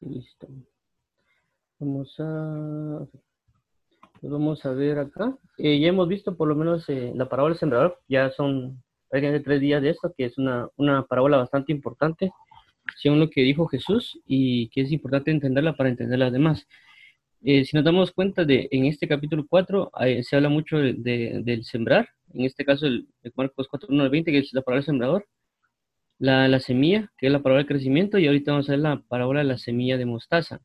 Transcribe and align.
Listo. 0.00 0.48
Vamos 1.78 2.14
a, 2.18 3.06
pues 4.20 4.32
vamos 4.32 4.64
a 4.64 4.70
ver 4.72 4.98
acá. 4.98 5.36
Eh, 5.58 5.78
ya 5.80 5.88
hemos 5.88 6.08
visto 6.08 6.36
por 6.36 6.48
lo 6.48 6.54
menos 6.54 6.88
eh, 6.88 7.12
la 7.14 7.28
parábola 7.28 7.52
del 7.52 7.60
sembrador. 7.60 8.00
Ya 8.08 8.30
son 8.30 8.82
prácticamente 9.08 9.44
tres 9.44 9.60
días 9.60 9.82
de 9.82 9.90
esto, 9.90 10.14
que 10.16 10.24
es 10.24 10.38
una, 10.38 10.68
una 10.76 11.04
parábola 11.06 11.36
bastante 11.36 11.72
importante, 11.72 12.32
según 12.96 13.20
lo 13.20 13.28
que 13.28 13.42
dijo 13.42 13.66
Jesús, 13.66 14.18
y 14.26 14.68
que 14.70 14.82
es 14.82 14.92
importante 14.92 15.30
entenderla 15.30 15.76
para 15.76 15.90
entender 15.90 16.18
las 16.18 16.32
demás. 16.32 16.66
Eh, 17.42 17.66
si 17.66 17.76
nos 17.76 17.84
damos 17.84 18.12
cuenta 18.12 18.46
de 18.46 18.68
en 18.70 18.86
este 18.86 19.06
capítulo 19.06 19.46
4, 19.46 19.90
se 20.22 20.36
habla 20.36 20.48
mucho 20.48 20.78
de, 20.78 21.42
del 21.44 21.64
sembrar, 21.64 22.08
en 22.32 22.46
este 22.46 22.64
caso 22.64 22.86
el, 22.86 23.06
Marcos 23.36 23.68
4, 23.68 23.88
1 23.90 24.02
al 24.02 24.10
20, 24.10 24.32
que 24.32 24.38
es 24.38 24.54
la 24.54 24.62
parábola 24.62 24.80
del 24.80 24.86
sembrador, 24.86 25.26
la, 26.24 26.48
la 26.48 26.60
semilla, 26.60 27.12
que 27.18 27.26
es 27.26 27.32
la 27.32 27.40
parábola 27.42 27.62
del 27.62 27.68
crecimiento, 27.68 28.18
y 28.18 28.26
ahorita 28.26 28.52
vamos 28.52 28.68
a 28.68 28.72
ver 28.72 28.80
la 28.80 29.02
parábola 29.08 29.40
de 29.40 29.46
la 29.46 29.58
semilla 29.58 29.96
de 29.98 30.06
mostaza 30.06 30.60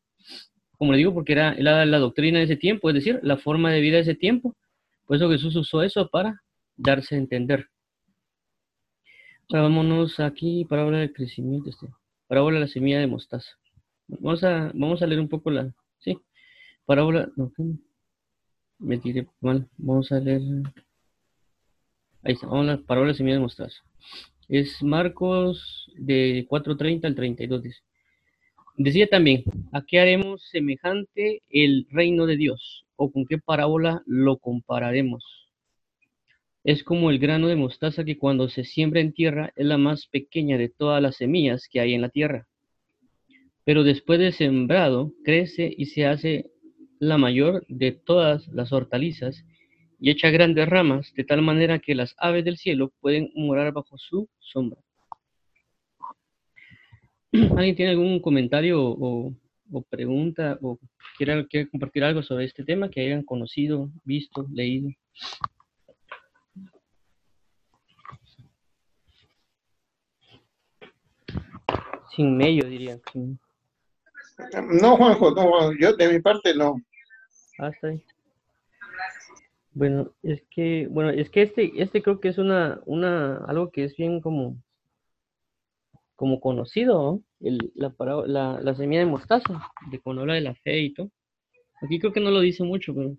como 0.80 0.92
le 0.92 0.98
digo, 0.98 1.12
porque 1.12 1.32
era 1.32 1.54
la, 1.58 1.84
la, 1.84 1.98
doctrina 1.98 2.38
de 2.38 2.46
ese 2.46 2.56
tiempo, 2.56 2.88
es 2.88 2.94
decir, 2.94 3.20
la 3.22 3.36
forma 3.36 3.70
de 3.70 3.80
vida 3.80 3.96
de 3.96 4.02
ese 4.02 4.14
tiempo. 4.14 4.56
Por 5.04 5.16
eso 5.16 5.28
Jesús 5.28 5.54
usó 5.54 5.82
eso 5.82 6.08
para 6.08 6.42
darse 6.74 7.16
a 7.16 7.18
entender. 7.18 7.68
Ahora 9.50 9.64
vámonos 9.64 10.18
aquí, 10.20 10.64
parábola 10.64 11.00
del 11.00 11.12
crecimiento, 11.12 11.68
este, 11.68 11.86
parábola 12.26 12.54
de 12.54 12.60
la 12.60 12.66
semilla 12.66 12.98
de 12.98 13.08
mostaza. 13.08 13.50
Vamos 14.08 14.42
a, 14.42 14.72
vamos 14.72 15.02
a 15.02 15.06
leer 15.06 15.20
un 15.20 15.28
poco 15.28 15.50
la, 15.50 15.70
sí, 15.98 16.16
parábola, 16.86 17.28
no, 17.36 17.52
me 18.78 18.96
tiré 18.96 19.28
mal, 19.42 19.68
vamos 19.76 20.10
a 20.12 20.18
leer, 20.18 20.40
ahí 22.22 22.32
está, 22.32 22.46
vamos 22.46 22.68
a 22.68 22.76
la 22.76 22.78
parábola 22.78 23.08
de 23.08 23.12
la 23.12 23.18
semilla 23.18 23.36
de 23.36 23.42
mostaza. 23.42 23.82
Es 24.50 24.82
Marcos 24.82 25.88
de 25.94 26.44
4.30 26.50 27.04
al 27.04 27.14
32, 27.14 27.62
dice. 27.62 27.80
Decía 28.76 29.06
también, 29.06 29.44
¿a 29.70 29.84
qué 29.86 30.00
haremos 30.00 30.42
semejante 30.50 31.42
el 31.50 31.86
reino 31.88 32.26
de 32.26 32.36
Dios? 32.36 32.84
¿O 32.96 33.12
con 33.12 33.26
qué 33.26 33.38
parábola 33.38 34.02
lo 34.06 34.38
compararemos? 34.38 35.22
Es 36.64 36.82
como 36.82 37.10
el 37.10 37.20
grano 37.20 37.46
de 37.46 37.54
mostaza 37.54 38.02
que 38.04 38.18
cuando 38.18 38.48
se 38.48 38.64
siembra 38.64 39.00
en 39.00 39.12
tierra 39.12 39.52
es 39.54 39.66
la 39.66 39.78
más 39.78 40.08
pequeña 40.08 40.58
de 40.58 40.68
todas 40.68 41.00
las 41.00 41.18
semillas 41.18 41.68
que 41.70 41.78
hay 41.78 41.94
en 41.94 42.02
la 42.02 42.08
tierra. 42.08 42.48
Pero 43.62 43.84
después 43.84 44.18
de 44.18 44.32
sembrado, 44.32 45.12
crece 45.22 45.72
y 45.78 45.86
se 45.86 46.06
hace 46.06 46.50
la 46.98 47.18
mayor 47.18 47.64
de 47.68 47.92
todas 47.92 48.48
las 48.48 48.72
hortalizas 48.72 49.44
y 50.00 50.10
echa 50.10 50.30
grandes 50.30 50.68
ramas 50.68 51.12
de 51.14 51.24
tal 51.24 51.42
manera 51.42 51.78
que 51.78 51.94
las 51.94 52.14
aves 52.18 52.44
del 52.44 52.56
cielo 52.56 52.90
pueden 53.00 53.30
morar 53.34 53.72
bajo 53.72 53.98
su 53.98 54.28
sombra. 54.38 54.80
¿Alguien 57.56 57.76
tiene 57.76 57.90
algún 57.92 58.20
comentario 58.20 58.80
o, 58.82 59.34
pregunta 59.88 60.58
o 60.62 60.78
quiere, 61.16 61.46
compartir 61.70 62.02
algo 62.02 62.22
sobre 62.22 62.46
este 62.46 62.64
tema 62.64 62.88
que 62.90 63.02
hayan 63.02 63.22
conocido, 63.22 63.90
visto, 64.02 64.46
leído? 64.52 64.88
Sin 72.16 72.36
medio, 72.36 72.64
diría. 72.64 72.98
No, 74.80 74.96
Juanjo, 74.96 75.30
no, 75.32 75.72
yo 75.78 75.92
de 75.94 76.12
mi 76.12 76.20
parte 76.20 76.54
no. 76.54 76.74
Ah, 77.58 77.68
está 77.68 77.88
ahí. 77.88 78.02
Bueno, 79.72 80.12
es 80.22 80.42
que, 80.50 80.88
bueno, 80.90 81.10
es 81.10 81.30
que 81.30 81.42
este, 81.42 81.72
este 81.76 82.02
creo 82.02 82.20
que 82.20 82.28
es 82.28 82.38
una, 82.38 82.80
una, 82.86 83.38
algo 83.46 83.70
que 83.70 83.84
es 83.84 83.96
bien 83.96 84.20
como 84.20 84.56
como 86.20 86.38
conocido, 86.38 87.22
la, 87.40 87.94
la, 88.62 88.74
semilla 88.74 89.00
de 89.00 89.06
mostaza, 89.06 89.72
de 89.90 90.00
cuando 90.00 90.20
habla 90.20 90.34
de 90.34 90.42
la 90.42 90.54
fe 90.54 90.80
y 90.80 90.92
todo. 90.92 91.10
Aquí 91.80 91.98
creo 91.98 92.12
que 92.12 92.20
no 92.20 92.30
lo 92.30 92.40
dice 92.40 92.62
mucho, 92.62 92.94
pero 92.94 93.16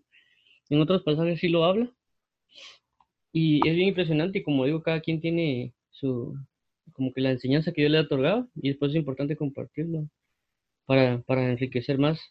en 0.70 0.82
otros 0.82 1.02
pasajes 1.02 1.40
sí 1.40 1.50
lo 1.50 1.66
habla. 1.66 1.92
Y 3.34 3.68
es 3.68 3.76
bien 3.76 3.88
impresionante 3.88 4.40
y 4.40 4.44
como 4.44 4.66
digo, 4.66 4.84
cada 4.84 5.02
quien 5.02 5.20
tiene 5.20 5.74
su, 5.90 6.36
como 6.94 7.12
que 7.12 7.22
la 7.22 7.32
enseñanza 7.32 7.72
que 7.72 7.82
Dios 7.82 7.92
le 7.92 7.98
ha 7.98 8.02
otorgado 8.02 8.50
y 8.54 8.70
después 8.70 8.92
es 8.92 8.98
importante 8.98 9.36
compartirlo 9.36 10.08
para, 10.86 11.24
para 11.24 11.50
enriquecer 11.50 11.98
más. 11.98 12.22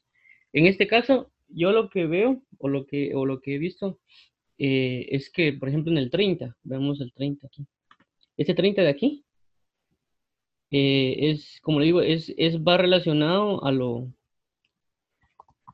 En 0.53 0.67
este 0.67 0.87
caso, 0.87 1.33
yo 1.53 1.73
lo 1.73 1.91
que 1.91 2.07
veo 2.07 2.43
o 2.59 2.69
lo 2.69 2.87
que, 2.87 3.15
o 3.15 3.27
lo 3.27 3.41
que 3.41 3.55
he 3.55 3.59
visto 3.59 3.99
eh, 4.59 5.07
es 5.11 5.31
que, 5.31 5.53
por 5.53 5.69
ejemplo, 5.69 5.93
en 5.93 5.99
el 5.99 6.11
30, 6.11 6.57
veamos 6.63 7.01
el 7.01 7.13
30 7.13 7.47
aquí. 7.47 7.67
Este 8.37 8.55
30 8.55 8.83
de 8.83 8.89
aquí 8.89 9.25
eh, 10.71 11.17
es, 11.31 11.61
como 11.63 11.81
le 11.81 11.87
digo, 11.87 12.01
es, 12.03 12.33
es, 12.37 12.59
va 12.59 12.77
relacionado 12.77 13.65
a 13.65 13.73
lo, 13.73 14.13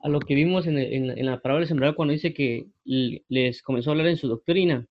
a 0.00 0.09
lo 0.09 0.20
que 0.20 0.34
vimos 0.34 0.66
en, 0.66 0.78
en, 0.78 1.26
la 1.26 1.41
palabra 1.41 1.60
del 1.60 1.69
sembrador 1.69 1.97
cuando 1.97 2.12
dice 2.12 2.32
que 2.32 2.69
les 2.84 3.62
comenzó 3.62 3.91
a 3.91 3.92
hablar 3.92 4.06
en 4.09 4.16
su 4.16 4.28
doctrina, 4.28 4.86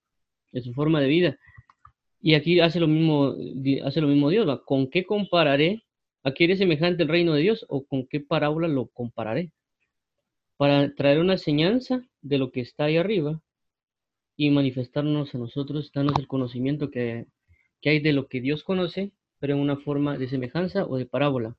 en 0.52 0.64
su 0.64 0.74
forma 0.74 1.02
de 1.02 1.08
vida. 1.08 1.40
Y 2.22 2.34
aquí 2.34 2.60
hace 2.60 2.80
lo 2.80 2.88
mismo, 2.88 3.36
hace 3.86 4.02
lo 4.02 4.08
mismo 4.08 4.30
Dios, 4.30 4.48
¿va? 4.48 4.64
¿Con 4.64 4.90
qué 4.90 5.06
compararé? 5.06 5.84
¿Aquí 6.24 6.44
eres 6.44 6.58
semejante 6.58 7.04
el 7.04 7.10
reino 7.10 7.34
de 7.34 7.42
Dios 7.42 7.66
o 7.70 7.86
con 7.86 8.08
qué 8.08 8.20
parábola 8.20 8.68
lo 8.68 8.88
compararé? 8.88 9.52
Para 10.58 10.94
traer 10.96 11.20
una 11.20 11.34
enseñanza 11.34 12.02
de 12.22 12.38
lo 12.38 12.52
que 12.52 12.62
está 12.62 12.86
ahí 12.86 12.98
arriba 12.98 13.42
y 14.38 14.50
manifestarnos 14.50 15.34
a 15.36 15.38
nosotros, 15.38 15.92
darnos 15.94 16.18
el 16.18 16.28
conocimiento 16.28 16.90
que, 16.92 17.28
que 17.82 17.90
hay 17.90 18.00
de 18.00 18.14
lo 18.14 18.28
que 18.28 18.42
Dios 18.42 18.64
conoce 18.64 19.12
pero 19.40 19.54
en 19.54 19.60
una 19.60 19.78
forma 19.78 20.18
de 20.18 20.28
semejanza 20.28 20.86
o 20.86 20.98
de 20.98 21.06
parábola. 21.06 21.56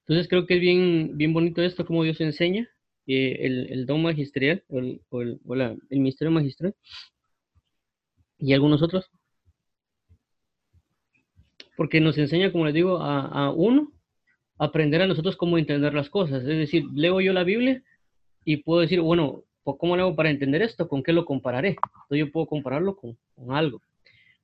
Entonces 0.00 0.28
creo 0.28 0.46
que 0.46 0.54
es 0.54 0.60
bien, 0.60 1.16
bien 1.16 1.32
bonito 1.32 1.62
esto, 1.62 1.86
como 1.86 2.02
Dios 2.02 2.20
enseña, 2.20 2.68
eh, 3.06 3.38
el, 3.70 3.86
don 3.86 4.02
magisterial, 4.02 4.64
o, 4.68 4.78
el, 4.78 5.40
el, 5.90 6.00
misterio 6.00 6.32
magistral, 6.32 6.74
y 8.38 8.54
algunos 8.54 8.82
otros. 8.82 9.08
Porque 11.76 12.00
nos 12.00 12.18
enseña, 12.18 12.50
como 12.50 12.64
les 12.66 12.74
digo, 12.74 12.98
a, 13.00 13.52
uno, 13.52 13.92
aprender 14.60 15.00
a 15.00 15.06
nosotros 15.06 15.36
cómo 15.36 15.56
entender 15.56 15.94
las 15.94 16.10
cosas. 16.10 16.42
Es 16.42 16.58
decir, 16.58 16.84
leo 16.94 17.20
yo 17.20 17.32
la 17.32 17.44
Biblia 17.44 17.82
y 18.44 18.58
puedo 18.58 18.82
decir, 18.82 19.00
bueno, 19.00 19.42
¿cómo 19.64 19.96
le 19.96 20.02
hago 20.02 20.14
para 20.14 20.30
entender 20.30 20.60
esto? 20.60 20.86
¿Con 20.86 21.02
qué 21.02 21.14
lo 21.14 21.24
compararé? 21.24 21.78
Entonces 22.02 22.26
yo 22.26 22.30
puedo 22.30 22.46
compararlo 22.46 22.94
con, 22.94 23.16
con 23.34 23.56
algo. 23.56 23.80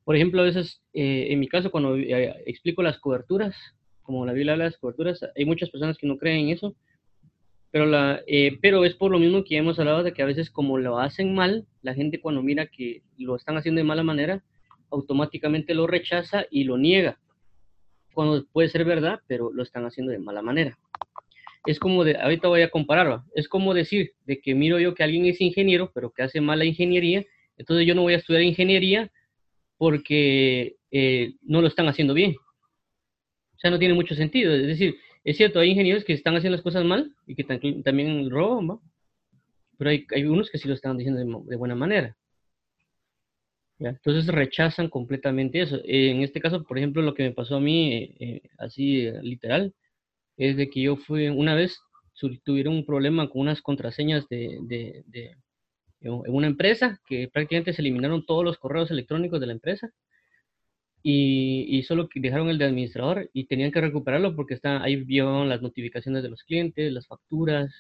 Por 0.04 0.16
ejemplo, 0.16 0.40
a 0.40 0.44
veces, 0.44 0.80
eh, 0.94 1.26
en 1.30 1.38
mi 1.38 1.48
caso, 1.48 1.70
cuando 1.70 1.96
eh, 1.96 2.34
explico 2.46 2.82
las 2.82 2.98
coberturas, 2.98 3.54
como 4.02 4.24
la 4.24 4.32
Biblia 4.32 4.52
habla 4.52 4.64
de 4.64 4.70
las 4.70 4.78
coberturas, 4.78 5.20
hay 5.36 5.44
muchas 5.44 5.68
personas 5.68 5.98
que 5.98 6.06
no 6.06 6.16
creen 6.16 6.46
en 6.46 6.54
eso, 6.54 6.74
pero, 7.70 7.84
la, 7.84 8.22
eh, 8.26 8.56
pero 8.62 8.86
es 8.86 8.94
por 8.94 9.10
lo 9.10 9.18
mismo 9.18 9.44
que 9.44 9.58
hemos 9.58 9.78
hablado 9.78 10.02
de 10.02 10.14
que 10.14 10.22
a 10.22 10.26
veces 10.26 10.48
como 10.50 10.78
lo 10.78 10.98
hacen 10.98 11.34
mal, 11.34 11.66
la 11.82 11.92
gente 11.92 12.20
cuando 12.20 12.42
mira 12.42 12.68
que 12.68 13.02
lo 13.18 13.36
están 13.36 13.58
haciendo 13.58 13.80
de 13.80 13.84
mala 13.84 14.02
manera, 14.02 14.42
automáticamente 14.90 15.74
lo 15.74 15.86
rechaza 15.86 16.46
y 16.50 16.64
lo 16.64 16.78
niega, 16.78 17.18
cuando 18.16 18.46
puede 18.46 18.68
ser 18.68 18.84
verdad, 18.84 19.20
pero 19.28 19.52
lo 19.52 19.62
están 19.62 19.84
haciendo 19.84 20.10
de 20.10 20.18
mala 20.18 20.40
manera. 20.40 20.78
Es 21.66 21.78
como 21.78 22.02
de, 22.02 22.16
ahorita 22.16 22.48
voy 22.48 22.62
a 22.62 22.70
compararlo, 22.70 23.24
es 23.34 23.46
como 23.46 23.74
decir 23.74 24.12
de 24.24 24.40
que 24.40 24.54
miro 24.54 24.80
yo 24.80 24.94
que 24.94 25.02
alguien 25.02 25.26
es 25.26 25.40
ingeniero, 25.40 25.90
pero 25.94 26.10
que 26.10 26.22
hace 26.22 26.40
mala 26.40 26.64
ingeniería, 26.64 27.24
entonces 27.58 27.86
yo 27.86 27.94
no 27.94 28.02
voy 28.02 28.14
a 28.14 28.16
estudiar 28.16 28.42
ingeniería 28.42 29.12
porque 29.76 30.76
eh, 30.90 31.34
no 31.42 31.60
lo 31.60 31.68
están 31.68 31.88
haciendo 31.88 32.14
bien. 32.14 32.34
O 33.54 33.58
sea, 33.58 33.70
no 33.70 33.78
tiene 33.78 33.94
mucho 33.94 34.14
sentido. 34.14 34.54
Es 34.54 34.66
decir, 34.66 34.96
es 35.22 35.36
cierto, 35.36 35.60
hay 35.60 35.70
ingenieros 35.70 36.04
que 36.04 36.14
están 36.14 36.36
haciendo 36.36 36.56
las 36.56 36.62
cosas 36.62 36.84
mal 36.84 37.14
y 37.26 37.34
que 37.34 37.44
también 37.44 38.30
roban, 38.30 38.78
pero 39.76 39.90
hay, 39.90 40.06
hay, 40.14 40.24
unos 40.24 40.50
que 40.50 40.56
sí 40.56 40.68
lo 40.68 40.74
están 40.74 40.96
diciendo 40.96 41.42
de, 41.44 41.56
buena 41.56 41.74
manera. 41.74 42.16
Entonces 43.78 44.26
rechazan 44.28 44.88
completamente 44.88 45.60
eso. 45.60 45.80
en 45.84 46.22
este 46.22 46.40
caso, 46.40 46.64
por 46.64 46.78
ejemplo, 46.78 47.02
lo 47.02 47.14
que 47.14 47.24
me 47.24 47.32
pasó 47.32 47.56
a 47.56 47.60
mí, 47.60 48.14
eh, 48.20 48.42
así 48.58 49.10
literal, 49.22 49.74
es 50.36 50.56
de 50.56 50.70
que 50.70 50.82
yo 50.82 50.96
fui 50.96 51.28
una 51.28 51.54
vez, 51.54 51.78
tuvieron 52.44 52.74
un 52.74 52.86
problema 52.86 53.28
con 53.28 53.42
unas 53.42 53.62
contraseñas 53.62 54.26
de, 54.28 54.58
en 56.00 56.12
una 56.12 56.46
empresa 56.46 57.00
que 57.06 57.28
prácticamente 57.28 57.72
se 57.72 57.82
eliminaron 57.82 58.24
todos 58.26 58.44
los 58.44 58.58
correos 58.58 58.90
electrónicos 58.90 59.40
de 59.40 59.46
la 59.46 59.52
empresa 59.52 59.90
y, 61.02 61.66
y 61.68 61.82
solo 61.84 62.08
dejaron 62.14 62.48
el 62.48 62.58
de 62.58 62.64
administrador 62.66 63.30
y 63.32 63.46
tenían 63.46 63.72
que 63.72 63.80
recuperarlo 63.80 64.34
porque 64.36 64.54
está, 64.54 64.82
ahí 64.82 64.96
vieron 64.96 65.48
las 65.48 65.62
notificaciones 65.62 66.22
de 66.22 66.30
los 66.30 66.42
clientes, 66.44 66.92
las 66.92 67.06
facturas, 67.06 67.72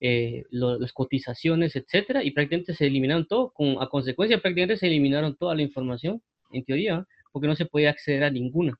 eh, 0.00 0.44
las 0.50 0.92
cotizaciones, 0.92 1.76
etcétera, 1.76 2.22
y 2.24 2.30
prácticamente 2.30 2.74
se 2.74 2.86
eliminaron 2.86 3.26
todo, 3.26 3.50
con, 3.52 3.82
a 3.82 3.88
consecuencia 3.88 4.40
prácticamente 4.40 4.76
se 4.76 4.86
eliminaron 4.86 5.36
toda 5.36 5.54
la 5.54 5.62
información, 5.62 6.22
en 6.52 6.64
teoría, 6.64 7.06
porque 7.32 7.48
no 7.48 7.56
se 7.56 7.66
podía 7.66 7.90
acceder 7.90 8.24
a 8.24 8.30
ninguna. 8.30 8.78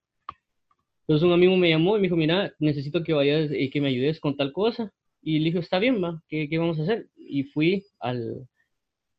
Entonces 1.03 1.26
un 1.26 1.32
amigo 1.32 1.56
me 1.56 1.70
llamó 1.70 1.97
y 1.97 2.00
me 2.00 2.05
dijo, 2.05 2.17
mira, 2.17 2.53
necesito 2.59 3.03
que 3.03 3.15
vayas 3.15 3.50
y 3.53 3.70
que 3.70 3.81
me 3.81 3.88
ayudes 3.88 4.20
con 4.20 4.37
tal 4.37 4.53
cosa. 4.53 4.93
Y 5.23 5.38
le 5.38 5.47
dije, 5.47 5.59
está 5.59 5.79
bien, 5.79 6.03
va, 6.03 6.23
¿qué, 6.29 6.49
qué 6.49 6.59
vamos 6.59 6.79
a 6.79 6.82
hacer? 6.82 7.09
Y 7.17 7.44
fui 7.44 7.85
al, 7.99 8.47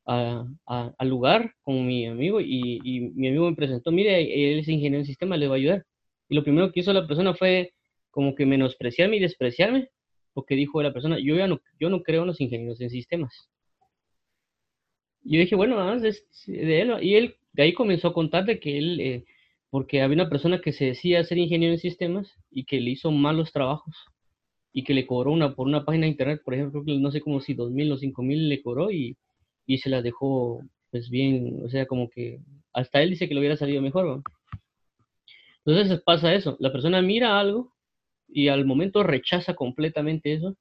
al 0.06 1.08
lugar 1.08 1.54
con 1.62 1.86
mi 1.86 2.06
amigo 2.08 2.42
y, 2.42 3.12
mi 3.16 3.28
amigo 3.28 3.50
me 3.50 3.56
presentó, 3.56 3.92
mire, 3.92 4.22
él 4.54 4.60
es 4.60 4.68
ingeniero 4.68 5.00
en 5.00 5.06
sistema, 5.06 5.38
le 5.38 5.48
va 5.48 5.56
a 5.56 5.58
ayudar. 5.58 5.86
Y 6.30 6.36
lo 6.36 6.44
primero 6.44 6.72
que 6.72 6.80
hizo 6.80 6.94
la 6.94 7.08
persona 7.08 7.34
fue 7.34 7.74
como 8.10 8.36
que 8.36 8.46
menospreciarme 8.46 9.18
y 9.18 9.20
despreciarme, 9.20 9.90
porque 10.40 10.56
dijo 10.56 10.82
la 10.82 10.94
persona, 10.94 11.20
yo 11.20 11.36
ya 11.36 11.48
no, 11.48 11.60
yo 11.82 11.90
no 11.90 12.02
creo 12.02 12.22
en 12.22 12.28
los 12.28 12.40
ingenieros 12.40 12.80
en 12.80 12.90
sistemas. 12.90 13.50
Yo 15.22 15.38
dije, 15.38 15.54
bueno, 15.58 15.82
ah, 15.82 15.98
es 16.02 16.24
de 16.48 16.80
él. 16.82 16.94
Y 17.02 17.16
él 17.16 17.36
de 17.52 17.64
ahí 17.64 17.74
comenzó 17.74 18.08
a 18.08 18.14
contar 18.14 18.46
de 18.46 18.58
que 18.62 18.78
él, 18.78 19.02
eh, 19.02 19.26
porque 19.70 20.02
había 20.02 20.16
una 20.16 20.30
persona 20.30 20.62
que 20.62 20.72
se 20.72 20.86
decía 20.86 21.26
ser 21.26 21.40
ingeniero 21.40 21.74
en 21.74 21.80
sistemas 21.80 22.34
y 22.50 22.64
que 22.64 22.80
le 22.80 22.92
hizo 22.92 23.12
malos 23.12 23.52
trabajos 23.52 23.94
y 24.72 24.86
que 24.86 24.94
le 24.94 25.06
cobró 25.06 25.34
una 25.34 25.56
por 25.56 25.68
una 25.68 25.84
página 25.84 26.06
de 26.06 26.12
internet, 26.12 26.42
por 26.46 26.54
ejemplo, 26.54 26.84
no 26.86 27.12
sé 27.12 27.20
cómo 27.20 27.42
si 27.42 27.54
dos 27.54 27.70
mil 27.70 27.92
o 27.92 27.98
cinco 27.98 28.24
mil 28.24 28.48
le 28.48 28.62
cobró 28.62 28.92
y, 28.92 29.18
y 29.66 29.80
se 29.80 29.90
la 29.90 30.02
dejó 30.02 30.62
pues 30.90 31.10
bien, 31.10 31.64
o 31.66 31.70
sea, 31.70 31.86
como 31.86 32.10
que 32.10 32.40
hasta 32.72 33.02
él 33.02 33.10
dice 33.10 33.28
que 33.28 33.34
le 33.34 33.42
hubiera 33.42 33.58
salido 33.58 33.82
mejor. 33.82 34.24
Entonces 35.66 36.02
pasa 36.02 36.34
eso, 36.34 36.56
la 36.62 36.72
persona 36.72 37.02
mira 37.02 37.38
algo 37.38 37.74
y 38.32 38.50
al 38.50 38.66
momento 38.66 39.04
rechaza 39.04 39.56
completamente 39.56 40.34
eso 40.34 40.56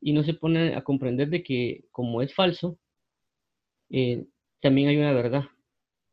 y 0.00 0.12
no 0.14 0.24
se 0.24 0.34
pone 0.34 0.74
a 0.76 0.84
comprender 0.84 1.30
de 1.30 1.42
que 1.42 1.84
como 1.92 2.22
es 2.22 2.34
falso, 2.34 2.78
eh, 3.90 4.26
también 4.60 4.88
hay 4.88 4.96
una 4.96 5.12
verdad, 5.12 5.44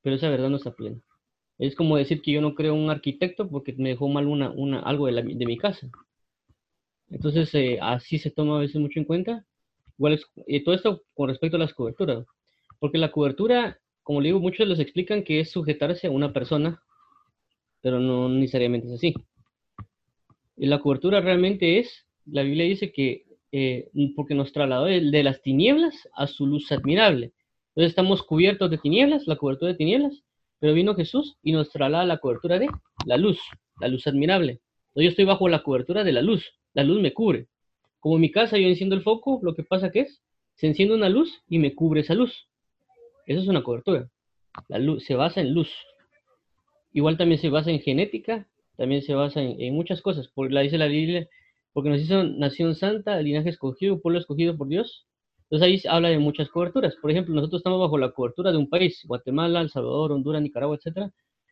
pero 0.01 0.15
esa 0.15 0.29
verdad 0.29 0.49
no 0.49 0.57
está 0.57 0.73
plena. 0.75 1.01
Es 1.59 1.75
como 1.75 1.97
decir 1.97 2.21
que 2.21 2.31
yo 2.33 2.41
no 2.41 2.55
creo 2.55 2.75
un 2.75 2.89
arquitecto 2.89 3.49
porque 3.49 3.73
me 3.73 3.89
dejó 3.89 4.09
mal 4.09 4.27
una, 4.27 4.51
una, 4.51 4.79
algo 4.81 5.07
de, 5.07 5.13
de 5.23 5.45
mi 5.45 5.57
casa. 5.57 5.89
Entonces, 7.09 7.53
eh, 7.55 7.79
así 7.81 8.19
se 8.19 8.31
toma 8.31 8.57
a 8.57 8.61
veces 8.61 8.79
mucho 8.81 8.99
en 8.99 9.05
cuenta. 9.05 9.45
Igual 9.97 10.19
eh, 10.47 10.63
todo 10.63 10.75
esto 10.75 11.03
con 11.13 11.29
respecto 11.29 11.57
a 11.57 11.59
las 11.59 11.73
coberturas. 11.73 12.25
Porque 12.79 12.97
la 12.97 13.11
cobertura, 13.11 13.79
como 14.03 14.21
le 14.21 14.29
digo, 14.29 14.39
muchos 14.39 14.67
les 14.67 14.79
explican 14.79 15.23
que 15.23 15.39
es 15.39 15.51
sujetarse 15.51 16.07
a 16.07 16.11
una 16.11 16.33
persona, 16.33 16.81
pero 17.81 17.99
no 17.99 18.29
necesariamente 18.29 18.87
es 18.87 18.93
así. 18.93 19.13
Y 20.57 20.67
la 20.67 20.79
cobertura 20.79 21.21
realmente 21.21 21.79
es, 21.79 22.05
la 22.25 22.43
Biblia 22.43 22.65
dice 22.65 22.91
que, 22.91 23.25
eh, 23.51 23.89
porque 24.15 24.35
nos 24.35 24.51
trasladó 24.51 24.85
de, 24.85 25.01
de 25.11 25.23
las 25.23 25.41
tinieblas 25.41 26.07
a 26.15 26.27
su 26.27 26.45
luz 26.45 26.71
admirable. 26.71 27.33
Entonces 27.69 27.91
estamos 27.91 28.23
cubiertos 28.23 28.71
de 28.71 28.77
tinieblas, 28.77 29.27
la 29.27 29.35
cobertura 29.35 29.71
de 29.71 29.77
tinieblas, 29.77 30.23
pero 30.59 30.73
vino 30.73 30.95
Jesús 30.95 31.37
y 31.43 31.51
nos 31.51 31.69
traslada 31.69 32.05
la 32.05 32.19
cobertura 32.19 32.57
de 32.57 32.69
la 33.05 33.17
luz, 33.17 33.39
la 33.79 33.87
luz 33.87 34.07
admirable. 34.07 34.61
Entonces 34.89 35.03
yo 35.03 35.09
estoy 35.09 35.25
bajo 35.25 35.49
la 35.49 35.61
cobertura 35.61 36.03
de 36.03 36.13
la 36.13 36.21
luz, 36.21 36.45
la 36.73 36.83
luz 36.83 37.01
me 37.01 37.13
cubre. 37.13 37.47
Como 37.99 38.15
en 38.15 38.21
mi 38.21 38.31
casa 38.31 38.57
yo 38.57 38.67
enciendo 38.67 38.95
el 38.95 39.03
foco, 39.03 39.39
lo 39.43 39.55
que 39.55 39.63
pasa 39.63 39.91
que 39.91 40.01
es, 40.01 40.21
se 40.55 40.67
enciende 40.67 40.95
una 40.95 41.09
luz 41.09 41.43
y 41.49 41.59
me 41.59 41.75
cubre 41.75 42.01
esa 42.01 42.13
luz. 42.13 42.47
Eso 43.25 43.41
es 43.41 43.47
una 43.47 43.63
cobertura. 43.63 44.09
La 44.69 44.79
luz 44.79 45.03
se 45.03 45.15
basa 45.15 45.41
en 45.41 45.53
luz. 45.53 45.69
Igual 46.93 47.17
también 47.17 47.41
se 47.41 47.49
basa 47.49 47.71
en 47.71 47.81
genética, 47.81 48.47
también 48.77 49.01
se 49.01 49.13
basa 49.13 49.41
en, 49.41 49.73
muchas 49.73 50.01
cosas. 50.01 50.29
Porque 50.33 50.53
la 50.53 50.61
dice 50.61 50.77
la 50.77 50.87
Biblia, 50.87 51.27
porque 51.73 51.89
nos 51.89 52.01
hizo 52.01 52.23
nación 52.23 52.75
santa, 52.75 53.21
linaje 53.21 53.49
escogido, 53.49 54.01
pueblo 54.01 54.19
escogido 54.19 54.57
por 54.57 54.67
Dios. 54.67 55.07
Entonces 55.49 55.67
ahí 55.67 55.91
habla 55.91 56.09
de 56.09 56.19
muchas 56.19 56.49
coberturas. 56.49 56.95
Por 57.01 57.11
ejemplo, 57.11 57.35
nosotros 57.35 57.59
estamos 57.59 57.79
bajo 57.79 57.97
la 57.97 58.11
cobertura 58.11 58.51
de 58.51 58.57
un 58.57 58.69
país, 58.69 59.03
Guatemala, 59.05 59.61
El 59.61 59.69
Salvador, 59.69 60.11
Honduras, 60.11 60.41
Nicaragua, 60.41 60.77
etc. 60.77 61.11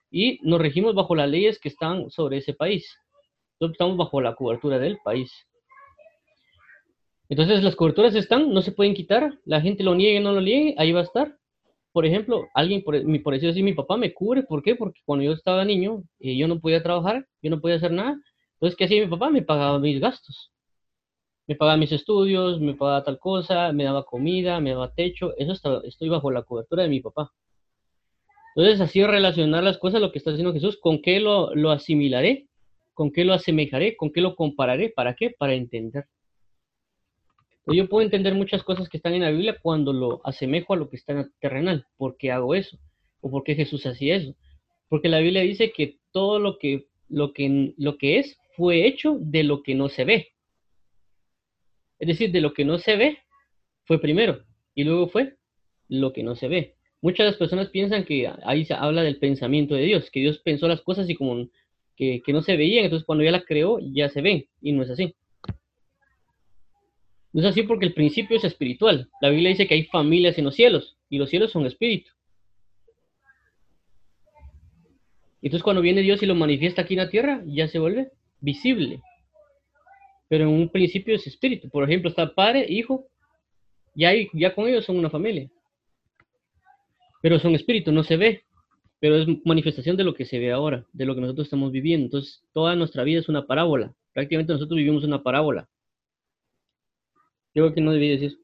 Y 0.09 0.39
nos 0.41 0.59
regimos 0.59 0.95
bajo 0.95 1.15
las 1.15 1.29
leyes 1.29 1.59
que 1.59 1.69
están 1.69 2.09
sobre 2.09 2.37
ese 2.37 2.53
país 2.53 2.97
estamos 3.71 3.97
bajo 3.97 4.21
la 4.21 4.35
cobertura 4.35 4.79
del 4.79 4.97
país. 5.03 5.31
Entonces 7.29 7.63
las 7.63 7.75
coberturas 7.75 8.13
están, 8.15 8.53
no 8.53 8.61
se 8.61 8.73
pueden 8.73 8.93
quitar, 8.93 9.39
la 9.45 9.61
gente 9.61 9.83
lo 9.83 9.95
niegue, 9.95 10.19
no 10.19 10.33
lo 10.33 10.41
niegue, 10.41 10.75
ahí 10.77 10.91
va 10.91 10.99
a 10.99 11.03
estar. 11.03 11.37
Por 11.93 12.05
ejemplo, 12.07 12.47
alguien, 12.55 12.83
por, 12.83 12.95
por 13.23 13.33
decirlo 13.33 13.51
así, 13.51 13.63
mi 13.63 13.73
papá 13.73 13.97
me 13.97 14.13
cubre, 14.13 14.43
¿por 14.43 14.63
qué? 14.63 14.75
Porque 14.75 15.01
cuando 15.05 15.23
yo 15.23 15.31
estaba 15.33 15.63
niño, 15.63 16.03
eh, 16.19 16.35
yo 16.35 16.47
no 16.47 16.59
podía 16.59 16.83
trabajar, 16.83 17.27
yo 17.41 17.51
no 17.51 17.61
podía 17.61 17.77
hacer 17.77 17.91
nada. 17.91 18.19
Entonces, 18.55 18.75
¿qué 18.77 18.85
hacía 18.85 19.03
mi 19.03 19.09
papá? 19.09 19.29
Me 19.29 19.43
pagaba 19.43 19.79
mis 19.79 19.99
gastos. 20.01 20.51
Me 21.47 21.55
pagaba 21.55 21.77
mis 21.77 21.91
estudios, 21.91 22.59
me 22.59 22.73
pagaba 22.73 23.03
tal 23.03 23.19
cosa, 23.19 23.71
me 23.73 23.83
daba 23.83 24.05
comida, 24.05 24.59
me 24.59 24.71
daba 24.71 24.91
techo. 24.91 25.33
Eso 25.37 25.51
está, 25.53 25.81
estoy 25.85 26.09
bajo 26.09 26.31
la 26.31 26.43
cobertura 26.43 26.83
de 26.83 26.89
mi 26.89 26.99
papá. 26.99 27.31
Entonces, 28.55 28.81
así 28.81 29.03
relacionar 29.03 29.63
las 29.63 29.77
cosas, 29.77 30.01
lo 30.01 30.11
que 30.11 30.17
está 30.19 30.31
haciendo 30.31 30.53
Jesús, 30.53 30.79
¿con 30.79 31.01
qué 31.01 31.19
lo, 31.19 31.53
lo 31.55 31.71
asimilaré? 31.71 32.47
¿Con 32.93 33.11
qué 33.11 33.23
lo 33.25 33.33
asemejaré? 33.33 33.95
¿Con 33.97 34.11
qué 34.11 34.21
lo 34.21 34.35
compararé? 34.35 34.89
¿Para 34.89 35.15
qué? 35.15 35.31
Para 35.31 35.53
entender. 35.53 36.05
Yo 37.67 37.87
puedo 37.87 38.03
entender 38.03 38.33
muchas 38.33 38.63
cosas 38.63 38.89
que 38.89 38.97
están 38.97 39.13
en 39.13 39.21
la 39.21 39.31
Biblia 39.31 39.57
cuando 39.61 39.93
lo 39.93 40.21
asemejo 40.25 40.73
a 40.73 40.77
lo 40.77 40.89
que 40.89 40.97
está 40.97 41.13
en 41.13 41.31
terrenal. 41.39 41.85
¿Por 41.97 42.17
qué 42.17 42.31
hago 42.31 42.55
eso? 42.55 42.77
¿O 43.21 43.31
por 43.31 43.43
qué 43.43 43.55
Jesús 43.55 43.85
hacía 43.85 44.17
eso? 44.17 44.35
Porque 44.89 45.09
la 45.09 45.19
Biblia 45.19 45.41
dice 45.41 45.71
que 45.71 45.97
todo 46.11 46.39
lo 46.39 46.57
que, 46.57 46.87
lo 47.07 47.33
que, 47.33 47.73
lo 47.77 47.97
que 47.97 48.19
es 48.19 48.37
fue 48.55 48.85
hecho 48.85 49.17
de 49.19 49.43
lo 49.43 49.63
que 49.63 49.75
no 49.75 49.89
se 49.89 50.03
ve. 50.03 50.27
Es 51.99 52.07
decir, 52.07 52.31
de 52.31 52.41
lo 52.41 52.53
que 52.53 52.65
no 52.65 52.79
se 52.79 52.97
ve 52.97 53.17
fue 53.85 53.99
primero 53.99 54.43
y 54.75 54.83
luego 54.83 55.07
fue 55.07 55.37
lo 55.87 56.11
que 56.11 56.23
no 56.23 56.35
se 56.35 56.47
ve. 56.47 56.75
Muchas 57.01 57.35
personas 57.35 57.69
piensan 57.69 58.05
que 58.05 58.31
ahí 58.43 58.65
se 58.65 58.73
habla 58.73 59.03
del 59.03 59.19
pensamiento 59.19 59.75
de 59.75 59.83
Dios, 59.83 60.09
que 60.09 60.21
Dios 60.21 60.39
pensó 60.39 60.67
las 60.67 60.81
cosas 60.81 61.09
y 61.09 61.15
como 61.15 61.49
que, 61.95 62.21
no 62.27 62.41
se 62.41 62.57
veían, 62.57 62.85
entonces 62.85 63.05
cuando 63.05 63.23
ya 63.23 63.31
la 63.31 63.43
creó 63.43 63.79
ya 63.79 64.09
se 64.09 64.21
ven, 64.21 64.45
y 64.61 64.71
no 64.71 64.83
es 64.83 64.89
así. 64.89 65.15
No 67.33 67.41
es 67.41 67.47
así 67.47 67.63
porque 67.63 67.85
el 67.85 67.93
principio 67.93 68.37
es 68.37 68.43
espiritual. 68.43 69.09
La 69.21 69.29
Biblia 69.29 69.49
dice 69.49 69.67
que 69.67 69.73
hay 69.73 69.85
familias 69.85 70.37
en 70.37 70.45
los 70.45 70.55
cielos, 70.55 70.97
y 71.09 71.17
los 71.17 71.29
cielos 71.29 71.51
son 71.51 71.65
espíritu. 71.65 72.11
Entonces 75.41 75.63
cuando 75.63 75.81
viene 75.81 76.01
Dios 76.01 76.23
y 76.23 76.25
lo 76.25 76.35
manifiesta 76.35 76.83
aquí 76.83 76.93
en 76.93 76.99
la 77.01 77.09
tierra, 77.09 77.43
ya 77.45 77.67
se 77.67 77.79
vuelve 77.79 78.11
visible. 78.39 79.01
Pero 80.29 80.45
en 80.45 80.51
un 80.51 80.69
principio 80.69 81.15
es 81.15 81.27
espíritu. 81.27 81.69
Por 81.69 81.83
ejemplo, 81.83 82.09
está 82.09 82.33
padre, 82.33 82.65
hijo, 82.69 83.07
ya, 83.93 84.11
ya 84.33 84.55
con 84.55 84.67
ellos 84.67 84.85
son 84.85 84.97
una 84.97 85.09
familia. 85.09 85.49
Pero 87.21 87.39
son 87.39 87.55
espíritu, 87.55 87.91
no 87.91 88.03
se 88.03 88.15
ve 88.15 88.43
pero 89.03 89.17
es 89.17 89.27
manifestación 89.43 89.97
de 89.97 90.05
lo 90.05 90.13
que 90.13 90.23
se 90.23 90.39
ve 90.39 90.53
ahora, 90.53 90.85
de 90.93 91.03
lo 91.03 91.13
que 91.13 91.19
nosotros 91.19 91.47
estamos 91.47 91.73
viviendo. 91.73 92.05
Entonces, 92.05 92.41
toda 92.53 92.73
nuestra 92.77 93.03
vida 93.03 93.19
es 93.19 93.27
una 93.27 93.45
parábola. 93.45 93.93
Prácticamente 94.13 94.53
nosotros 94.53 94.77
vivimos 94.77 95.03
una 95.03 95.21
parábola. 95.21 95.67
Yo 97.53 97.63
creo 97.63 97.73
que 97.73 97.81
no 97.81 97.91
debí 97.91 98.09
decir. 98.09 98.39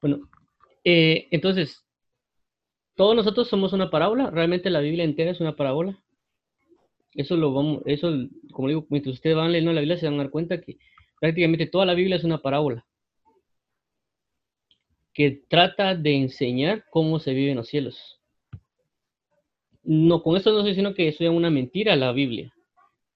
Bueno, 0.00 0.28
eh, 0.84 1.28
entonces, 1.30 1.84
todos 2.94 3.16
nosotros 3.16 3.48
somos 3.48 3.72
una 3.72 3.90
parábola. 3.90 4.30
Realmente 4.30 4.70
la 4.70 4.80
Biblia 4.80 5.04
entera 5.04 5.30
es 5.30 5.40
una 5.40 5.56
parábola. 5.56 6.02
Eso 7.14 7.36
lo 7.36 7.52
vamos, 7.52 7.82
eso, 7.86 8.12
como 8.52 8.68
digo, 8.68 8.86
mientras 8.88 9.14
ustedes 9.14 9.34
van 9.34 9.50
leyendo 9.50 9.72
la 9.72 9.80
Biblia 9.80 9.98
se 9.98 10.06
van 10.06 10.14
a 10.14 10.18
dar 10.24 10.30
cuenta 10.30 10.60
que 10.60 10.78
prácticamente 11.20 11.66
toda 11.66 11.84
la 11.84 11.94
Biblia 11.94 12.16
es 12.16 12.24
una 12.24 12.40
parábola 12.40 12.86
que 15.12 15.42
trata 15.48 15.96
de 15.96 16.14
enseñar 16.14 16.84
cómo 16.88 17.18
se 17.18 17.34
vive 17.34 17.50
en 17.50 17.56
los 17.56 17.66
cielos 17.66 18.20
no, 19.82 20.22
con 20.22 20.36
esto 20.36 20.50
no 20.50 20.58
estoy 20.58 20.70
diciendo 20.72 20.94
que 20.94 21.12
sea 21.12 21.30
una 21.30 21.50
mentira 21.50 21.96
la 21.96 22.12
Biblia. 22.12 22.52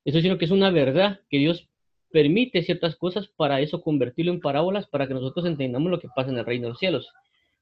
Estoy 0.04 0.21
diciendo 0.21 0.38
que 0.38 0.45
es 0.47 0.50
una 0.50 0.71
verdad, 0.71 1.21
que 1.30 1.38
Dios 1.38 1.69
permite 2.14 2.62
ciertas 2.62 2.94
cosas 2.94 3.26
para 3.37 3.61
eso 3.61 3.83
convertirlo 3.83 4.30
en 4.30 4.38
parábolas, 4.38 4.87
para 4.87 5.09
que 5.09 5.14
nosotros 5.14 5.47
entendamos 5.47 5.90
lo 5.90 5.99
que 5.99 6.06
pasa 6.14 6.30
en 6.30 6.38
el 6.38 6.47
reino 6.47 6.66
de 6.66 6.68
los 6.68 6.78
cielos. 6.78 7.09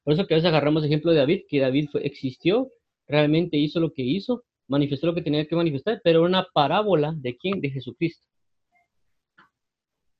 Por 0.03 0.13
eso 0.13 0.27
que 0.27 0.35
a 0.35 0.37
veces 0.37 0.47
agarramos 0.47 0.85
ejemplo 0.85 1.11
de 1.11 1.17
David, 1.17 1.41
que 1.49 1.59
David 1.59 1.89
existió, 2.03 2.69
realmente 3.07 3.57
hizo 3.57 3.79
lo 3.79 3.93
que 3.93 4.03
hizo, 4.03 4.43
manifestó 4.67 5.07
lo 5.07 5.15
que 5.15 5.23
tenía 5.23 5.47
que 5.47 5.55
manifestar, 5.55 6.01
pero 6.03 6.21
una 6.21 6.45
parábola 6.53 7.15
de 7.17 7.35
quién? 7.35 7.61
De 7.61 7.71
Jesucristo. 7.71 8.27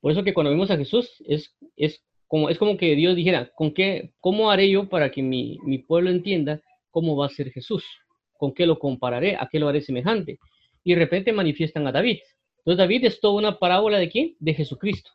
Por 0.01 0.11
eso 0.11 0.23
que 0.23 0.33
cuando 0.33 0.49
vemos 0.49 0.71
a 0.71 0.77
Jesús 0.77 1.11
es, 1.27 1.55
es, 1.75 2.03
como, 2.25 2.49
es 2.49 2.57
como 2.57 2.75
que 2.75 2.95
Dios 2.95 3.15
dijera, 3.15 3.51
¿con 3.55 3.71
qué, 3.71 4.13
¿cómo 4.19 4.49
haré 4.49 4.67
yo 4.67 4.89
para 4.89 5.11
que 5.11 5.21
mi, 5.21 5.59
mi 5.63 5.77
pueblo 5.77 6.09
entienda 6.09 6.59
cómo 6.89 7.15
va 7.15 7.27
a 7.27 7.29
ser 7.29 7.51
Jesús? 7.51 7.85
¿Con 8.33 8.51
qué 8.51 8.65
lo 8.65 8.79
compararé? 8.79 9.35
¿A 9.35 9.47
qué 9.51 9.59
lo 9.59 9.67
haré 9.67 9.81
semejante? 9.81 10.39
Y 10.83 10.95
de 10.95 10.99
repente 10.99 11.31
manifiestan 11.31 11.85
a 11.85 11.91
David. 11.91 12.17
Entonces 12.65 12.77
David 12.77 13.05
es 13.05 13.19
toda 13.19 13.33
una 13.33 13.59
parábola 13.59 13.99
de 13.99 14.09
quién? 14.09 14.35
De 14.39 14.53
Jesucristo. 14.53 15.11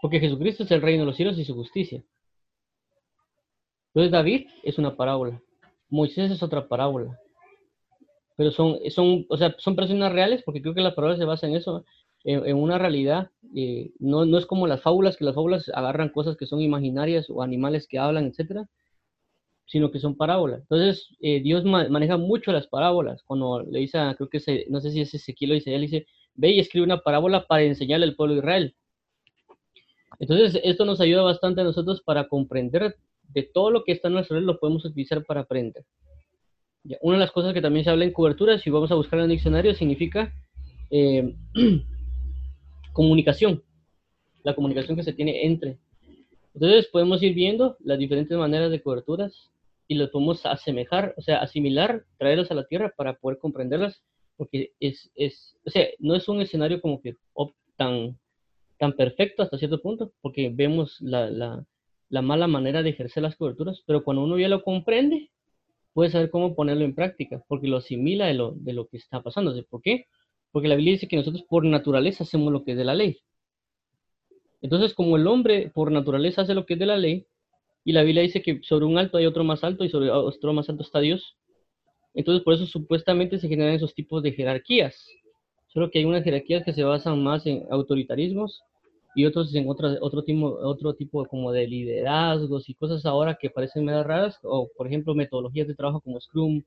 Porque 0.00 0.20
Jesucristo 0.20 0.62
es 0.62 0.70
el 0.70 0.80
reino 0.80 1.02
de 1.02 1.06
los 1.06 1.16
cielos 1.16 1.38
y 1.38 1.44
su 1.44 1.54
justicia. 1.54 2.04
Entonces 3.88 4.12
David 4.12 4.46
es 4.62 4.78
una 4.78 4.96
parábola. 4.96 5.42
Moisés 5.88 6.30
es 6.30 6.42
otra 6.42 6.68
parábola. 6.68 7.18
Pero 8.36 8.52
son, 8.52 8.78
son, 8.90 9.26
o 9.28 9.36
sea, 9.36 9.54
son 9.58 9.74
personas 9.74 10.12
reales 10.12 10.42
porque 10.44 10.62
creo 10.62 10.74
que 10.74 10.82
la 10.82 10.94
parábola 10.94 11.18
se 11.18 11.24
basa 11.24 11.48
en 11.48 11.56
eso, 11.56 11.84
en, 12.22 12.56
una 12.56 12.78
realidad. 12.78 13.30
Eh, 13.56 13.92
no, 13.98 14.24
no 14.24 14.38
es 14.38 14.46
como 14.46 14.68
las 14.68 14.82
fábulas, 14.82 15.16
que 15.16 15.24
las 15.24 15.34
fábulas 15.34 15.68
agarran 15.74 16.10
cosas 16.10 16.36
que 16.36 16.46
son 16.46 16.60
imaginarias 16.60 17.28
o 17.28 17.42
animales 17.42 17.88
que 17.88 17.98
hablan, 17.98 18.26
etcétera 18.26 18.68
sino 19.66 19.90
que 19.90 19.98
son 19.98 20.16
parábolas. 20.16 20.60
Entonces, 20.62 21.08
eh, 21.20 21.40
Dios 21.40 21.64
maneja 21.64 22.16
mucho 22.16 22.52
las 22.52 22.66
parábolas. 22.66 23.22
Cuando 23.22 23.62
le 23.62 23.80
dice, 23.80 23.98
creo 24.16 24.28
que 24.28 24.66
no 24.68 24.80
sé 24.80 24.90
si 24.90 25.00
es 25.00 25.14
Ezequiel 25.14 25.52
o 25.52 25.54
Isaías, 25.54 25.80
le 25.80 25.86
dice, 25.86 26.06
ve 26.34 26.50
y 26.52 26.60
escribe 26.60 26.84
una 26.84 27.00
parábola 27.00 27.46
para 27.46 27.62
enseñarle 27.62 28.06
al 28.06 28.14
pueblo 28.14 28.34
de 28.34 28.40
Israel. 28.40 28.74
Entonces, 30.18 30.60
esto 30.64 30.84
nos 30.84 31.00
ayuda 31.00 31.22
bastante 31.22 31.62
a 31.62 31.64
nosotros 31.64 32.02
para 32.02 32.28
comprender 32.28 32.96
de 33.32 33.42
todo 33.42 33.70
lo 33.70 33.84
que 33.84 33.92
está 33.92 34.08
en 34.08 34.14
nuestro 34.14 34.40
lo 34.40 34.58
podemos 34.58 34.84
utilizar 34.84 35.24
para 35.24 35.40
aprender. 35.40 35.84
una 37.00 37.16
de 37.16 37.20
las 37.20 37.32
cosas 37.32 37.54
que 37.54 37.62
también 37.62 37.84
se 37.84 37.90
habla 37.90 38.04
en 38.04 38.12
cobertura, 38.12 38.58
si 38.58 38.70
vamos 38.70 38.92
a 38.92 38.94
buscar 38.94 39.18
en 39.18 39.24
el 39.24 39.30
diccionario, 39.30 39.74
significa 39.74 40.32
eh, 40.90 41.34
comunicación, 42.92 43.62
la 44.42 44.54
comunicación 44.54 44.96
que 44.96 45.02
se 45.02 45.14
tiene 45.14 45.46
entre. 45.46 45.78
Entonces 46.54 46.86
podemos 46.86 47.22
ir 47.22 47.34
viendo 47.34 47.76
las 47.80 47.98
diferentes 47.98 48.36
maneras 48.36 48.70
de 48.70 48.82
coberturas 48.82 49.50
y 49.86 49.96
las 49.96 50.10
podemos 50.10 50.44
asemejar, 50.46 51.14
o 51.16 51.22
sea, 51.22 51.38
asimilar, 51.38 52.04
traerlas 52.18 52.50
a 52.50 52.54
la 52.54 52.66
Tierra 52.66 52.92
para 52.96 53.14
poder 53.14 53.38
comprenderlas, 53.38 54.02
porque 54.36 54.72
es, 54.80 55.10
es 55.14 55.56
o 55.64 55.70
sea, 55.70 55.86
no 55.98 56.14
es 56.14 56.28
un 56.28 56.40
escenario 56.40 56.80
como 56.80 57.00
que 57.00 57.16
tan, 57.76 58.18
tan 58.78 58.92
perfecto 58.94 59.42
hasta 59.42 59.58
cierto 59.58 59.80
punto, 59.80 60.12
porque 60.20 60.50
vemos 60.52 61.00
la, 61.00 61.30
la, 61.30 61.64
la 62.08 62.22
mala 62.22 62.46
manera 62.46 62.82
de 62.82 62.90
ejercer 62.90 63.22
las 63.22 63.36
coberturas, 63.36 63.82
pero 63.86 64.04
cuando 64.04 64.24
uno 64.24 64.38
ya 64.38 64.48
lo 64.48 64.62
comprende, 64.62 65.30
puede 65.92 66.10
saber 66.10 66.30
cómo 66.30 66.54
ponerlo 66.54 66.84
en 66.84 66.94
práctica, 66.94 67.42
porque 67.48 67.68
lo 67.68 67.78
asimila 67.78 68.26
de 68.26 68.34
lo, 68.34 68.52
de 68.52 68.72
lo 68.72 68.88
que 68.88 68.96
está 68.96 69.22
pasando. 69.22 69.54
¿Por 69.70 69.82
qué? 69.82 70.06
Porque 70.50 70.68
la 70.68 70.76
Biblia 70.76 70.94
dice 70.94 71.08
que 71.08 71.16
nosotros 71.16 71.44
por 71.48 71.64
naturaleza 71.64 72.24
hacemos 72.24 72.52
lo 72.52 72.64
que 72.64 72.72
es 72.72 72.76
de 72.76 72.84
la 72.84 72.94
ley. 72.94 73.18
Entonces, 74.60 74.94
como 74.94 75.16
el 75.16 75.26
hombre 75.26 75.70
por 75.74 75.92
naturaleza 75.92 76.42
hace 76.42 76.54
lo 76.54 76.66
que 76.66 76.74
es 76.74 76.80
de 76.80 76.86
la 76.86 76.96
ley, 76.96 77.26
y 77.84 77.92
la 77.92 78.02
Biblia 78.02 78.22
dice 78.22 78.42
que 78.42 78.60
sobre 78.62 78.86
un 78.86 78.98
alto 78.98 79.18
hay 79.18 79.26
otro 79.26 79.44
más 79.44 79.62
alto 79.62 79.84
y 79.84 79.90
sobre 79.90 80.10
otro 80.10 80.52
más 80.52 80.68
alto 80.68 80.82
está 80.82 81.00
Dios, 81.00 81.36
entonces 82.14 82.42
por 82.42 82.54
eso 82.54 82.66
supuestamente 82.66 83.38
se 83.38 83.48
generan 83.48 83.74
esos 83.74 83.94
tipos 83.94 84.22
de 84.22 84.32
jerarquías. 84.32 85.06
Solo 85.68 85.90
que 85.90 85.98
hay 85.98 86.04
unas 86.04 86.22
jerarquías 86.22 86.64
que 86.64 86.72
se 86.72 86.84
basan 86.84 87.22
más 87.22 87.44
en 87.46 87.64
autoritarismos 87.70 88.62
y 89.16 89.26
otros 89.26 89.54
en 89.54 89.68
otro, 89.68 89.88
otro, 90.00 90.22
tipo, 90.22 90.46
otro 90.46 90.94
tipo 90.94 91.24
como 91.26 91.52
de 91.52 91.66
liderazgos 91.66 92.68
y 92.68 92.74
cosas 92.74 93.04
ahora 93.04 93.36
que 93.40 93.50
parecen 93.50 93.84
medio 93.84 94.04
raras, 94.04 94.38
o 94.42 94.68
por 94.76 94.86
ejemplo 94.86 95.14
metodologías 95.14 95.66
de 95.66 95.74
trabajo 95.74 96.00
como 96.00 96.20
Scrum, 96.20 96.62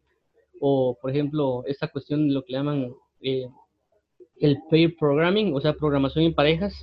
o 0.60 0.98
por 1.02 1.12
ejemplo 1.12 1.64
esta 1.66 1.88
cuestión 1.88 2.28
de 2.28 2.34
lo 2.34 2.44
que 2.44 2.54
llaman 2.54 2.94
eh, 3.22 3.48
el 4.40 4.58
pair 4.70 4.96
programming, 4.98 5.54
o 5.56 5.62
sea, 5.62 5.74
programación 5.74 6.26
en 6.26 6.34
parejas, 6.34 6.74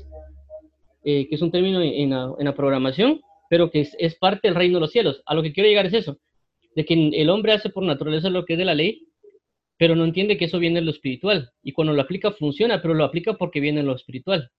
eh, 1.04 1.28
que 1.28 1.34
es 1.34 1.42
un 1.42 1.50
término 1.50 1.80
en, 1.80 2.12
en, 2.12 2.44
la, 2.44 2.54
programación, 2.54 3.20
pero 3.48 3.70
que 3.70 3.80
es, 3.80 4.14
parte 4.16 4.48
del 4.48 4.54
reino 4.54 4.78
de 4.78 4.82
los 4.82 4.90
cielos. 4.90 5.22
A 5.26 5.34
lo 5.34 5.42
que 5.42 5.52
quiero 5.52 5.68
llegar 5.68 5.86
es 5.86 5.94
eso, 5.94 6.18
de 6.74 6.84
que 6.84 6.94
el 6.94 7.30
hombre 7.30 7.52
hace 7.52 7.70
por 7.70 7.84
naturaleza 7.84 8.30
lo 8.30 8.44
que 8.44 8.54
es 8.54 8.58
de 8.58 8.64
la 8.64 8.74
ley, 8.74 9.08
pero 9.76 9.96
no 9.96 10.04
entiende 10.04 10.36
que 10.36 10.46
eso 10.46 10.58
viene 10.58 10.80
de 10.80 10.86
lo 10.86 10.90
espiritual. 10.90 11.50
Y 11.62 11.72
cuando 11.72 11.92
lo 11.92 12.02
aplica 12.02 12.32
funciona, 12.32 12.80
pero 12.80 12.94
lo 12.94 13.04
aplica 13.04 13.34
porque 13.34 13.60
viene 13.60 13.80
de 13.80 13.86
lo 13.86 13.94
espiritual 13.94 14.50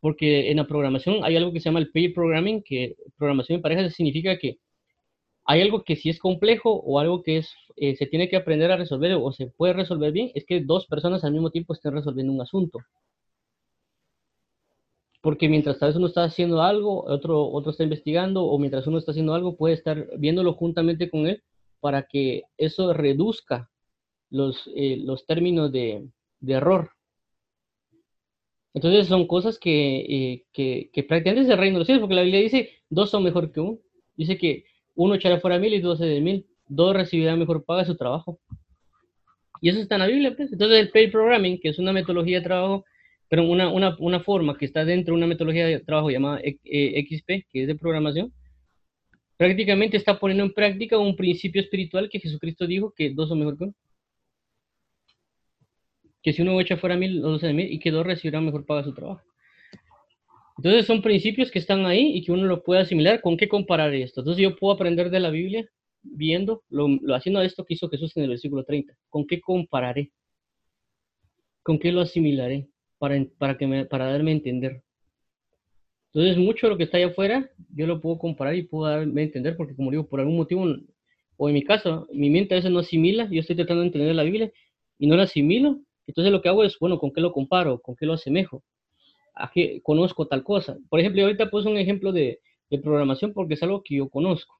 porque 0.00 0.50
en 0.50 0.58
la 0.58 0.66
programación 0.66 1.24
hay 1.24 1.36
algo 1.36 1.52
que 1.52 1.60
se 1.60 1.66
llama 1.66 1.80
el 1.80 1.90
pair 1.90 2.14
programming, 2.14 2.62
que 2.62 2.96
programación 3.16 3.56
en 3.56 3.62
parejas 3.62 3.94
significa 3.94 4.38
que 4.38 4.58
hay 5.44 5.62
algo 5.62 5.82
que 5.82 5.96
si 5.96 6.10
es 6.10 6.18
complejo 6.18 6.72
o 6.72 6.98
algo 7.00 7.22
que 7.22 7.42
eh, 7.76 7.96
se 7.96 8.06
tiene 8.06 8.28
que 8.28 8.36
aprender 8.36 8.70
a 8.70 8.76
resolver 8.76 9.14
o 9.14 9.32
se 9.32 9.46
puede 9.46 9.72
resolver 9.72 10.12
bien, 10.12 10.30
es 10.34 10.44
que 10.44 10.60
dos 10.60 10.86
personas 10.86 11.24
al 11.24 11.32
mismo 11.32 11.50
tiempo 11.50 11.72
estén 11.72 11.94
resolviendo 11.94 12.32
un 12.32 12.42
asunto. 12.42 12.78
Porque 15.20 15.48
mientras 15.48 15.78
tal 15.78 15.88
vez 15.88 15.96
uno 15.96 16.06
está 16.06 16.24
haciendo 16.24 16.62
algo, 16.62 17.04
otro, 17.04 17.44
otro 17.46 17.72
está 17.72 17.82
investigando, 17.84 18.44
o 18.44 18.58
mientras 18.58 18.86
uno 18.86 18.98
está 18.98 19.10
haciendo 19.10 19.34
algo, 19.34 19.56
puede 19.56 19.74
estar 19.74 20.08
viéndolo 20.18 20.54
juntamente 20.54 21.10
con 21.10 21.26
él 21.26 21.42
para 21.80 22.04
que 22.04 22.44
eso 22.56 22.92
reduzca 22.92 23.70
los, 24.30 24.70
eh, 24.74 24.98
los 25.04 25.26
términos 25.26 25.72
de, 25.72 26.08
de 26.40 26.52
error. 26.52 26.90
Entonces 28.74 29.08
son 29.08 29.26
cosas 29.26 29.58
que, 29.58 29.98
eh, 30.00 30.44
que, 30.52 30.90
que, 30.92 31.02
prácticamente 31.02 31.46
es 31.46 31.50
el 31.50 31.58
reino 31.58 31.74
de 31.74 31.78
los 31.80 31.86
cielos, 31.86 32.00
porque 32.00 32.14
la 32.14 32.22
Biblia 32.22 32.40
dice, 32.40 32.70
dos 32.88 33.10
son 33.10 33.24
mejor 33.24 33.50
que 33.50 33.60
uno. 33.60 33.78
Dice 34.16 34.38
que 34.38 34.66
uno 34.94 35.14
echará 35.14 35.40
fuera 35.40 35.58
mil 35.58 35.74
y 35.74 35.80
doce 35.80 36.04
de 36.04 36.20
mil. 36.20 36.46
Dos 36.68 36.94
recibirán 36.94 37.38
mejor 37.38 37.64
paga 37.64 37.84
su 37.84 37.96
trabajo. 37.96 38.38
Y 39.60 39.70
eso 39.70 39.80
está 39.80 39.96
en 39.96 40.00
la 40.00 40.06
Biblia. 40.06 40.34
Pues. 40.36 40.52
Entonces 40.52 40.78
el 40.78 40.90
paid 40.90 41.10
programming, 41.10 41.60
que 41.60 41.70
es 41.70 41.78
una 41.78 41.92
metodología 41.92 42.38
de 42.38 42.44
trabajo, 42.44 42.84
pero 43.28 43.44
una, 43.44 43.68
una, 43.70 43.96
una 43.98 44.20
forma 44.20 44.56
que 44.56 44.64
está 44.64 44.84
dentro 44.84 45.12
de 45.12 45.18
una 45.18 45.26
metodología 45.26 45.66
de 45.66 45.80
trabajo 45.80 46.10
llamada 46.10 46.40
eh, 46.42 47.06
XP, 47.08 47.46
que 47.50 47.62
es 47.62 47.66
de 47.66 47.74
programación, 47.74 48.32
prácticamente 49.36 49.96
está 49.96 50.18
poniendo 50.18 50.44
en 50.44 50.52
práctica 50.52 50.98
un 50.98 51.14
principio 51.14 51.60
espiritual 51.60 52.08
que 52.08 52.20
Jesucristo 52.20 52.66
dijo 52.66 52.92
que 52.96 53.10
dos 53.10 53.28
son 53.28 53.38
mejor 53.38 53.56
que 53.56 53.64
uno 53.64 53.74
que 56.22 56.32
si 56.32 56.42
uno 56.42 56.60
echa 56.60 56.76
fuera 56.76 56.96
mil 56.96 57.24
o 57.24 57.30
doce 57.30 57.52
mil 57.52 57.72
y 57.72 57.78
que 57.78 57.90
dos 57.90 58.04
recibirán 58.04 58.44
mejor 58.44 58.66
paga 58.66 58.82
su 58.82 58.92
trabajo. 58.92 59.22
Entonces 60.56 60.86
son 60.86 61.02
principios 61.02 61.50
que 61.52 61.60
están 61.60 61.86
ahí 61.86 62.16
y 62.16 62.24
que 62.24 62.32
uno 62.32 62.44
lo 62.44 62.64
puede 62.64 62.80
asimilar. 62.82 63.20
¿Con 63.20 63.36
qué 63.36 63.48
comparar 63.48 63.94
esto? 63.94 64.20
Entonces 64.22 64.42
yo 64.42 64.56
puedo 64.56 64.74
aprender 64.74 65.10
de 65.10 65.20
la 65.20 65.30
Biblia 65.30 65.64
viendo, 66.02 66.64
lo, 66.68 66.88
haciendo 67.14 67.40
esto 67.42 67.64
que 67.64 67.74
hizo 67.74 67.88
Jesús 67.88 68.16
en 68.16 68.24
el 68.24 68.30
versículo 68.30 68.64
30. 68.64 68.94
¿Con 69.08 69.26
qué 69.26 69.40
compararé? 69.40 70.10
¿Con 71.62 71.78
qué 71.78 71.92
lo 71.92 72.00
asimilaré 72.00 72.68
para, 72.98 73.24
para, 73.38 73.56
que 73.56 73.66
me, 73.66 73.84
para 73.84 74.10
darme 74.10 74.30
a 74.32 74.34
entender? 74.34 74.82
Entonces 76.12 76.36
mucho 76.36 76.66
de 76.66 76.72
lo 76.72 76.76
que 76.78 76.84
está 76.84 76.96
allá 76.96 77.08
afuera 77.08 77.50
yo 77.74 77.86
lo 77.86 78.00
puedo 78.00 78.18
comparar 78.18 78.54
y 78.54 78.62
puedo 78.62 78.90
darme 78.90 79.20
a 79.20 79.24
entender 79.24 79.56
porque 79.56 79.76
como 79.76 79.90
digo, 79.90 80.06
por 80.06 80.20
algún 80.20 80.36
motivo, 80.36 80.66
o 81.36 81.48
en 81.48 81.54
mi 81.54 81.62
caso, 81.62 82.08
mi 82.12 82.30
mente 82.30 82.54
a 82.54 82.58
veces 82.58 82.70
no 82.70 82.80
asimila, 82.80 83.28
yo 83.30 83.40
estoy 83.40 83.56
tratando 83.56 83.82
de 83.82 83.88
entender 83.88 84.14
la 84.14 84.22
Biblia 84.24 84.52
y 84.98 85.06
no 85.06 85.16
la 85.16 85.24
asimilo 85.24 85.80
entonces 86.08 86.32
lo 86.32 86.40
que 86.40 86.48
hago 86.48 86.64
es, 86.64 86.78
bueno, 86.80 86.98
¿con 86.98 87.12
qué 87.12 87.20
lo 87.20 87.32
comparo? 87.32 87.80
¿Con 87.80 87.94
qué 87.94 88.06
lo 88.06 88.14
asemejo? 88.14 88.64
¿A 89.34 89.50
qué 89.52 89.82
conozco 89.82 90.26
tal 90.26 90.42
cosa? 90.42 90.78
Por 90.88 91.00
ejemplo, 91.00 91.22
ahorita 91.22 91.50
puse 91.50 91.68
un 91.68 91.76
ejemplo 91.76 92.12
de, 92.12 92.40
programación 92.82 93.34
porque 93.34 93.54
es 93.54 93.62
algo 93.62 93.82
que 93.82 93.96
yo 93.96 94.08
conozco. 94.08 94.58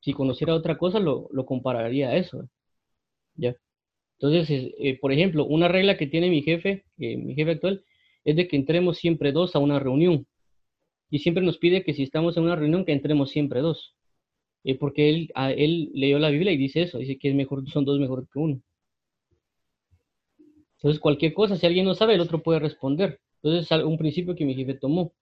Si 0.00 0.12
conociera 0.12 0.54
otra 0.54 0.76
cosa, 0.76 0.98
lo, 0.98 1.28
compararía 1.46 2.08
a 2.08 2.16
eso. 2.16 2.48
¿Ya? 3.36 3.54
Entonces, 4.20 4.72
eh, 4.78 4.98
por 4.98 5.12
ejemplo, 5.12 5.44
una 5.46 5.68
regla 5.68 5.96
que 5.96 6.08
tiene 6.08 6.28
mi 6.28 6.42
jefe, 6.42 6.84
eh, 6.98 7.16
mi 7.16 7.34
jefe 7.34 7.52
actual, 7.52 7.84
es 8.24 8.36
de 8.36 8.48
que 8.48 8.56
entremos 8.56 8.98
siempre 8.98 9.32
dos 9.32 9.54
a 9.54 9.60
una 9.60 9.78
reunión. 9.78 10.26
Y 11.10 11.20
siempre 11.20 11.44
nos 11.44 11.58
pide 11.58 11.84
que 11.84 11.94
si 11.94 12.02
estamos 12.02 12.36
en 12.36 12.44
una 12.44 12.56
reunión, 12.56 12.84
que 12.84 12.92
entremos 12.92 13.30
siempre 13.30 13.60
dos. 13.60 13.94
Eh, 14.64 14.76
porque 14.76 15.08
él, 15.10 15.30
él 15.56 15.90
leyó 15.94 16.18
la 16.18 16.30
Biblia 16.30 16.52
y 16.52 16.56
dice 16.56 16.82
eso, 16.82 16.98
dice 16.98 17.18
que 17.18 17.28
es 17.30 17.34
mejor, 17.34 17.68
son 17.70 17.84
dos 17.84 18.00
mejor 18.00 18.28
que 18.32 18.38
uno. 18.40 18.60
Entonces, 20.78 21.00
cualquier 21.00 21.32
cosa, 21.34 21.56
si 21.56 21.66
alguien 21.66 21.84
no 21.84 21.94
sabe, 21.94 22.14
el 22.14 22.20
otro 22.20 22.42
puede 22.42 22.58
responder. 22.60 23.20
Entonces, 23.42 23.70
es 23.70 23.84
un 23.84 23.98
principio 23.98 24.34
que 24.34 24.44
mi 24.44 24.54
jefe 24.54 24.74
tomó 24.74 25.12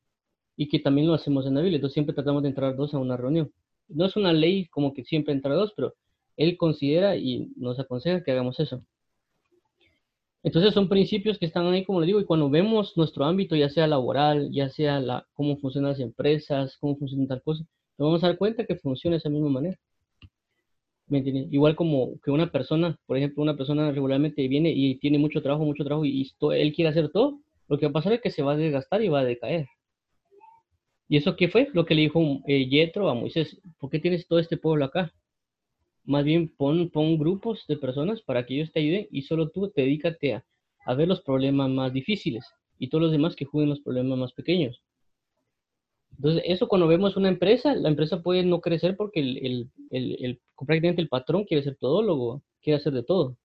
y 0.56 0.68
que 0.68 0.78
también 0.80 1.06
lo 1.06 1.14
hacemos 1.14 1.46
en 1.46 1.54
la 1.54 1.60
Biblia. 1.60 1.76
Entonces, 1.76 1.94
siempre 1.94 2.14
tratamos 2.14 2.42
de 2.42 2.48
entrar 2.48 2.76
dos 2.76 2.94
a 2.94 2.98
una 2.98 3.16
reunión. 3.16 3.52
No 3.88 4.06
es 4.06 4.16
una 4.16 4.32
ley 4.32 4.66
como 4.68 4.94
que 4.94 5.04
siempre 5.04 5.34
entra 5.34 5.54
dos, 5.54 5.72
pero 5.76 5.94
él 6.36 6.56
considera 6.56 7.16
y 7.16 7.52
nos 7.56 7.78
aconseja 7.78 8.22
que 8.22 8.32
hagamos 8.32 8.60
eso. 8.60 8.82
Entonces, 10.42 10.74
son 10.74 10.88
principios 10.88 11.38
que 11.38 11.46
están 11.46 11.66
ahí, 11.66 11.84
como 11.84 12.00
le 12.00 12.06
digo, 12.06 12.20
y 12.20 12.24
cuando 12.24 12.48
vemos 12.48 12.96
nuestro 12.96 13.24
ámbito, 13.24 13.56
ya 13.56 13.68
sea 13.68 13.88
laboral, 13.88 14.50
ya 14.52 14.68
sea 14.68 15.00
la, 15.00 15.26
cómo 15.34 15.56
funcionan 15.56 15.90
las 15.90 16.00
empresas, 16.00 16.76
cómo 16.78 16.96
funciona 16.96 17.26
tal 17.26 17.42
cosa, 17.42 17.64
nos 17.98 18.06
vamos 18.08 18.22
a 18.22 18.28
dar 18.28 18.38
cuenta 18.38 18.64
que 18.64 18.76
funciona 18.76 19.14
de 19.14 19.18
esa 19.18 19.28
misma 19.28 19.48
manera. 19.48 19.76
Igual 21.08 21.76
como 21.76 22.20
que 22.20 22.30
una 22.30 22.50
persona, 22.50 22.98
por 23.06 23.16
ejemplo, 23.16 23.42
una 23.42 23.56
persona 23.56 23.90
regularmente 23.92 24.46
viene 24.48 24.70
y 24.70 24.96
tiene 24.98 25.18
mucho 25.18 25.42
trabajo, 25.42 25.64
mucho 25.64 25.84
trabajo 25.84 26.04
y, 26.04 26.30
él 26.52 26.72
quiere 26.72 26.90
hacer 26.90 27.10
todo, 27.10 27.40
lo 27.68 27.78
que 27.78 27.86
va 27.86 27.90
a 27.90 27.92
pasar 27.94 28.12
es 28.12 28.20
que 28.20 28.30
se 28.30 28.42
va 28.42 28.52
a 28.52 28.56
desgastar 28.56 29.02
y 29.02 29.08
va 29.08 29.20
a 29.20 29.24
decaer. 29.24 29.66
¿Y 31.08 31.16
eso 31.16 31.36
qué 31.36 31.48
fue? 31.48 31.68
Lo 31.72 31.84
que 31.86 31.94
le 31.94 32.02
dijo 32.02 32.20
eh, 32.46 32.68
Yetro 32.68 33.08
a 33.08 33.14
Moisés, 33.14 33.60
¿por 33.78 33.90
qué 33.90 34.00
tienes 34.00 34.26
todo 34.26 34.38
este 34.40 34.56
pueblo 34.56 34.84
acá? 34.84 35.12
Más 36.06 36.24
bien 36.24 36.48
pon, 36.48 36.88
pon 36.90 37.18
grupos 37.18 37.64
de 37.68 37.76
personas 37.76 38.22
para 38.22 38.46
que 38.46 38.54
ellos 38.54 38.72
te 38.72 38.80
ayuden 38.80 39.08
y 39.10 39.22
solo 39.22 39.50
tú 39.50 39.70
te 39.70 39.82
dedícate 39.82 40.34
a, 40.34 40.44
a 40.86 40.94
ver 40.94 41.08
los 41.08 41.20
problemas 41.20 41.68
más 41.68 41.92
difíciles 41.92 42.44
y 42.78 42.88
todos 42.88 43.02
los 43.02 43.12
demás 43.12 43.36
que 43.36 43.44
jueguen 43.44 43.70
los 43.70 43.80
problemas 43.80 44.18
más 44.18 44.32
pequeños. 44.32 44.82
Entonces, 46.16 46.42
eso 46.46 46.68
cuando 46.68 46.86
vemos 46.88 47.16
una 47.16 47.28
empresa, 47.28 47.74
la 47.74 47.88
empresa 47.88 48.22
puede 48.22 48.42
no 48.42 48.60
crecer 48.60 48.96
porque 48.96 49.20
el, 49.20 49.70
el, 49.90 50.16
el, 50.20 50.40
prácticamente 50.56 51.02
el 51.02 51.08
patrón 51.08 51.44
quiere 51.44 51.62
ser 51.62 51.76
todólogo, 51.76 52.42
quiere 52.62 52.78
hacer 52.78 52.92
de 52.94 53.02
todo. 53.02 53.36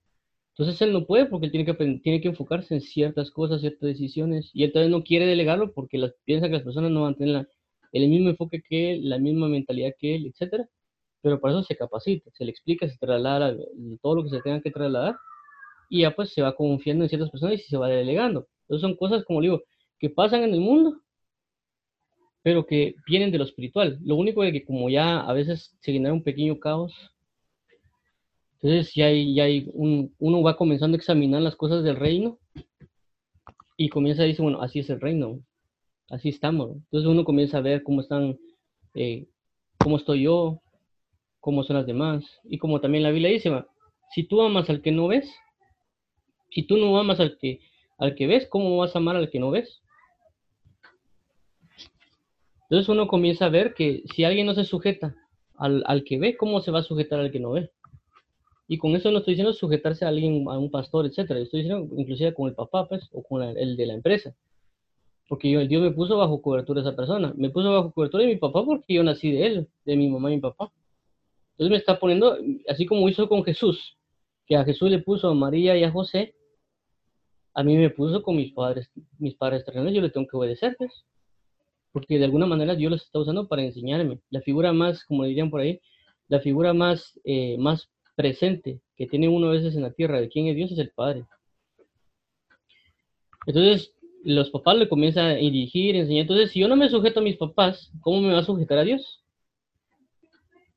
Entonces 0.52 0.80
él 0.82 0.92
no 0.92 1.06
puede 1.06 1.26
porque 1.26 1.46
él 1.46 1.52
tiene 1.52 1.66
que, 1.66 1.74
tiene 2.02 2.20
que 2.20 2.28
enfocarse 2.28 2.74
en 2.74 2.80
ciertas 2.80 3.30
cosas, 3.30 3.60
ciertas 3.60 3.88
decisiones, 3.88 4.50
y 4.54 4.64
él 4.64 4.90
no 4.90 5.02
quiere 5.02 5.26
delegarlo 5.26 5.72
porque 5.72 5.98
las, 5.98 6.12
piensa 6.24 6.46
que 6.48 6.54
las 6.54 6.62
personas 6.62 6.90
no 6.90 7.02
van 7.02 7.14
a 7.14 7.16
tener 7.16 7.48
el 7.92 8.08
mismo 8.08 8.30
enfoque 8.30 8.62
que 8.62 8.92
él, 8.92 9.08
la 9.08 9.18
misma 9.18 9.48
mentalidad 9.48 9.92
que 9.98 10.14
él, 10.16 10.26
etcétera. 10.26 10.68
Pero 11.22 11.40
por 11.40 11.50
eso 11.50 11.62
se 11.62 11.76
capacita, 11.76 12.30
se 12.34 12.44
le 12.44 12.50
explica, 12.50 12.88
se 12.88 12.98
traslada 12.98 13.56
todo 14.02 14.16
lo 14.16 14.24
que 14.24 14.30
se 14.30 14.40
tenga 14.42 14.60
que 14.60 14.70
trasladar, 14.70 15.16
y 15.88 16.02
ya 16.02 16.14
pues 16.14 16.32
se 16.32 16.42
va 16.42 16.54
confiando 16.54 17.04
en 17.04 17.08
ciertas 17.08 17.30
personas 17.30 17.60
y 17.60 17.62
se 17.62 17.76
va 17.76 17.88
delegando. 17.88 18.48
Entonces 18.62 18.82
son 18.82 18.96
cosas, 18.96 19.24
como 19.24 19.40
digo, 19.40 19.62
que 19.98 20.10
pasan 20.10 20.42
en 20.42 20.54
el 20.54 20.60
mundo 20.60 21.02
pero 22.42 22.66
que 22.66 22.96
vienen 23.06 23.30
de 23.30 23.38
lo 23.38 23.44
espiritual. 23.44 23.98
Lo 24.02 24.16
único 24.16 24.42
es 24.44 24.52
que 24.52 24.64
como 24.64 24.90
ya 24.90 25.20
a 25.20 25.32
veces 25.32 25.76
se 25.80 25.92
genera 25.92 26.12
un 26.12 26.24
pequeño 26.24 26.58
caos, 26.58 26.92
entonces 28.54 28.92
ya 28.94 29.06
hay, 29.06 29.34
ya 29.34 29.44
hay 29.44 29.68
un, 29.72 30.14
uno 30.18 30.42
va 30.42 30.56
comenzando 30.56 30.96
a 30.96 30.98
examinar 30.98 31.42
las 31.42 31.56
cosas 31.56 31.82
del 31.82 31.96
reino 31.96 32.38
y 33.76 33.88
comienza 33.88 34.22
a 34.22 34.26
decir, 34.26 34.42
bueno, 34.42 34.60
así 34.60 34.80
es 34.80 34.90
el 34.90 35.00
reino, 35.00 35.40
así 36.10 36.28
estamos. 36.28 36.76
Entonces 36.76 37.08
uno 37.08 37.24
comienza 37.24 37.58
a 37.58 37.62
ver 37.62 37.82
cómo 37.82 38.00
están, 38.00 38.38
eh, 38.94 39.26
cómo 39.78 39.96
estoy 39.96 40.22
yo, 40.22 40.60
cómo 41.42 41.64
son 41.64 41.76
las 41.76 41.86
demás. 41.86 42.24
Y 42.44 42.56
como 42.56 42.80
también 42.80 43.02
la 43.02 43.10
Biblia 43.10 43.28
dice, 43.28 43.50
si 44.14 44.22
tú 44.22 44.40
amas 44.40 44.70
al 44.70 44.80
que 44.80 44.92
no 44.92 45.08
ves, 45.08 45.30
si 46.50 46.62
tú 46.62 46.78
no 46.78 46.96
amas 46.98 47.20
al 47.20 47.36
que 47.36 47.60
al 47.98 48.14
que 48.14 48.26
ves, 48.26 48.46
¿cómo 48.48 48.78
vas 48.78 48.94
a 48.94 48.98
amar 48.98 49.16
al 49.16 49.28
que 49.28 49.38
no 49.38 49.50
ves? 49.50 49.82
Entonces 52.62 52.88
uno 52.88 53.06
comienza 53.06 53.46
a 53.46 53.48
ver 53.50 53.74
que 53.74 54.02
si 54.14 54.24
alguien 54.24 54.46
no 54.46 54.54
se 54.54 54.64
sujeta 54.64 55.14
al, 55.56 55.84
al, 55.86 56.04
que 56.04 56.18
ve, 56.18 56.36
¿cómo 56.36 56.60
se 56.60 56.70
va 56.70 56.78
a 56.78 56.84
sujetar 56.84 57.20
al 57.20 57.30
que 57.30 57.40
no 57.40 57.50
ve? 57.50 57.70
Y 58.68 58.78
con 58.78 58.96
eso 58.96 59.10
no 59.10 59.18
estoy 59.18 59.34
diciendo 59.34 59.52
sujetarse 59.52 60.04
a 60.04 60.08
alguien, 60.08 60.48
a 60.48 60.58
un 60.58 60.70
pastor, 60.70 61.06
etcétera. 61.06 61.40
Estoy 61.40 61.62
diciendo 61.62 61.94
inclusive 61.96 62.32
con 62.34 62.48
el 62.48 62.54
papá, 62.54 62.88
pues, 62.88 63.08
o 63.12 63.22
con 63.22 63.42
el 63.42 63.76
de 63.76 63.86
la 63.86 63.94
empresa. 63.94 64.34
Porque 65.28 65.50
yo, 65.50 65.60
Dios 65.66 65.82
me 65.82 65.90
puso 65.90 66.16
bajo 66.16 66.40
cobertura 66.40 66.80
de 66.80 66.88
esa 66.88 66.96
persona. 66.96 67.34
Me 67.36 67.50
puso 67.50 67.72
bajo 67.72 67.92
cobertura 67.92 68.22
de 68.24 68.30
mi 68.30 68.36
papá 68.36 68.64
porque 68.64 68.94
yo 68.94 69.02
nací 69.02 69.30
de 69.32 69.46
él, 69.46 69.68
de 69.84 69.96
mi 69.96 70.08
mamá 70.08 70.30
y 70.30 70.36
mi 70.36 70.40
papá. 70.40 70.72
Entonces 71.52 71.70
me 71.70 71.76
está 71.76 71.98
poniendo, 71.98 72.36
así 72.68 72.86
como 72.86 73.08
hizo 73.08 73.28
con 73.28 73.44
Jesús, 73.44 73.96
que 74.46 74.56
a 74.56 74.64
Jesús 74.64 74.90
le 74.90 74.98
puso 74.98 75.28
a 75.28 75.34
María 75.34 75.76
y 75.76 75.84
a 75.84 75.90
José, 75.90 76.34
a 77.54 77.62
mí 77.62 77.76
me 77.76 77.90
puso 77.90 78.22
con 78.22 78.36
mis 78.36 78.52
padres, 78.52 78.90
mis 79.18 79.34
padres 79.34 79.64
terrenales, 79.64 79.94
yo 79.94 80.00
le 80.00 80.10
tengo 80.10 80.26
que 80.26 80.36
obedecer, 80.36 80.74
pues. 80.78 81.04
Porque 81.92 82.18
de 82.18 82.24
alguna 82.24 82.46
manera 82.46 82.74
Dios 82.74 82.90
los 82.90 83.02
está 83.02 83.18
usando 83.18 83.46
para 83.46 83.62
enseñarme. 83.62 84.20
La 84.30 84.40
figura 84.40 84.72
más, 84.72 85.04
como 85.04 85.24
dirían 85.24 85.50
por 85.50 85.60
ahí, 85.60 85.80
la 86.28 86.40
figura 86.40 86.72
más, 86.72 87.20
eh, 87.24 87.58
más 87.58 87.90
presente 88.16 88.80
que 88.96 89.06
tiene 89.06 89.28
uno 89.28 89.48
a 89.48 89.52
veces 89.52 89.74
en 89.76 89.82
la 89.82 89.92
tierra 89.92 90.20
de 90.20 90.28
quién 90.28 90.46
es 90.46 90.56
Dios 90.56 90.72
es 90.72 90.78
el 90.78 90.90
Padre. 90.90 91.26
Entonces, 93.46 93.94
los 94.24 94.50
papás 94.50 94.76
le 94.76 94.88
comienzan 94.88 95.26
a 95.26 95.34
dirigir, 95.34 95.96
enseñar. 95.96 96.22
Entonces, 96.22 96.52
si 96.52 96.60
yo 96.60 96.68
no 96.68 96.76
me 96.76 96.88
sujeto 96.88 97.20
a 97.20 97.22
mis 97.22 97.36
papás, 97.36 97.90
¿cómo 98.00 98.20
me 98.20 98.32
va 98.32 98.38
a 98.38 98.44
sujetar 98.44 98.78
a 98.78 98.84
Dios? 98.84 99.21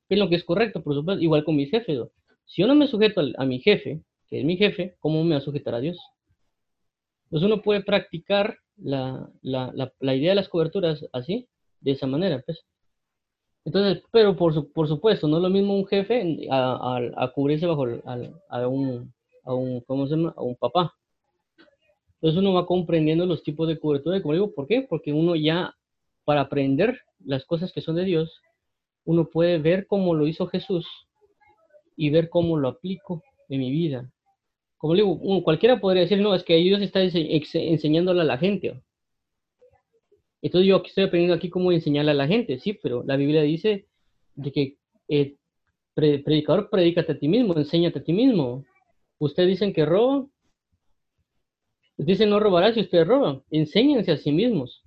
Es 0.10 0.20
lo 0.20 0.30
que 0.30 0.36
es 0.36 0.44
correcto, 0.44 0.84
por 0.84 0.94
supuesto, 0.94 1.24
igual 1.24 1.44
con 1.44 1.56
mis 1.56 1.72
jefes. 1.72 2.00
Si 2.46 2.62
yo 2.62 2.68
no 2.68 2.76
me 2.76 2.88
sujeto 2.88 3.22
a 3.38 3.46
mi 3.46 3.60
jefe, 3.60 4.02
que 4.28 4.40
es 4.40 4.46
mi 4.46 4.58
jefe, 4.58 4.96
¿cómo 5.00 5.24
me 5.24 5.32
va 5.32 5.38
a 5.38 5.42
sujetar 5.42 5.76
a 5.76 5.80
Dios? 5.80 5.98
Entonces 7.26 7.48
uno 7.48 7.62
puede 7.62 7.82
practicar 7.84 8.58
la, 8.78 9.30
idea 9.44 10.32
de 10.32 10.36
las 10.36 10.50
coberturas 10.50 11.06
así, 11.12 11.48
de 11.82 11.92
esa 11.92 12.08
manera, 12.08 12.42
pues. 12.46 12.66
Entonces, 13.66 14.04
pero 14.12 14.36
por, 14.36 14.72
por 14.72 14.88
supuesto, 14.88 15.28
no 15.28 15.38
es 15.38 15.44
lo 15.44 15.50
mismo 15.50 15.76
un 15.76 15.88
jefe 15.88 16.48
a, 16.52 17.32
cubrirse 17.34 17.66
bajo 17.66 17.86
a, 18.06 18.68
un, 18.68 19.12
a 19.44 19.54
un, 19.56 19.82
¿cómo 19.82 20.06
se 20.06 20.16
llama? 20.16 20.34
A 20.38 20.44
un 20.44 20.56
papá. 20.56 20.94
Entonces 22.16 22.40
uno 22.40 22.54
va 22.54 22.68
comprendiendo 22.68 23.26
los 23.26 23.44
tipos 23.44 23.68
de 23.68 23.80
cobertura, 23.80 24.22
como 24.22 24.34
digo, 24.34 24.54
¿por 24.54 24.68
qué? 24.68 24.86
Porque 24.88 25.14
uno 25.14 25.36
ya, 25.36 25.76
para 26.26 26.42
aprender 26.42 27.00
las 27.24 27.46
cosas 27.46 27.72
que 27.74 27.82
son 27.82 27.96
de 27.96 28.04
Dios, 28.04 28.40
uno 29.06 29.30
puede 29.30 29.58
ver 29.58 29.88
cómo 29.88 30.14
lo 30.14 30.28
hizo 30.28 30.48
Jesús 30.48 30.88
y 31.96 32.10
ver 32.10 32.30
cómo 32.30 32.58
lo 32.58 32.68
aplico 32.68 33.24
en 33.50 33.60
mi 33.60 33.72
vida. 33.72 34.12
Como 34.78 34.94
digo, 34.94 35.20
cualquiera 35.44 35.80
podría 35.80 36.04
decir, 36.04 36.20
no, 36.20 36.36
es 36.36 36.44
que 36.44 36.56
Dios 36.58 36.82
está 36.82 37.02
enseñándole 37.02 38.22
a 38.22 38.26
la 38.26 38.38
gente. 38.38 38.82
Entonces 40.42 40.68
yo 40.68 40.84
estoy 40.86 41.06
aprendiendo 41.06 41.36
aquí 41.36 41.50
cómo 41.50 41.72
enseñarle 41.72 42.12
a 42.12 42.16
la 42.16 42.28
gente, 42.28 42.60
sí, 42.60 42.74
pero 42.74 43.04
la 43.04 43.16
Biblia 43.16 43.42
dice 43.42 43.88
de 44.36 44.52
que 44.52 44.78
eh, 45.08 45.38
predicador, 45.96 46.70
predícate 46.70 47.14
a 47.14 47.20
ti 47.20 47.28
mismo, 47.28 47.56
enséñate 47.58 48.00
a 48.00 48.04
ti 48.04 48.14
mismo. 48.14 48.66
Ustedes 49.18 49.50
dicen 49.50 49.74
que 49.74 49.86
roba, 49.86 50.28
Dice, 51.98 52.26
no 52.26 52.40
robarás 52.40 52.76
si 52.76 52.82
ustedes 52.82 53.08
roban. 53.08 53.44
Enséñense 53.52 54.12
a 54.12 54.18
sí 54.18 54.32
mismos. 54.32 54.84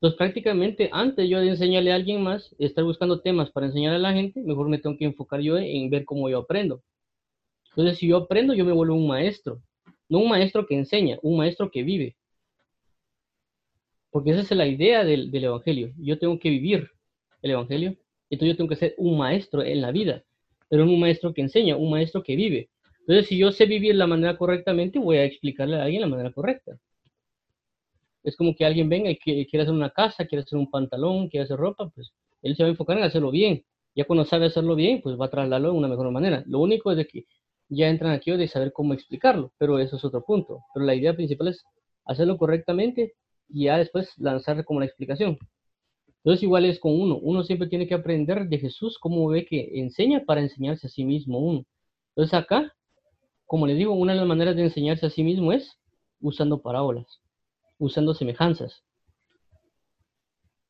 Entonces, 0.00 0.16
prácticamente, 0.16 0.88
antes 0.92 1.28
yo 1.28 1.40
de 1.40 1.48
enseñarle 1.48 1.92
a 1.92 1.96
alguien 1.96 2.22
más, 2.22 2.54
estar 2.58 2.82
buscando 2.84 3.20
temas 3.20 3.50
para 3.50 3.66
enseñar 3.66 3.92
a 3.92 3.98
la 3.98 4.14
gente, 4.14 4.40
mejor 4.40 4.66
me 4.70 4.78
tengo 4.78 4.96
que 4.96 5.04
enfocar 5.04 5.40
yo 5.40 5.58
en 5.58 5.90
ver 5.90 6.06
cómo 6.06 6.30
yo 6.30 6.38
aprendo. 6.38 6.82
Entonces, 7.70 7.98
si 7.98 8.08
yo 8.08 8.16
aprendo, 8.16 8.54
yo 8.54 8.64
me 8.64 8.72
vuelvo 8.72 8.94
un 8.94 9.06
maestro. 9.06 9.60
No 10.08 10.20
un 10.20 10.30
maestro 10.30 10.66
que 10.66 10.74
enseña, 10.74 11.18
un 11.22 11.36
maestro 11.36 11.70
que 11.70 11.82
vive. 11.82 12.16
Porque 14.10 14.30
esa 14.30 14.40
es 14.40 14.50
la 14.52 14.66
idea 14.66 15.04
del, 15.04 15.30
del 15.30 15.44
Evangelio. 15.44 15.92
Yo 15.98 16.18
tengo 16.18 16.38
que 16.38 16.48
vivir 16.48 16.90
el 17.42 17.50
Evangelio. 17.50 17.94
Entonces 18.30 18.54
yo 18.54 18.56
tengo 18.56 18.70
que 18.70 18.76
ser 18.76 18.94
un 18.96 19.18
maestro 19.18 19.62
en 19.62 19.82
la 19.82 19.92
vida. 19.92 20.24
Pero 20.70 20.86
no 20.86 20.92
un 20.92 21.00
maestro 21.00 21.34
que 21.34 21.42
enseña, 21.42 21.76
un 21.76 21.90
maestro 21.90 22.22
que 22.22 22.36
vive. 22.36 22.70
Entonces, 23.00 23.26
si 23.28 23.36
yo 23.36 23.52
sé 23.52 23.66
vivir 23.66 23.94
la 23.96 24.06
manera 24.06 24.38
correctamente, 24.38 24.98
voy 24.98 25.18
a 25.18 25.24
explicarle 25.24 25.76
a 25.76 25.84
alguien 25.84 26.00
la 26.00 26.06
manera 26.06 26.32
correcta. 26.32 26.78
Es 28.22 28.36
como 28.36 28.54
que 28.54 28.64
alguien 28.64 28.88
venga 28.88 29.10
y 29.10 29.16
quiere 29.16 29.62
hacer 29.62 29.74
una 29.74 29.90
casa, 29.90 30.26
quiere 30.26 30.42
hacer 30.42 30.58
un 30.58 30.70
pantalón, 30.70 31.28
quiere 31.28 31.44
hacer 31.44 31.56
ropa, 31.56 31.88
pues 31.90 32.12
él 32.42 32.56
se 32.56 32.62
va 32.62 32.68
a 32.68 32.70
enfocar 32.70 32.98
en 32.98 33.04
hacerlo 33.04 33.30
bien. 33.30 33.64
Ya 33.94 34.04
cuando 34.04 34.24
sabe 34.24 34.46
hacerlo 34.46 34.74
bien, 34.74 35.00
pues 35.02 35.18
va 35.18 35.26
a 35.26 35.30
trasladarlo 35.30 35.72
de 35.72 35.78
una 35.78 35.88
mejor 35.88 36.10
manera. 36.10 36.44
Lo 36.46 36.60
único 36.60 36.90
es 36.90 36.96
de 36.96 37.06
que 37.06 37.26
ya 37.68 37.88
entran 37.88 38.12
aquí 38.12 38.30
de 38.30 38.48
saber 38.48 38.72
cómo 38.72 38.94
explicarlo, 38.94 39.52
pero 39.58 39.78
eso 39.78 39.96
es 39.96 40.04
otro 40.04 40.24
punto. 40.24 40.60
Pero 40.74 40.86
la 40.86 40.94
idea 40.94 41.14
principal 41.14 41.48
es 41.48 41.64
hacerlo 42.04 42.36
correctamente 42.38 43.14
y 43.48 43.64
ya 43.64 43.78
después 43.78 44.12
lanzar 44.18 44.64
como 44.64 44.80
la 44.80 44.86
explicación. 44.86 45.38
Entonces 46.18 46.42
igual 46.42 46.66
es 46.66 46.78
con 46.78 47.00
uno. 47.00 47.18
Uno 47.20 47.42
siempre 47.44 47.68
tiene 47.68 47.88
que 47.88 47.94
aprender 47.94 48.48
de 48.48 48.58
Jesús 48.58 48.98
cómo 48.98 49.26
ve 49.28 49.46
que 49.46 49.80
enseña 49.80 50.24
para 50.24 50.40
enseñarse 50.40 50.86
a 50.86 50.90
sí 50.90 51.04
mismo 51.04 51.38
uno. 51.38 51.64
Entonces 52.14 52.34
acá 52.34 52.74
como 53.50 53.66
les 53.66 53.76
digo, 53.76 53.94
una 53.94 54.12
de 54.12 54.18
las 54.20 54.28
maneras 54.28 54.54
de 54.54 54.62
enseñarse 54.62 55.06
a 55.06 55.10
sí 55.10 55.24
mismo 55.24 55.52
es 55.52 55.76
usando 56.20 56.62
parábolas, 56.62 57.20
usando 57.80 58.14
semejanzas. 58.14 58.84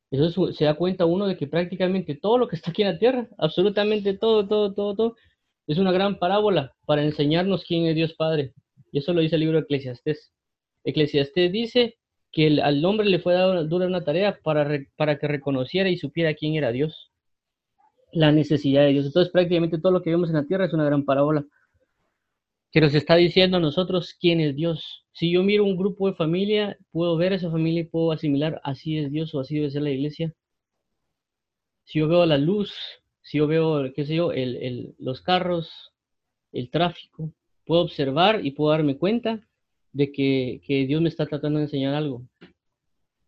Eso 0.09 0.51
se 0.51 0.65
da 0.65 0.73
cuenta 0.73 1.05
uno 1.05 1.27
de 1.27 1.37
que 1.37 1.47
prácticamente 1.47 2.15
todo 2.15 2.37
lo 2.37 2.47
que 2.47 2.55
está 2.55 2.71
aquí 2.71 2.81
en 2.81 2.89
la 2.89 2.99
tierra, 2.99 3.29
absolutamente 3.37 4.17
todo, 4.17 4.47
todo, 4.47 4.73
todo, 4.73 4.95
todo, 4.95 5.15
es 5.67 5.77
una 5.77 5.91
gran 5.91 6.19
parábola 6.19 6.73
para 6.85 7.03
enseñarnos 7.03 7.63
quién 7.63 7.85
es 7.85 7.95
Dios 7.95 8.13
Padre. 8.13 8.53
Y 8.91 8.99
eso 8.99 9.13
lo 9.13 9.21
dice 9.21 9.35
el 9.35 9.41
libro 9.41 9.57
de 9.57 9.63
Eclesiastés. 9.63 10.33
Eclesiastés 10.83 11.51
dice 11.51 11.97
que 12.31 12.61
al 12.61 12.83
hombre 12.83 13.07
le 13.07 13.19
fue 13.19 13.33
dada 13.33 13.63
dura 13.63 13.85
una 13.85 14.03
tarea 14.03 14.39
para, 14.43 14.79
para 14.97 15.17
que 15.17 15.27
reconociera 15.27 15.89
y 15.89 15.97
supiera 15.97 16.33
quién 16.33 16.55
era 16.55 16.71
Dios, 16.71 17.11
la 18.11 18.31
necesidad 18.31 18.83
de 18.83 18.91
Dios. 18.93 19.05
Entonces 19.05 19.31
prácticamente 19.31 19.79
todo 19.79 19.93
lo 19.93 20.01
que 20.01 20.09
vemos 20.09 20.29
en 20.29 20.35
la 20.35 20.45
tierra 20.45 20.65
es 20.65 20.73
una 20.73 20.85
gran 20.85 21.05
parábola 21.05 21.45
que 22.71 22.81
nos 22.81 22.93
está 22.93 23.15
diciendo 23.15 23.57
a 23.57 23.59
nosotros 23.61 24.15
quién 24.19 24.41
es 24.41 24.55
Dios. 24.55 25.00
Si 25.13 25.31
yo 25.31 25.43
miro 25.43 25.65
un 25.65 25.77
grupo 25.77 26.07
de 26.07 26.15
familia, 26.15 26.77
puedo 26.91 27.17
ver 27.17 27.33
esa 27.33 27.51
familia 27.51 27.81
y 27.81 27.85
puedo 27.85 28.11
asimilar 28.11 28.61
así 28.63 28.97
es 28.97 29.11
Dios 29.11 29.33
o 29.35 29.39
así 29.39 29.55
debe 29.55 29.71
ser 29.71 29.81
la 29.83 29.91
iglesia. 29.91 30.33
Si 31.83 31.99
yo 31.99 32.07
veo 32.07 32.25
la 32.25 32.37
luz, 32.37 32.73
si 33.21 33.37
yo 33.37 33.47
veo, 33.47 33.91
qué 33.93 34.05
sé 34.05 34.15
yo, 34.15 34.31
los 34.97 35.21
carros, 35.21 35.93
el 36.51 36.69
tráfico, 36.69 37.33
puedo 37.65 37.81
observar 37.81 38.45
y 38.45 38.51
puedo 38.51 38.71
darme 38.71 38.97
cuenta 38.97 39.47
de 39.93 40.11
que, 40.11 40.61
Dios 40.87 41.01
me 41.01 41.09
está 41.09 41.25
tratando 41.25 41.59
de 41.59 41.65
enseñar 41.65 41.93
algo. 41.93 42.23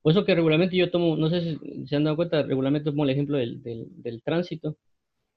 Por 0.02 0.12
eso 0.12 0.26
que 0.26 0.36
regularmente 0.36 0.76
yo 0.76 0.92
tomo, 0.92 1.16
no 1.18 1.30
sé 1.30 1.42
si 1.42 1.88
se 1.88 1.96
han 1.96 2.04
dado 2.04 2.16
cuenta, 2.18 2.44
regularmente 2.44 2.90
tomo 2.92 3.04
el 3.04 3.10
ejemplo 3.12 3.38
del, 3.38 3.62
del 3.64 4.22
tránsito 4.24 4.78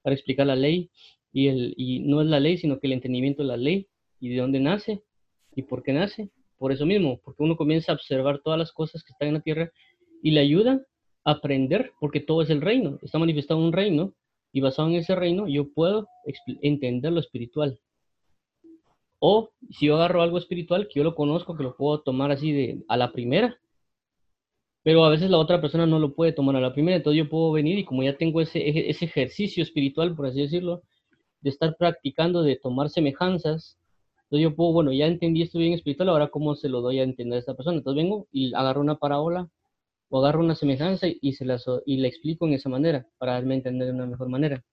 para 0.01 0.15
explicar 0.15 0.47
la 0.47 0.55
ley 0.55 0.89
y, 1.31 1.47
el, 1.47 1.73
y 1.77 1.99
no 1.99 2.21
es 2.21 2.27
la 2.27 2.39
ley, 2.39 2.57
sino 2.57 2.79
que 2.79 2.87
el 2.87 2.93
entendimiento 2.93 3.43
de 3.43 3.47
la 3.49 3.57
ley 3.57 3.87
y 4.19 4.29
de 4.29 4.37
dónde 4.37 4.59
nace 4.59 5.03
y 5.55 5.63
por 5.63 5.83
qué 5.83 5.93
nace. 5.93 6.29
Por 6.57 6.71
eso 6.71 6.85
mismo, 6.85 7.19
porque 7.23 7.43
uno 7.43 7.55
comienza 7.55 7.91
a 7.91 7.95
observar 7.95 8.39
todas 8.43 8.57
las 8.57 8.71
cosas 8.71 9.03
que 9.03 9.11
están 9.11 9.29
en 9.29 9.35
la 9.35 9.41
tierra 9.41 9.71
y 10.23 10.31
le 10.31 10.39
ayuda 10.39 10.81
a 11.23 11.31
aprender, 11.31 11.91
porque 11.99 12.19
todo 12.19 12.41
es 12.41 12.49
el 12.49 12.61
reino, 12.61 12.97
está 13.01 13.19
manifestado 13.19 13.59
un 13.59 13.73
reino 13.73 14.13
y 14.51 14.61
basado 14.61 14.87
en 14.89 14.95
ese 14.95 15.15
reino 15.15 15.47
yo 15.47 15.71
puedo 15.71 16.07
entender 16.61 17.11
lo 17.13 17.19
espiritual. 17.19 17.79
O 19.19 19.51
si 19.69 19.87
yo 19.87 19.95
agarro 19.95 20.21
algo 20.21 20.37
espiritual 20.37 20.87
que 20.87 20.99
yo 20.99 21.03
lo 21.03 21.15
conozco, 21.15 21.55
que 21.55 21.63
lo 21.63 21.75
puedo 21.75 22.01
tomar 22.01 22.31
así 22.31 22.51
de 22.51 22.83
a 22.87 22.97
la 22.97 23.11
primera, 23.11 23.59
pero 24.83 25.03
a 25.03 25.09
veces 25.09 25.29
la 25.29 25.37
otra 25.37 25.59
persona 25.59 25.85
no 25.85 25.99
lo 25.99 26.13
puede 26.15 26.31
tomar 26.31 26.55
a 26.55 26.61
la 26.61 26.73
primera, 26.73 26.97
entonces 26.97 27.17
yo 27.17 27.29
puedo 27.29 27.51
venir 27.51 27.77
y 27.77 27.83
como 27.83 28.03
ya 28.03 28.17
tengo 28.17 28.41
ese, 28.41 28.89
ese 28.89 29.05
ejercicio 29.05 29.61
espiritual, 29.61 30.15
por 30.15 30.27
así 30.27 30.41
decirlo, 30.41 30.81
de 31.41 31.49
estar 31.49 31.75
practicando, 31.77 32.41
de 32.41 32.55
tomar 32.55 32.89
semejanzas, 32.89 33.77
entonces 34.27 34.43
yo 34.43 34.55
puedo, 34.57 34.73
bueno, 34.73 34.91
ya 34.91 35.07
entendí 35.07 35.41
esto 35.41 35.57
bien 35.57 35.71
espiritual, 35.71 36.09
ahora 36.09 36.27
cómo 36.27 36.53
se 36.55 36.67
lo 36.67 36.81
doy 36.81 36.99
a 36.99 37.03
entender 37.03 37.37
a 37.37 37.39
esta 37.39 37.55
persona. 37.55 37.77
Entonces 37.77 38.03
vengo 38.03 38.27
y 38.29 38.53
agarro 38.53 38.81
una 38.81 38.97
parábola 38.97 39.49
o 40.09 40.19
agarro 40.19 40.41
una 40.41 40.55
semejanza 40.55 41.07
y, 41.07 41.31
se 41.33 41.45
la, 41.45 41.57
y 41.85 41.97
la 41.97 42.09
explico 42.09 42.45
en 42.45 42.53
esa 42.53 42.67
manera, 42.67 43.07
para 43.19 43.33
darme 43.33 43.53
a 43.53 43.57
entender 43.57 43.87
de 43.87 43.93
una 43.93 44.05
mejor 44.05 44.27
manera. 44.27 44.65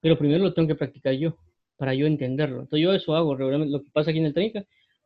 Pero 0.00 0.18
primero 0.18 0.42
lo 0.42 0.52
tengo 0.52 0.66
que 0.66 0.74
practicar 0.74 1.14
yo, 1.14 1.36
para 1.76 1.94
yo 1.94 2.08
entenderlo. 2.08 2.62
Entonces 2.62 2.82
yo 2.82 2.92
eso 2.92 3.14
hago, 3.14 3.36
realmente 3.36 3.70
lo 3.70 3.84
que 3.84 3.90
pasa 3.92 4.10
aquí 4.10 4.18
en 4.18 4.26
el 4.26 4.34
Trinca. 4.34 4.64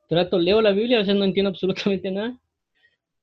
Trato, 0.09 0.39
leo 0.39 0.63
la 0.63 0.73
Biblia, 0.73 0.97
a 0.97 1.01
veces 1.01 1.15
no 1.15 1.25
entiendo 1.25 1.51
absolutamente 1.51 2.11
nada, 2.11 2.41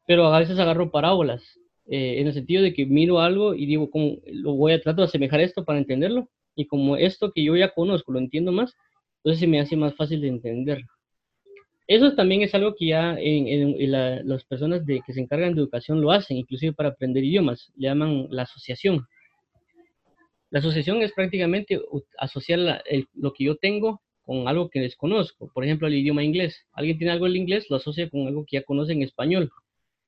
pero 0.05 0.27
a 0.27 0.39
veces 0.39 0.59
agarro 0.59 0.91
parábolas, 0.91 1.59
eh, 1.87 2.19
en 2.19 2.27
el 2.27 2.33
sentido 2.33 2.61
de 2.61 2.75
que 2.75 2.85
miro 2.85 3.21
algo 3.21 3.55
y 3.55 3.65
digo, 3.65 3.89
¿cómo 3.89 4.17
lo 4.27 4.53
voy 4.53 4.73
a 4.73 4.81
tratar 4.81 4.97
de 4.97 5.03
asemejar 5.05 5.41
esto 5.41 5.65
para 5.65 5.79
entenderlo? 5.79 6.29
Y 6.55 6.67
como 6.67 6.95
esto 6.95 7.31
que 7.31 7.43
yo 7.43 7.55
ya 7.55 7.73
conozco, 7.73 8.11
lo 8.11 8.19
entiendo 8.19 8.51
más, 8.51 8.75
entonces 9.19 9.39
se 9.39 9.47
me 9.47 9.59
hace 9.59 9.75
más 9.75 9.95
fácil 9.95 10.21
de 10.21 10.29
entender. 10.29 10.83
Eso 11.87 12.13
también 12.13 12.43
es 12.43 12.53
algo 12.53 12.75
que 12.75 12.87
ya 12.87 13.15
en, 13.19 13.81
las 14.27 14.45
personas 14.45 14.85
de, 14.85 15.01
que 15.05 15.11
se 15.11 15.21
encargan 15.21 15.55
de 15.55 15.61
educación 15.61 16.01
lo 16.01 16.11
hacen, 16.11 16.37
inclusive 16.37 16.71
para 16.71 16.89
aprender 16.89 17.23
idiomas, 17.23 17.71
le 17.75 17.87
llaman 17.87 18.27
la 18.29 18.43
asociación. 18.43 19.07
La 20.51 20.59
asociación 20.59 21.01
es 21.01 21.11
prácticamente 21.13 21.81
asociar 22.17 22.83
lo 23.15 23.33
que 23.33 23.43
yo 23.43 23.55
tengo 23.57 24.01
con 24.21 24.47
algo 24.47 24.69
que 24.69 24.79
desconozco. 24.79 25.51
Por 25.51 25.65
ejemplo, 25.65 25.87
el 25.87 25.95
idioma 25.95 26.23
inglés. 26.23 26.63
Alguien 26.73 26.99
tiene 26.99 27.11
algo 27.11 27.25
en 27.25 27.35
inglés, 27.35 27.65
lo 27.71 27.77
asocia 27.77 28.07
con 28.07 28.27
algo 28.27 28.45
que 28.45 28.57
ya 28.57 28.63
conoce 28.63 28.93
en 28.93 29.01
español, 29.01 29.51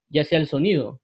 ya 0.10 0.24
sea 0.24 0.38
el 0.38 0.48
sonido. 0.48 1.01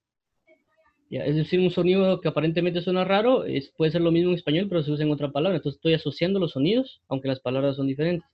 Es 1.09 1.35
decir, 1.35 1.59
un 1.59 1.71
sonido 1.71 2.19
que 2.19 2.27
aparentemente 2.27 2.81
suena 2.81 3.05
raro, 3.05 3.45
es, 3.45 3.69
puede 3.77 3.91
ser 3.91 4.01
lo 4.01 4.11
mismo 4.11 4.31
en 4.31 4.35
español, 4.35 4.67
pero 4.67 4.83
se 4.83 4.91
usa 4.91 5.05
en 5.05 5.11
otra 5.11 5.31
palabra. 5.31 5.57
Entonces 5.57 5.77
estoy 5.77 5.93
asociando 5.93 6.39
los 6.39 6.51
sonidos, 6.51 7.01
aunque 7.07 7.29
las 7.29 7.39
palabras 7.39 7.77
son 7.77 7.87
diferentes. 7.87 8.27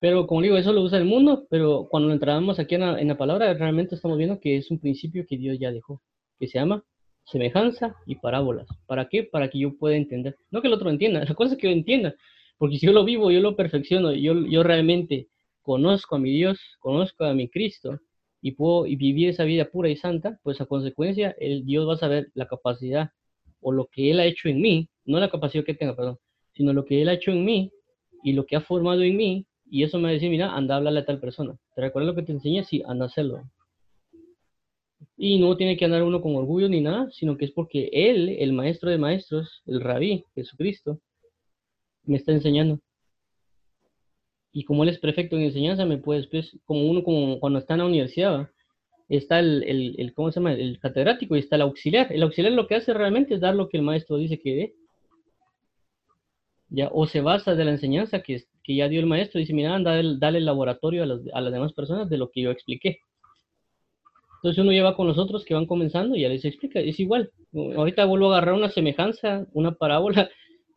Pero 0.00 0.26
como 0.26 0.42
digo, 0.42 0.58
eso 0.58 0.72
lo 0.72 0.82
usa 0.82 0.98
el 0.98 1.06
mundo, 1.06 1.46
pero 1.48 1.88
cuando 1.90 2.12
entramos 2.12 2.58
aquí 2.58 2.74
en 2.74 3.08
la, 3.08 3.16
palabra, 3.16 3.54
realmente 3.54 3.94
estamos 3.94 4.18
viendo 4.18 4.38
que 4.38 4.58
es 4.58 4.70
un 4.70 4.78
principio 4.78 5.24
que 5.26 5.38
Dios 5.38 5.58
ya 5.58 5.72
dejó, 5.72 6.02
que 6.38 6.46
se 6.46 6.58
llama 6.58 6.84
semejanza 7.24 7.96
y 8.04 8.16
parábolas. 8.16 8.66
¿Para 8.86 9.08
qué? 9.08 9.22
Para 9.22 9.48
que 9.48 9.60
yo 9.60 9.78
pueda 9.78 9.96
entender. 9.96 10.36
No 10.50 10.60
que 10.60 10.66
el 10.66 10.74
otro 10.74 10.90
entienda, 10.90 11.24
la 11.24 11.34
cosa 11.34 11.54
es 11.54 11.58
que 11.58 11.68
yo 11.68 11.72
entienda. 11.72 12.14
Porque 12.58 12.78
si 12.78 12.84
yo 12.84 12.92
lo 12.92 13.02
vivo, 13.04 13.30
yo 13.30 13.40
lo 13.40 13.56
perfecciono, 13.56 14.12
yo, 14.12 14.34
yo 14.46 14.62
realmente 14.62 15.28
conozco 15.62 16.16
a 16.16 16.18
mi 16.18 16.30
Dios, 16.30 16.60
conozco 16.80 17.24
a 17.24 17.32
mi 17.32 17.48
Cristo, 17.48 17.98
y 18.44 18.52
puedo 18.52 18.82
vivir 18.82 19.30
esa 19.30 19.44
vida 19.44 19.70
pura 19.70 19.88
y 19.88 19.96
santa, 19.96 20.38
pues 20.42 20.60
a 20.60 20.66
consecuencia 20.66 21.34
el 21.38 21.64
Dios 21.64 21.88
va 21.88 21.94
a 21.94 21.96
saber 21.96 22.30
la 22.34 22.46
capacidad 22.46 23.08
o 23.62 23.72
lo 23.72 23.86
que 23.86 24.10
Él 24.10 24.20
ha 24.20 24.26
hecho 24.26 24.50
en 24.50 24.60
mí, 24.60 24.90
no 25.06 25.18
la 25.18 25.30
capacidad 25.30 25.64
que 25.64 25.72
tenga, 25.72 25.96
perdón, 25.96 26.18
sino 26.52 26.74
lo 26.74 26.84
que 26.84 27.00
Él 27.00 27.08
ha 27.08 27.14
hecho 27.14 27.30
en 27.30 27.42
mí 27.42 27.72
y 28.22 28.34
lo 28.34 28.44
que 28.44 28.56
ha 28.56 28.60
formado 28.60 29.00
en 29.00 29.16
mí, 29.16 29.46
y 29.64 29.82
eso 29.82 29.96
me 29.96 30.04
va 30.04 30.08
a 30.10 30.12
decir, 30.12 30.28
mira, 30.28 30.54
anda 30.54 30.74
a 30.74 30.76
hablarle 30.76 31.00
a 31.00 31.06
tal 31.06 31.20
persona. 31.20 31.56
¿Te 31.74 31.80
recuerdas 31.80 32.08
lo 32.08 32.20
que 32.20 32.26
te 32.26 32.32
enseñé? 32.32 32.64
Sí, 32.64 32.82
anda 32.86 33.06
a 33.06 33.08
hacerlo. 33.08 33.48
Y 35.16 35.38
no 35.38 35.56
tiene 35.56 35.78
que 35.78 35.86
andar 35.86 36.02
uno 36.02 36.20
con 36.20 36.36
orgullo 36.36 36.68
ni 36.68 36.82
nada, 36.82 37.08
sino 37.12 37.38
que 37.38 37.46
es 37.46 37.50
porque 37.50 37.88
Él, 37.94 38.28
el 38.28 38.52
maestro 38.52 38.90
de 38.90 38.98
maestros, 38.98 39.62
el 39.64 39.80
rabí, 39.80 40.22
Jesucristo, 40.34 41.00
me 42.02 42.18
está 42.18 42.32
enseñando 42.32 42.78
y 44.54 44.64
como 44.64 44.84
él 44.84 44.88
es 44.88 44.98
perfecto 44.98 45.34
en 45.34 45.42
enseñanza, 45.42 45.84
me 45.84 45.98
puede 45.98 46.20
después, 46.20 46.56
como 46.64 46.88
uno 46.88 47.02
como 47.02 47.40
cuando 47.40 47.58
está 47.58 47.74
en 47.74 47.80
la 47.80 47.86
universidad, 47.86 48.48
está 49.08 49.40
el, 49.40 49.96
el, 49.98 50.14
¿cómo 50.14 50.30
se 50.30 50.38
llama? 50.38 50.52
El 50.52 50.78
catedrático 50.78 51.34
y 51.34 51.40
está 51.40 51.56
el 51.56 51.62
auxiliar. 51.62 52.12
El 52.12 52.22
auxiliar 52.22 52.52
lo 52.52 52.68
que 52.68 52.76
hace 52.76 52.94
realmente 52.94 53.34
es 53.34 53.40
dar 53.40 53.56
lo 53.56 53.68
que 53.68 53.78
el 53.78 53.82
maestro 53.82 54.16
dice 54.16 54.38
que 54.38 54.54
dé. 54.54 54.74
Ya, 56.68 56.88
o 56.92 57.04
se 57.06 57.20
basa 57.20 57.56
de 57.56 57.64
la 57.64 57.72
enseñanza 57.72 58.22
que, 58.22 58.44
que 58.62 58.76
ya 58.76 58.88
dio 58.88 59.00
el 59.00 59.06
maestro, 59.06 59.40
dice, 59.40 59.52
mira, 59.52 59.76
dale, 59.80 60.18
dale 60.18 60.38
el 60.38 60.44
laboratorio 60.44 61.02
a, 61.02 61.06
a 61.36 61.40
las 61.40 61.52
demás 61.52 61.72
personas 61.72 62.08
de 62.08 62.16
lo 62.16 62.30
que 62.30 62.42
yo 62.42 62.52
expliqué. 62.52 62.98
Entonces 64.36 64.62
uno 64.62 64.70
lleva 64.70 64.94
con 64.94 65.08
los 65.08 65.18
otros 65.18 65.44
que 65.44 65.54
van 65.54 65.66
comenzando 65.66 66.14
y 66.14 66.20
ya 66.20 66.28
les 66.28 66.44
explica, 66.44 66.78
es 66.78 67.00
igual. 67.00 67.32
Ahorita 67.52 68.04
vuelvo 68.04 68.32
a 68.32 68.36
agarrar 68.36 68.54
una 68.54 68.70
semejanza, 68.70 69.48
una 69.52 69.72
parábola 69.72 70.30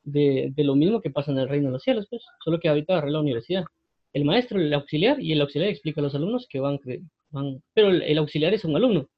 de, 0.08 0.54
lo 0.64 0.76
mismo 0.76 1.02
que 1.02 1.10
pasa 1.10 1.32
en 1.32 1.40
el 1.40 1.50
reino 1.50 1.68
de 1.68 1.74
los 1.74 1.84
cielos, 1.84 2.08
pues, 2.10 2.24
solo 2.44 2.60
que 2.60 2.70
ahorita 2.70 2.94
agarré 2.94 3.12
la 3.12 3.20
universidad. 3.20 3.66
El 4.14 4.26
maestro, 4.26 4.60
el 4.60 4.74
auxiliar, 4.74 5.22
y 5.22 5.34
el 5.34 5.42
auxiliar 5.42 5.70
explica 5.70 6.02
a 6.02 6.04
los 6.04 6.16
alumnos 6.16 6.48
que 6.50 6.60
van, 6.60 6.80
van 7.30 7.62
pero 7.74 7.90
el, 7.90 8.18
auxiliar 8.18 8.54
es 8.54 8.64
un 8.66 8.76
alumno. 8.76 9.10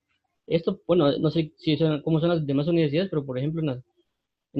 Esto, 0.47 0.81
bueno, 0.87 1.15
no 1.19 1.29
sé 1.29 1.53
si 1.57 1.77
son, 1.77 2.01
cómo 2.01 2.19
son 2.19 2.29
las 2.29 2.45
demás 2.45 2.67
universidades, 2.67 3.09
pero 3.09 3.25
por 3.25 3.37
ejemplo 3.37 3.61
en 3.61 3.67
la, 3.67 3.81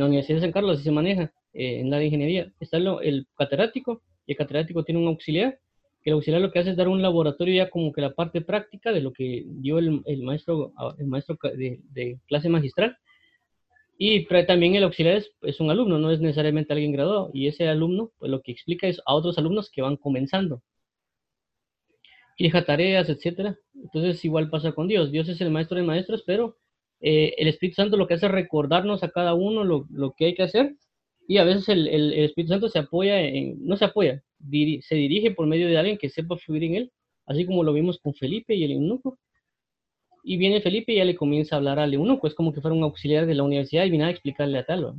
Universidad 0.06 0.38
de 0.38 0.42
San 0.42 0.52
Carlos 0.52 0.76
así 0.76 0.84
se 0.84 0.92
maneja, 0.92 1.34
eh, 1.54 1.80
en 1.80 1.90
la 1.90 1.98
de 1.98 2.06
ingeniería. 2.06 2.54
Está 2.60 2.78
el, 2.78 3.28
catedrático, 3.36 4.04
y 4.28 4.34
el 4.34 4.38
catedrático 4.38 4.84
tiene 4.84 5.02
un 5.02 5.08
auxiliar, 5.08 5.60
que 6.04 6.12
el 6.12 6.14
auxiliar 6.14 6.42
lo 6.42 6.52
que 6.52 6.60
hace 6.60 6.70
es 6.72 6.78
dar 6.78 6.88
un 6.88 7.02
laboratorio 7.02 7.56
ya 7.56 7.70
como 7.72 7.92
que 7.92 8.02
la 8.02 8.14
parte 8.14 8.42
práctica 8.42 8.92
de 8.92 9.02
lo 9.02 9.12
que 9.12 9.46
dio 9.48 9.80
el, 9.80 10.04
maestro, 10.22 10.74
el 11.00 11.08
maestro 11.08 11.38
de, 11.42 11.80
de 11.92 12.20
clase 12.28 12.50
magistral, 12.50 12.96
y 14.02 14.26
también 14.46 14.76
el 14.76 14.84
auxiliar 14.86 15.22
es, 15.42 15.60
un 15.60 15.72
alumno, 15.72 16.00
no 16.00 16.10
es 16.10 16.22
necesariamente 16.22 16.72
alguien 16.72 16.94
graduado. 16.94 17.32
Y 17.34 17.48
ese 17.48 17.68
alumno, 17.68 18.14
pues 18.18 18.32
lo 18.32 18.42
que 18.42 18.54
explica 18.54 18.88
es 18.88 19.02
a 19.06 19.14
otros 19.14 19.38
alumnos 19.38 19.70
que 19.70 19.82
van 19.82 19.98
comenzando. 19.98 20.64
Y 22.38 22.50
tareas, 22.50 23.10
etcétera. 23.10 23.60
Entonces 23.76 24.24
igual 24.24 24.50
pasa 24.50 24.72
con 24.72 24.88
Dios. 24.88 25.12
Dios 25.12 25.28
es 25.28 25.42
el 25.42 25.52
maestro 25.52 25.78
de 25.78 25.84
maestros, 25.84 26.24
pero 26.26 26.56
eh, 27.02 27.36
el 27.38 27.50
Espíritu 27.50 27.76
Santo 27.76 27.98
lo 27.98 28.08
que 28.08 28.14
hace 28.14 28.28
es 28.28 28.32
recordarnos 28.32 29.04
a 29.04 29.10
cada 29.12 29.34
uno 29.34 29.66
lo, 29.66 29.86
que 30.18 30.28
hay 30.28 30.36
que 30.36 30.44
hacer. 30.44 30.78
Y 31.28 31.38
a 31.38 31.44
veces 31.44 31.68
el, 31.68 32.14
Espíritu 32.14 32.54
Santo 32.54 32.70
se 32.70 32.80
apoya, 32.80 33.18
no 33.58 33.76
se 33.76 33.84
apoya, 33.84 34.24
se 34.82 34.96
dirige 34.96 35.32
por 35.32 35.46
medio 35.46 35.68
de 35.68 35.78
alguien 35.78 35.98
que 35.98 36.10
sepa 36.10 36.38
fluir 36.38 36.64
en 36.64 36.76
él, 36.76 36.92
así 37.26 37.46
como 37.46 37.64
lo 37.66 37.74
vimos 37.74 38.00
con 38.00 38.14
Felipe 38.14 38.56
y 38.56 38.64
el 38.64 38.72
eunuco. 38.72 39.20
Y 40.24 40.38
viene 40.38 40.62
Felipe 40.62 40.94
y 40.94 40.98
ya 40.98 41.06
le 41.06 41.16
comienza 41.16 41.56
a 41.56 41.58
hablar 41.58 41.80
al 41.80 41.94
eunuco, 41.94 42.28
es 42.28 42.34
como 42.34 42.54
que 42.54 42.62
fuera 42.62 42.76
un 42.76 42.84
auxiliar 42.84 43.26
de 43.26 43.36
la 43.36 43.44
universidad 43.44 43.86
y 43.86 43.90
viene 43.90 44.06
a 44.06 44.10
explicarle 44.10 44.60
a 44.60 44.66
tal. 44.66 44.96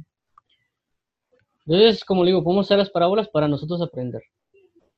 Entonces, 1.66 2.04
como 2.04 2.24
le 2.24 2.30
digo, 2.30 2.42
podemos 2.42 2.66
usar 2.66 2.78
las 2.78 2.90
parábolas 2.90 3.28
para 3.28 3.48
nosotros 3.48 3.80
aprender. 3.82 4.22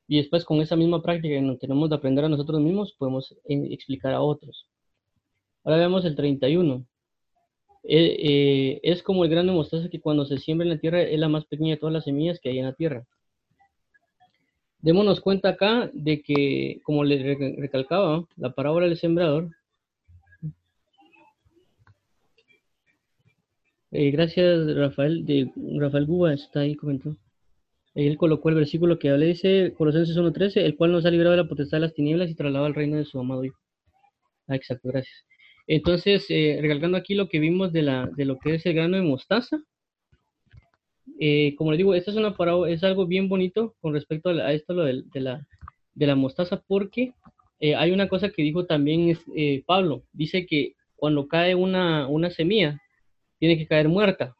Y 0.07 0.17
después 0.17 0.43
con 0.45 0.61
esa 0.61 0.75
misma 0.75 1.01
práctica 1.01 1.35
que 1.35 1.57
tenemos 1.59 1.89
de 1.89 1.95
aprender 1.95 2.25
a 2.25 2.29
nosotros 2.29 2.59
mismos, 2.61 2.93
podemos 2.97 3.31
eh, 3.45 3.67
explicar 3.71 4.13
a 4.13 4.21
otros. 4.21 4.67
Ahora 5.63 5.77
veamos 5.77 6.05
el 6.05 6.15
31. 6.15 6.85
Eh, 7.83 8.15
eh, 8.19 8.79
es 8.83 9.03
como 9.03 9.23
el 9.23 9.29
grano 9.29 9.51
de 9.51 9.57
mostaza 9.57 9.89
que 9.89 9.99
cuando 9.99 10.25
se 10.25 10.37
siembra 10.37 10.65
en 10.65 10.73
la 10.73 10.79
tierra 10.79 11.01
es 11.01 11.19
la 11.19 11.29
más 11.29 11.45
pequeña 11.45 11.71
de 11.71 11.77
todas 11.77 11.93
las 11.93 12.05
semillas 12.05 12.39
que 12.39 12.49
hay 12.49 12.59
en 12.59 12.65
la 12.65 12.73
tierra. 12.73 13.05
Démonos 14.79 15.21
cuenta 15.21 15.49
acá 15.49 15.89
de 15.93 16.21
que, 16.21 16.81
como 16.83 17.03
le 17.03 17.35
recalcaba, 17.57 18.25
la 18.35 18.53
parábola 18.53 18.87
del 18.87 18.97
sembrador 18.97 19.49
Eh, 23.95 24.09
gracias, 24.09 24.75
Rafael, 24.75 25.23
de 25.23 25.51
Rafael 25.77 26.07
Guba, 26.07 26.33
está 26.33 26.61
ahí 26.61 26.73
comentó. 26.73 27.15
Él 27.93 28.17
colocó 28.17 28.49
el 28.49 28.55
versículo 28.55 28.97
que 28.97 29.11
habla, 29.11 29.25
dice 29.25 29.71
Colosenses 29.77 30.17
1.13, 30.17 30.61
el 30.61 30.75
cual 30.75 30.91
nos 30.91 31.05
ha 31.05 31.11
librado 31.11 31.35
de 31.35 31.43
la 31.43 31.47
potestad 31.47 31.77
de 31.77 31.81
las 31.81 31.93
tinieblas 31.93 32.31
y 32.31 32.35
trasladado 32.35 32.65
al 32.65 32.73
reino 32.73 32.97
de 32.97 33.05
su 33.05 33.19
amado 33.19 33.45
Hijo. 33.45 33.59
Ah, 34.47 34.55
exacto, 34.55 34.89
gracias. 34.89 35.15
Entonces, 35.67 36.25
eh, 36.29 36.57
recalcando 36.59 36.97
aquí 36.97 37.13
lo 37.13 37.29
que 37.29 37.37
vimos 37.39 37.71
de, 37.71 37.83
la, 37.83 38.09
de 38.17 38.25
lo 38.25 38.39
que 38.39 38.55
es 38.55 38.65
el 38.65 38.73
grano 38.73 38.97
de 38.97 39.03
mostaza, 39.03 39.61
eh, 41.19 41.53
como 41.55 41.71
les 41.71 41.77
digo, 41.77 41.93
esto 41.93 42.09
es, 42.09 42.17
una 42.17 42.35
es 42.69 42.83
algo 42.83 43.05
bien 43.05 43.29
bonito 43.29 43.75
con 43.79 43.93
respecto 43.93 44.29
a, 44.29 44.53
esto 44.53 44.73
lo 44.73 44.85
de, 44.85 45.03
la, 45.13 45.45
de 45.93 46.07
la 46.07 46.15
mostaza, 46.15 46.63
porque 46.67 47.13
hay 47.61 47.91
una 47.91 48.09
cosa 48.09 48.29
que 48.29 48.41
dijo 48.41 48.65
también 48.65 49.15
Pablo, 49.67 50.03
dice 50.13 50.47
que 50.47 50.73
cuando 50.95 51.27
cae 51.27 51.53
una, 51.53 52.07
una 52.07 52.31
semilla, 52.31 52.81
tiene 53.43 53.57
que 53.57 53.67
caer 53.67 53.89
muerta. 53.89 54.37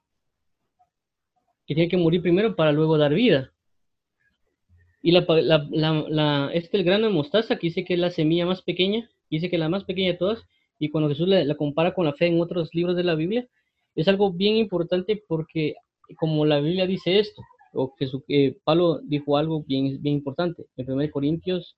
Que 1.68 1.76
tiene 1.76 1.90
que 1.90 1.98
morir 1.98 2.22
primero 2.22 2.56
para 2.56 2.72
luego 2.72 2.98
dar 2.98 3.14
vida. 3.14 3.52
Y 5.02 5.12
la, 5.12 5.26
la, 5.28 6.50
este 6.54 6.78
el 6.78 6.86
grano 6.86 7.08
de 7.08 7.14
mostaza, 7.14 7.58
que 7.58 7.68
dice 7.68 7.84
que 7.84 7.96
es 7.96 8.00
la 8.00 8.12
semilla 8.12 8.46
más 8.46 8.62
pequeña, 8.62 9.10
dice 9.30 9.50
que 9.50 9.58
la 9.58 9.68
más 9.68 9.84
pequeña 9.84 10.14
de 10.14 10.18
todas, 10.18 10.42
y 10.80 10.88
cuando 10.90 11.10
Jesús 11.10 11.28
la, 11.28 11.54
compara 11.56 11.94
con 11.94 12.06
la 12.06 12.14
fe 12.14 12.28
en 12.28 12.40
otros 12.40 12.70
libros 12.74 12.96
de 12.96 13.04
la 13.04 13.16
Biblia, 13.16 13.46
es 13.94 14.08
algo 14.08 14.32
bien 14.32 14.56
importante 14.56 15.22
porque 15.28 15.76
como 16.18 16.46
la 16.46 16.62
Biblia 16.62 16.88
dice 16.88 17.20
esto, 17.20 17.42
o 17.74 17.94
que 17.96 18.08
eh, 18.30 18.58
Pablo 18.64 19.02
dijo 19.04 19.36
algo 19.36 19.66
bien, 19.66 20.02
bien 20.02 20.16
importante, 20.16 20.64
en 20.78 20.90
1 20.90 21.12
Corintios 21.12 21.76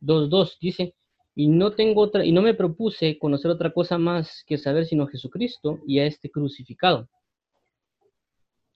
2.2 0.00 0.56
dice, 0.60 0.96
y 1.38 1.48
no 1.48 1.72
tengo 1.72 2.00
otra, 2.00 2.24
y 2.24 2.32
no 2.32 2.40
me 2.40 2.54
propuse 2.54 3.18
conocer 3.18 3.50
otra 3.50 3.70
cosa 3.70 3.98
más 3.98 4.42
que 4.46 4.56
saber 4.56 4.86
sino 4.86 5.04
a 5.04 5.08
Jesucristo 5.08 5.80
y 5.86 5.98
a 5.98 6.06
este 6.06 6.30
crucificado. 6.30 7.08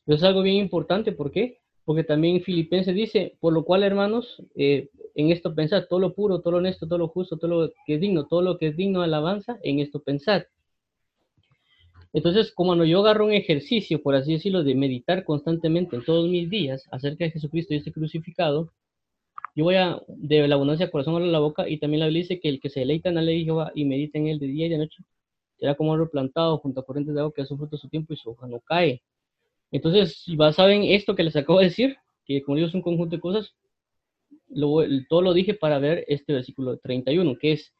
Eso 0.06 0.16
es 0.16 0.22
algo 0.22 0.42
bien 0.42 0.56
importante, 0.56 1.12
¿por 1.12 1.32
qué? 1.32 1.58
Porque 1.86 2.04
también 2.04 2.42
Filipenses 2.42 2.94
dice, 2.94 3.36
por 3.40 3.54
lo 3.54 3.64
cual, 3.64 3.82
hermanos, 3.82 4.42
eh, 4.54 4.90
en 5.14 5.32
esto 5.32 5.54
pensad, 5.54 5.86
todo 5.88 6.00
lo 6.00 6.14
puro, 6.14 6.40
todo 6.40 6.52
lo 6.52 6.58
honesto, 6.58 6.86
todo 6.86 6.98
lo 6.98 7.08
justo, 7.08 7.38
todo 7.38 7.48
lo 7.50 7.72
que 7.86 7.94
es 7.94 8.00
digno, 8.00 8.26
todo 8.26 8.42
lo 8.42 8.58
que 8.58 8.68
es 8.68 8.76
digno 8.76 9.00
de 9.00 9.06
alabanza, 9.06 9.58
en 9.62 9.80
esto 9.80 10.02
pensad. 10.02 10.42
Entonces, 12.12 12.52
como 12.52 12.84
yo 12.84 13.00
agarro 13.00 13.24
un 13.24 13.32
ejercicio, 13.32 14.02
por 14.02 14.14
así 14.16 14.34
decirlo, 14.34 14.64
de 14.64 14.74
meditar 14.74 15.24
constantemente 15.24 15.96
en 15.96 16.04
todos 16.04 16.28
mis 16.28 16.50
días 16.50 16.86
acerca 16.90 17.24
de 17.24 17.30
Jesucristo 17.30 17.72
y 17.72 17.78
este 17.78 17.92
crucificado, 17.92 18.70
yo 19.54 19.64
voy 19.64 19.74
a, 19.76 20.00
de 20.08 20.46
la 20.46 20.54
abundancia 20.54 20.90
corazón 20.90 21.16
a 21.22 21.26
la 21.26 21.38
boca, 21.38 21.68
y 21.68 21.78
también 21.78 22.00
la 22.00 22.06
Biblia 22.06 22.22
dice 22.22 22.40
que 22.40 22.48
el 22.48 22.60
que 22.60 22.70
se 22.70 22.80
deleita 22.80 23.08
en 23.08 23.16
la 23.16 23.22
ley 23.22 23.40
de 23.40 23.44
Jehová 23.44 23.72
y 23.74 23.84
medita 23.84 24.18
en 24.18 24.28
él 24.28 24.38
de 24.38 24.46
día 24.46 24.66
y 24.66 24.68
de 24.68 24.78
noche, 24.78 25.02
será 25.58 25.74
como 25.74 25.92
árbol 25.92 26.10
plantado 26.10 26.58
junto 26.58 26.80
a 26.80 26.84
corrientes 26.84 27.14
de 27.14 27.20
agua 27.20 27.32
que 27.34 27.42
da 27.42 27.46
su 27.46 27.56
fruto 27.56 27.76
a 27.76 27.78
su 27.78 27.88
tiempo 27.88 28.12
y 28.12 28.16
su 28.16 28.30
hoja 28.30 28.46
no 28.46 28.60
cae. 28.60 29.02
Entonces, 29.72 30.22
si 30.22 30.36
basado 30.36 30.70
en 30.70 30.84
esto 30.84 31.14
que 31.14 31.22
les 31.22 31.36
acabo 31.36 31.58
de 31.58 31.66
decir, 31.66 31.96
que 32.24 32.42
como 32.42 32.56
digo 32.56 32.68
es 32.68 32.74
un 32.74 32.82
conjunto 32.82 33.16
de 33.16 33.20
cosas, 33.20 33.54
todo 35.08 35.22
lo 35.22 35.32
dije 35.32 35.54
para 35.54 35.78
ver 35.78 36.04
este 36.08 36.32
versículo 36.32 36.78
31, 36.78 37.36
que 37.38 37.52
es, 37.52 37.72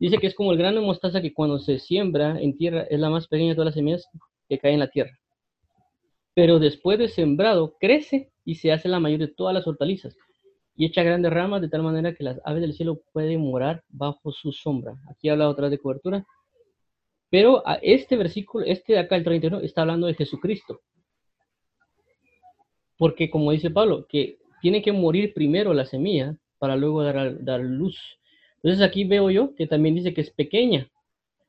dice 0.00 0.18
que 0.18 0.26
es 0.26 0.34
como 0.34 0.52
el 0.52 0.58
grano 0.58 0.80
de 0.80 0.86
mostaza 0.86 1.22
que 1.22 1.32
cuando 1.32 1.58
se 1.58 1.78
siembra 1.78 2.40
en 2.40 2.56
tierra 2.56 2.82
es 2.90 2.98
la 2.98 3.10
más 3.10 3.28
pequeña 3.28 3.50
de 3.50 3.54
todas 3.54 3.66
las 3.66 3.74
semillas 3.74 4.08
que 4.48 4.58
caen 4.58 4.74
en 4.74 4.80
la 4.80 4.90
tierra. 4.90 5.18
Pero 6.34 6.58
después 6.58 6.98
de 6.98 7.08
sembrado, 7.08 7.76
crece 7.80 8.30
y 8.44 8.56
se 8.56 8.72
hace 8.72 8.88
la 8.88 9.00
mayor 9.00 9.20
de 9.20 9.28
todas 9.28 9.54
las 9.54 9.66
hortalizas 9.66 10.16
y 10.78 10.86
echa 10.86 11.02
grandes 11.02 11.32
ramas 11.32 11.60
de 11.60 11.68
tal 11.68 11.82
manera 11.82 12.14
que 12.14 12.22
las 12.22 12.40
aves 12.44 12.62
del 12.62 12.72
cielo 12.72 13.00
pueden 13.12 13.40
morar 13.40 13.82
bajo 13.88 14.30
su 14.30 14.52
sombra. 14.52 14.94
Aquí 15.10 15.28
habla 15.28 15.48
otra 15.48 15.68
de 15.68 15.78
cobertura. 15.78 16.24
Pero 17.30 17.66
a 17.66 17.74
este 17.82 18.16
versículo, 18.16 18.64
este 18.64 18.92
de 18.92 19.00
acá, 19.00 19.16
el 19.16 19.24
31, 19.24 19.58
está 19.58 19.80
hablando 19.80 20.06
de 20.06 20.14
Jesucristo. 20.14 20.80
Porque 22.96 23.28
como 23.28 23.50
dice 23.50 23.70
Pablo, 23.70 24.06
que 24.08 24.38
tiene 24.62 24.80
que 24.80 24.92
morir 24.92 25.34
primero 25.34 25.74
la 25.74 25.84
semilla 25.84 26.38
para 26.58 26.76
luego 26.76 27.02
dar, 27.02 27.42
dar 27.42 27.60
luz. 27.60 27.98
Entonces 28.62 28.80
aquí 28.80 29.02
veo 29.02 29.30
yo 29.30 29.56
que 29.56 29.66
también 29.66 29.96
dice 29.96 30.14
que 30.14 30.20
es 30.20 30.30
pequeña. 30.30 30.88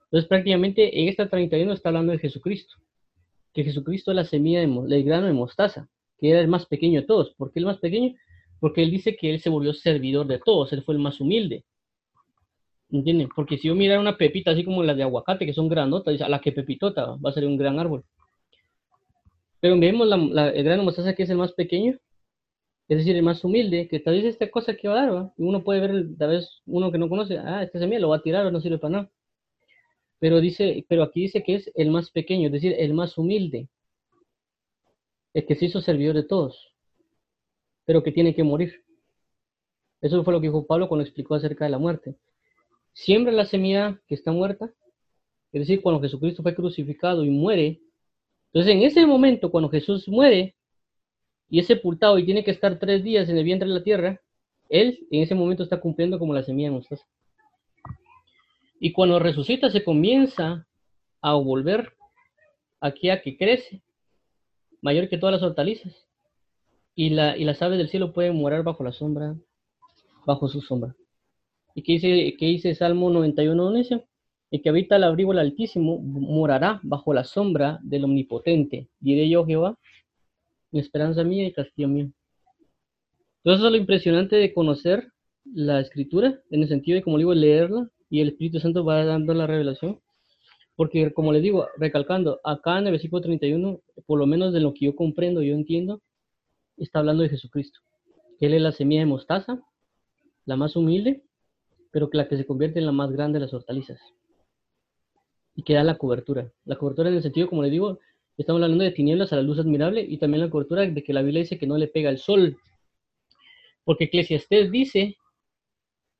Entonces 0.05 0.27
prácticamente 0.27 1.01
en 1.01 1.07
esta 1.07 1.29
31 1.29 1.71
está 1.73 1.89
hablando 1.89 2.13
de 2.13 2.17
Jesucristo. 2.17 2.77
Que 3.53 3.63
Jesucristo 3.63 4.09
es 4.09 4.15
la 4.15 4.25
semilla 4.25 4.61
del 4.61 5.03
grano 5.03 5.27
de 5.27 5.33
mostaza, 5.33 5.87
que 6.17 6.31
era 6.31 6.39
el 6.39 6.47
más 6.47 6.65
pequeño 6.65 7.01
de 7.01 7.05
todos. 7.05 7.35
¿Por 7.35 7.51
qué 7.51 7.59
el 7.59 7.65
más 7.65 7.77
pequeño? 7.77 8.15
Porque 8.59 8.83
él 8.83 8.91
dice 8.91 9.15
que 9.15 9.33
él 9.33 9.39
se 9.41 9.49
volvió 9.49 9.73
servidor 9.73 10.27
de 10.27 10.39
todos, 10.39 10.73
él 10.73 10.83
fue 10.83 10.95
el 10.95 11.01
más 11.01 11.19
humilde. 11.21 11.63
¿Entienden? 12.91 13.29
Porque 13.35 13.57
si 13.57 13.67
yo 13.67 13.75
mirara 13.75 13.99
una 13.99 14.17
pepita 14.17 14.51
así 14.51 14.63
como 14.63 14.83
las 14.83 14.97
de 14.97 15.03
aguacate, 15.03 15.45
que 15.45 15.53
son 15.53 15.69
granotas, 15.69 16.11
dice, 16.11 16.23
a 16.23 16.29
la 16.29 16.41
que 16.41 16.51
pepitota 16.51 17.15
va 17.23 17.29
a 17.29 17.33
ser 17.33 17.45
un 17.45 17.57
gran 17.57 17.79
árbol. 17.79 18.03
Pero 19.61 19.79
vemos 19.79 20.07
la, 20.07 20.49
el 20.49 20.63
grano 20.63 20.83
mostaza 20.83 21.13
que 21.13 21.23
es 21.23 21.29
el 21.29 21.37
más 21.37 21.53
pequeño, 21.53 21.97
es 22.87 22.97
decir, 22.97 23.15
el 23.15 23.23
más 23.23 23.43
humilde, 23.43 23.87
que 23.87 23.99
tal 23.99 24.15
vez 24.15 24.25
esta 24.25 24.49
cosa 24.49 24.75
que 24.75 24.87
va 24.87 25.03
a 25.03 25.05
dar, 25.05 25.33
y 25.37 25.43
uno 25.43 25.63
puede 25.63 25.81
ver, 25.81 26.17
tal 26.17 26.29
vez 26.29 26.61
uno 26.65 26.91
que 26.91 26.97
no 26.97 27.09
conoce, 27.09 27.37
ah, 27.37 27.61
esta 27.61 27.77
semilla 27.79 27.99
lo 27.99 28.09
va 28.09 28.17
a 28.17 28.21
tirar 28.23 28.45
o 28.47 28.51
no 28.51 28.61
sirve 28.61 28.79
para 28.79 28.91
nada. 28.91 29.11
Pero, 30.19 30.41
dice, 30.41 30.85
pero 30.89 31.03
aquí 31.03 31.21
dice 31.21 31.43
que 31.43 31.55
es 31.55 31.71
el 31.75 31.91
más 31.91 32.09
pequeño, 32.11 32.47
es 32.47 32.53
decir, 32.53 32.75
el 32.77 32.93
más 32.93 33.17
humilde, 33.17 33.69
el 35.33 35.45
que 35.45 35.55
se 35.55 35.65
hizo 35.65 35.81
servidor 35.81 36.15
de 36.15 36.23
todos, 36.23 36.68
pero 37.89 38.03
que 38.03 38.11
tiene 38.11 38.35
que 38.35 38.43
morir. 38.43 38.83
Eso 39.99 40.23
fue 40.23 40.31
lo 40.31 40.39
que 40.39 40.45
dijo 40.45 40.67
Pablo 40.67 40.87
cuando 40.87 41.03
explicó 41.03 41.33
acerca 41.33 41.65
de 41.65 41.71
la 41.71 41.79
muerte. 41.79 42.13
Siembra 42.93 43.33
la 43.33 43.45
semilla 43.45 43.99
que 44.07 44.13
está 44.13 44.31
muerta, 44.31 44.71
es 45.51 45.61
decir, 45.61 45.81
cuando 45.81 45.99
Jesucristo 45.99 46.43
fue 46.43 46.53
crucificado 46.53 47.25
y 47.25 47.31
muere. 47.31 47.81
Entonces, 48.53 48.75
en 48.75 48.83
ese 48.83 49.07
momento, 49.07 49.49
cuando 49.49 49.71
Jesús 49.71 50.07
muere, 50.07 50.53
y 51.49 51.57
es 51.57 51.65
sepultado 51.65 52.19
y 52.19 52.25
tiene 52.25 52.43
que 52.43 52.51
estar 52.51 52.77
tres 52.77 53.03
días 53.03 53.27
en 53.27 53.39
el 53.39 53.43
vientre 53.43 53.67
de 53.67 53.73
la 53.73 53.83
tierra, 53.83 54.21
él 54.69 55.07
en 55.09 55.23
ese 55.23 55.33
momento 55.33 55.63
está 55.63 55.81
cumpliendo 55.81 56.19
como 56.19 56.35
la 56.35 56.43
semilla 56.43 56.67
de 56.67 56.75
mostaza. 56.75 57.07
Y 58.79 58.91
cuando 58.91 59.17
resucita 59.17 59.71
se 59.71 59.83
comienza 59.83 60.67
a 61.21 61.33
volver 61.33 61.93
aquí 62.81 63.09
a 63.09 63.19
que 63.23 63.35
crece, 63.35 63.81
mayor 64.79 65.09
que 65.09 65.17
todas 65.17 65.33
las 65.33 65.41
hortalizas. 65.41 66.08
Y, 66.95 67.11
la, 67.11 67.37
y 67.37 67.45
las 67.45 67.61
aves 67.61 67.77
del 67.77 67.89
cielo 67.89 68.13
pueden 68.13 68.35
morar 68.35 68.63
bajo 68.63 68.83
la 68.83 68.91
sombra, 68.91 69.35
bajo 70.25 70.47
su 70.47 70.61
sombra. 70.61 70.95
¿Y 71.75 71.83
qué 71.83 71.93
dice, 71.93 72.35
qué 72.37 72.45
dice 72.47 72.75
Salmo 72.75 73.09
91, 73.09 73.71
dice? 73.73 74.05
El 74.51 74.61
que 74.61 74.69
habita 74.69 74.95
el 74.95 75.03
abrigo 75.03 75.31
del 75.31 75.39
Altísimo 75.39 75.99
morará 75.99 76.79
bajo 76.83 77.13
la 77.13 77.23
sombra 77.23 77.79
del 77.83 78.05
Omnipotente. 78.05 78.89
Diré 78.99 79.29
yo, 79.29 79.45
Jehová, 79.45 79.77
mi 80.71 80.79
esperanza 80.79 81.23
mía 81.23 81.47
y 81.47 81.53
castillo 81.53 81.87
mío. 81.87 82.11
Entonces, 83.43 83.65
es 83.65 83.71
lo 83.71 83.77
impresionante 83.77 84.35
de 84.35 84.53
conocer 84.53 85.11
la 85.45 85.79
escritura, 85.79 86.41
en 86.51 86.63
el 86.63 86.67
sentido 86.67 86.95
de, 86.95 87.03
como 87.03 87.17
digo, 87.17 87.33
leerla 87.33 87.89
y 88.09 88.21
el 88.21 88.29
Espíritu 88.29 88.59
Santo 88.59 88.83
va 88.83 89.05
dando 89.05 89.33
la 89.33 89.47
revelación. 89.47 89.99
Porque, 90.75 91.11
como 91.13 91.31
les 91.33 91.43
digo, 91.43 91.67
recalcando, 91.77 92.39
acá 92.43 92.79
en 92.79 92.87
el 92.87 92.93
versículo 92.93 93.21
31, 93.21 93.81
por 94.05 94.19
lo 94.19 94.25
menos 94.25 94.53
de 94.53 94.61
lo 94.61 94.73
que 94.73 94.85
yo 94.85 94.95
comprendo, 94.95 95.41
yo 95.41 95.53
entiendo, 95.53 96.01
está 96.83 96.99
hablando 96.99 97.23
de 97.23 97.29
Jesucristo. 97.29 97.79
Él 98.39 98.53
es 98.53 98.61
la 98.61 98.71
semilla 98.71 99.01
de 99.01 99.07
mostaza, 99.07 99.61
la 100.45 100.55
más 100.55 100.75
humilde, 100.75 101.23
pero 101.91 102.09
que 102.09 102.17
la 102.17 102.27
que 102.27 102.37
se 102.37 102.45
convierte 102.45 102.79
en 102.79 102.85
la 102.85 102.91
más 102.91 103.11
grande 103.11 103.39
de 103.39 103.45
las 103.45 103.53
hortalizas. 103.53 103.99
Y 105.55 105.63
que 105.63 105.73
da 105.73 105.83
la 105.83 105.97
cobertura. 105.97 106.51
La 106.65 106.77
cobertura 106.77 107.09
en 107.09 107.15
el 107.15 107.21
sentido, 107.21 107.49
como 107.49 107.63
les 107.63 107.71
digo, 107.71 107.99
Estamos 108.39 108.63
hablando 108.63 108.85
de 108.85 108.91
tinieblas 108.91 109.33
a 109.33 109.35
la 109.35 109.41
luz 109.41 109.59
admirable 109.59 109.99
y 109.99 110.17
también 110.17 110.39
la 110.39 110.49
cobertura 110.49 110.87
de 110.87 111.03
que 111.03 111.11
la 111.11 111.21
Biblia 111.21 111.41
dice 111.41 111.57
que 111.57 111.67
no 111.67 111.77
le 111.77 111.89
pega 111.89 112.09
el 112.09 112.19
sol. 112.19 112.57
Porque 113.83 114.05
Eclesiastés 114.05 114.71
dice 114.71 115.17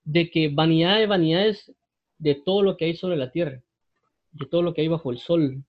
de 0.04 0.30
que 0.30 0.50
vanidad 0.50 1.00
de 1.00 1.08
vanidades 1.08 1.74
de 2.18 2.36
todo 2.36 2.62
lo 2.62 2.76
que 2.76 2.84
hay 2.84 2.98
sobre 2.98 3.16
la 3.16 3.32
tierra, 3.32 3.64
de 4.34 4.46
todo 4.48 4.62
lo 4.64 4.74
que 4.74 4.82
hay 4.82 4.90
bajo 4.90 5.12
el 5.12 5.20
sol. 5.20 5.64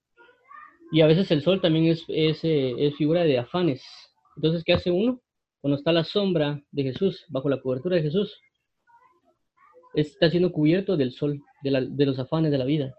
Y 0.91 1.03
a 1.03 1.07
veces 1.07 1.31
el 1.31 1.43
sol 1.43 1.61
también 1.61 1.85
es, 1.85 2.05
es, 2.09 2.41
eh, 2.43 2.93
figura 2.99 3.23
de 3.23 3.39
afanes. 3.39 3.85
Entonces, 4.37 4.65
¿qué 4.65 4.73
hace 4.73 4.91
uno? 4.91 5.21
Cuando 5.61 5.77
está 5.77 5.93
la 5.93 6.05
sombra 6.05 6.63
de 6.71 6.83
Jesús, 6.83 7.25
bajo 7.29 7.49
la 7.49 7.61
cobertura 7.61 7.97
de 7.97 8.03
Jesús, 8.03 8.41
está 9.95 10.31
siendo 10.31 10.53
cubierto 10.53 10.97
del 10.97 11.13
sol, 11.13 11.43
de 11.63 12.07
los 12.07 12.19
afanes 12.19 12.51
de 12.51 12.59
la 12.59 12.65
vida. 12.65 12.95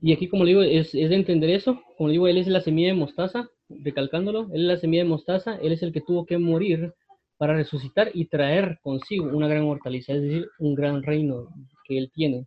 Y 0.00 0.12
aquí, 0.12 0.28
como 0.28 0.44
digo, 0.44 0.62
es, 0.62 0.94
es, 0.94 1.10
de 1.10 1.14
entender 1.14 1.50
eso. 1.50 1.80
Como 1.96 2.10
digo, 2.10 2.26
él 2.26 2.36
es 2.36 2.48
la 2.48 2.60
semilla 2.60 2.88
de 2.88 2.94
mostaza, 2.94 3.48
recalcándolo, 3.68 4.48
él 4.52 4.62
es 4.62 4.66
la 4.66 4.76
semilla 4.76 5.04
de 5.04 5.08
mostaza, 5.08 5.56
él 5.62 5.72
es 5.72 5.82
el 5.82 5.92
que 5.92 6.00
tuvo 6.00 6.26
que 6.26 6.38
morir 6.38 6.92
para 7.38 7.54
resucitar 7.54 8.10
y 8.12 8.26
traer 8.26 8.78
consigo 8.82 9.26
una 9.26 9.46
gran 9.46 9.64
hortaliza, 9.64 10.12
es 10.12 10.22
decir, 10.22 10.48
un 10.58 10.74
gran 10.74 11.02
reino 11.02 11.48
que 11.84 11.98
él 11.98 12.10
tiene, 12.12 12.46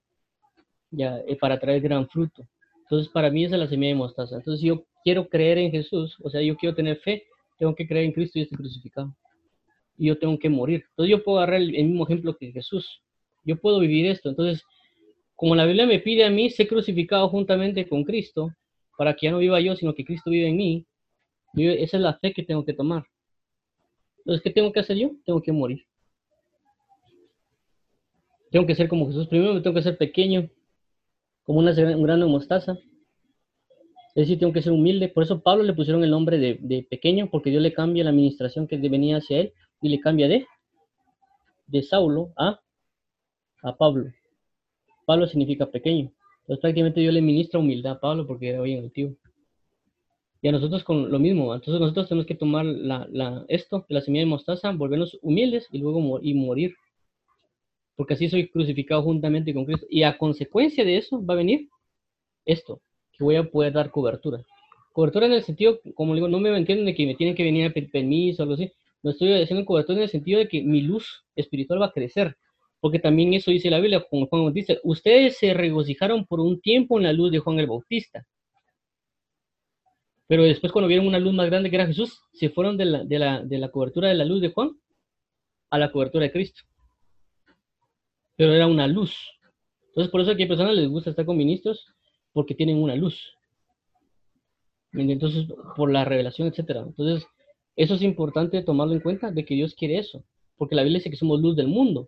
ya, 0.92 1.20
eh, 1.28 1.38
para 1.40 1.58
traer 1.58 1.82
gran 1.82 2.10
fruto. 2.10 2.46
Entonces, 2.82 3.10
para 3.12 3.30
mí 3.30 3.46
esa 3.46 3.56
es 3.56 3.62
la 3.62 3.68
semilla 3.68 3.94
de 3.94 4.00
mostaza. 4.00 4.36
Entonces, 4.36 4.62
yo 4.62 4.84
quiero 5.06 5.30
creer 5.30 5.60
en 5.60 5.70
Jesús, 5.70 6.18
o 6.24 6.32
sea, 6.32 6.42
yo 6.42 6.58
quiero 6.58 6.76
tener 6.76 6.98
fe, 6.98 7.26
tengo 7.60 7.76
que 7.76 7.88
creer 7.88 8.06
en 8.06 8.12
Cristo 8.12 8.40
y 8.40 8.42
estoy 8.42 8.58
crucificado. 8.58 9.16
Y 10.00 10.08
yo 10.08 10.18
tengo 10.18 10.38
que 10.40 10.50
morir. 10.50 10.84
Entonces, 10.90 11.12
yo 11.12 11.24
puedo 11.24 11.38
agarrar 11.38 11.62
el 11.62 11.72
mismo 11.72 12.06
ejemplo 12.06 12.36
que 12.36 12.52
Jesús. 12.52 13.04
Yo 13.46 13.56
puedo 13.56 13.80
vivir 13.80 14.08
esto. 14.08 14.30
Entonces, 14.30 14.64
como 15.36 15.56
la 15.56 15.66
Biblia 15.66 15.86
me 15.86 16.00
pide 16.00 16.26
a 16.26 16.32
mí 16.32 16.50
ser 16.50 16.68
crucificado 16.68 17.30
juntamente 17.30 17.88
con 17.88 18.04
Cristo, 18.04 18.50
para 18.98 19.16
que 19.16 19.28
ya 19.28 19.32
no 19.32 19.38
viva 19.38 19.62
yo, 19.62 19.76
sino 19.76 19.94
que 19.94 20.04
Cristo 20.04 20.32
vive 20.32 20.48
en 20.48 20.58
mí, 20.58 20.86
esa 21.56 21.98
es 21.98 22.04
la 22.04 22.18
fe 22.18 22.34
que 22.34 22.44
tengo 22.44 22.66
que 22.66 22.74
tomar. 22.74 23.06
Entonces, 24.18 24.42
¿qué 24.42 24.50
tengo 24.50 24.74
que 24.74 24.80
hacer 24.80 24.98
yo? 24.98 25.12
Tengo 25.24 25.40
que 25.40 25.52
morir. 25.52 25.86
Tengo 28.50 28.66
que 28.66 28.74
ser 28.74 28.90
como 28.90 29.06
Jesús. 29.06 29.28
Primero 29.28 29.54
me 29.54 29.62
tengo 29.62 29.76
que 29.76 29.84
ser 29.84 29.98
pequeño, 29.98 30.50
como 31.44 31.60
una, 31.60 31.72
un 31.72 32.04
grano 32.04 32.26
de 32.26 32.32
mostaza. 32.32 32.80
Es 34.16 34.22
decir, 34.22 34.40
tengo 34.40 34.54
que 34.54 34.62
ser 34.62 34.72
humilde. 34.72 35.10
Por 35.10 35.24
eso 35.24 35.42
Pablo 35.42 35.64
le 35.64 35.74
pusieron 35.74 36.02
el 36.04 36.10
nombre 36.10 36.38
de, 36.38 36.58
de, 36.62 36.84
pequeño, 36.90 37.30
porque 37.30 37.50
Dios 37.50 37.62
le 37.62 37.74
cambia 37.74 38.06
la 38.06 38.12
administración 38.12 38.66
que 38.66 38.78
venía 38.78 39.18
hacia 39.18 39.42
él 39.42 39.54
y 39.82 39.90
le 39.90 40.00
cambia 40.00 40.30
de, 40.30 40.48
de 41.68 41.84
Saulo 41.84 42.32
a, 42.38 42.62
a 43.62 43.78
Pablo. 43.78 44.12
Pablo 45.06 45.28
significa 45.28 45.66
pequeño. 45.66 46.14
Entonces 46.42 46.62
prácticamente 46.62 47.04
yo 47.04 47.12
le 47.12 47.22
ministro 47.22 47.60
humildad 47.60 47.94
a 47.94 48.00
Pablo 48.00 48.26
porque 48.26 48.50
era 48.50 48.62
bien 48.62 48.90
tío. 48.92 49.16
Y 50.42 50.48
a 50.48 50.54
nosotros 50.54 50.86
con 50.86 51.12
lo 51.12 51.20
mismo. 51.20 51.54
Entonces 51.54 51.82
nosotros 51.82 52.08
tenemos 52.08 52.26
que 52.26 52.36
tomar 52.36 52.66
la, 52.66 53.08
la, 53.12 53.44
esto, 53.50 53.86
la 53.90 54.00
semilla 54.00 54.24
de 54.24 54.30
mostaza, 54.30 54.72
volvernos 54.72 55.18
humildes 55.24 55.68
y 55.72 55.80
luego 55.80 56.20
y 56.22 56.34
morir. 56.36 56.74
Porque 57.98 58.14
así 58.14 58.30
soy 58.30 58.48
crucificado 58.50 59.02
juntamente 59.04 59.54
con 59.54 59.66
Cristo. 59.66 59.88
Y 59.90 60.04
a 60.04 60.18
consecuencia 60.18 60.86
de 60.86 60.98
eso 60.98 61.26
va 61.26 61.34
a 61.34 61.38
venir 61.38 61.68
esto, 62.46 62.82
que 63.18 63.24
voy 63.24 63.36
a 63.36 63.44
poder 63.44 63.74
dar 63.74 63.92
cobertura. 63.92 64.44
Cobertura 64.94 65.26
en 65.26 65.34
el 65.34 65.44
sentido, 65.44 65.80
como 65.94 66.16
digo, 66.16 66.28
no 66.28 66.40
me 66.40 66.56
entienden 66.56 66.86
de 66.86 66.96
que 66.96 67.06
me 67.06 67.16
tienen 67.16 67.36
que 67.36 67.44
venir 67.44 67.66
a 67.66 67.74
permiso 67.92 68.42
o 68.42 68.44
algo 68.44 68.56
así. 68.56 68.72
No 69.04 69.12
estoy 69.12 69.34
haciendo 69.42 69.66
cobertura 69.66 69.98
en 69.98 70.04
el 70.04 70.10
sentido 70.10 70.40
de 70.40 70.48
que 70.48 70.64
mi 70.64 70.82
luz 70.82 71.26
espiritual 71.36 71.82
va 71.82 71.88
a 71.88 71.92
crecer 71.92 72.38
porque 72.86 73.00
también 73.00 73.34
eso 73.34 73.50
dice 73.50 73.72
la 73.72 73.80
Biblia, 73.80 74.06
como 74.08 74.28
Juan 74.28 74.44
Bautista, 74.44 74.76
ustedes 74.84 75.40
se 75.40 75.56
regocijaron 75.56 76.24
por 76.28 76.40
un 76.40 76.62
tiempo 76.62 77.00
en 77.00 77.06
la 77.06 77.14
luz 77.14 77.32
de 77.32 77.40
Juan 77.40 77.60
el 77.60 77.66
Bautista. 77.66 78.28
Pero 80.28 80.44
después 80.44 80.72
cuando 80.72 80.88
vieron 80.88 81.08
una 81.08 81.18
luz 81.18 81.34
más 81.34 81.48
grande 81.48 81.72
que 81.72 81.78
era 81.78 81.88
Jesús, 81.88 82.22
se 82.34 82.52
fueron 82.52 82.78
de 82.78 82.86
la, 82.86 83.04
de 83.04 83.18
la, 83.18 83.44
de 83.44 83.58
la 83.58 83.70
cobertura 83.70 84.10
de 84.10 84.14
la 84.14 84.24
luz 84.24 84.40
de 84.40 84.52
Juan 84.52 84.80
a 85.72 85.80
la 85.80 85.92
cobertura 85.92 86.26
de 86.26 86.32
Cristo. 86.32 86.62
Pero 88.36 88.54
era 88.54 88.68
una 88.68 88.86
luz. 88.86 89.18
Entonces 89.88 90.12
por 90.12 90.22
eso 90.22 90.30
aquí 90.30 90.44
a 90.44 90.48
personas 90.48 90.76
les 90.76 90.88
gusta 90.88 91.10
estar 91.10 91.26
con 91.26 91.38
ministros, 91.38 91.88
porque 92.36 92.54
tienen 92.54 92.84
una 92.84 92.96
luz. 92.98 93.34
Entonces, 94.92 95.48
por 95.78 95.90
la 95.90 96.04
revelación, 96.04 96.50
etcétera. 96.50 96.82
Entonces, 96.82 97.26
eso 97.78 97.96
es 97.96 98.02
importante 98.02 98.62
tomarlo 98.62 98.94
en 98.94 99.00
cuenta, 99.00 99.32
de 99.32 99.46
que 99.46 99.56
Dios 99.56 99.74
quiere 99.74 100.00
eso. 100.00 100.22
Porque 100.58 100.76
la 100.76 100.84
Biblia 100.84 101.00
dice 101.00 101.10
que 101.10 101.16
somos 101.16 101.40
luz 101.40 101.56
del 101.56 101.70
mundo. 101.70 102.02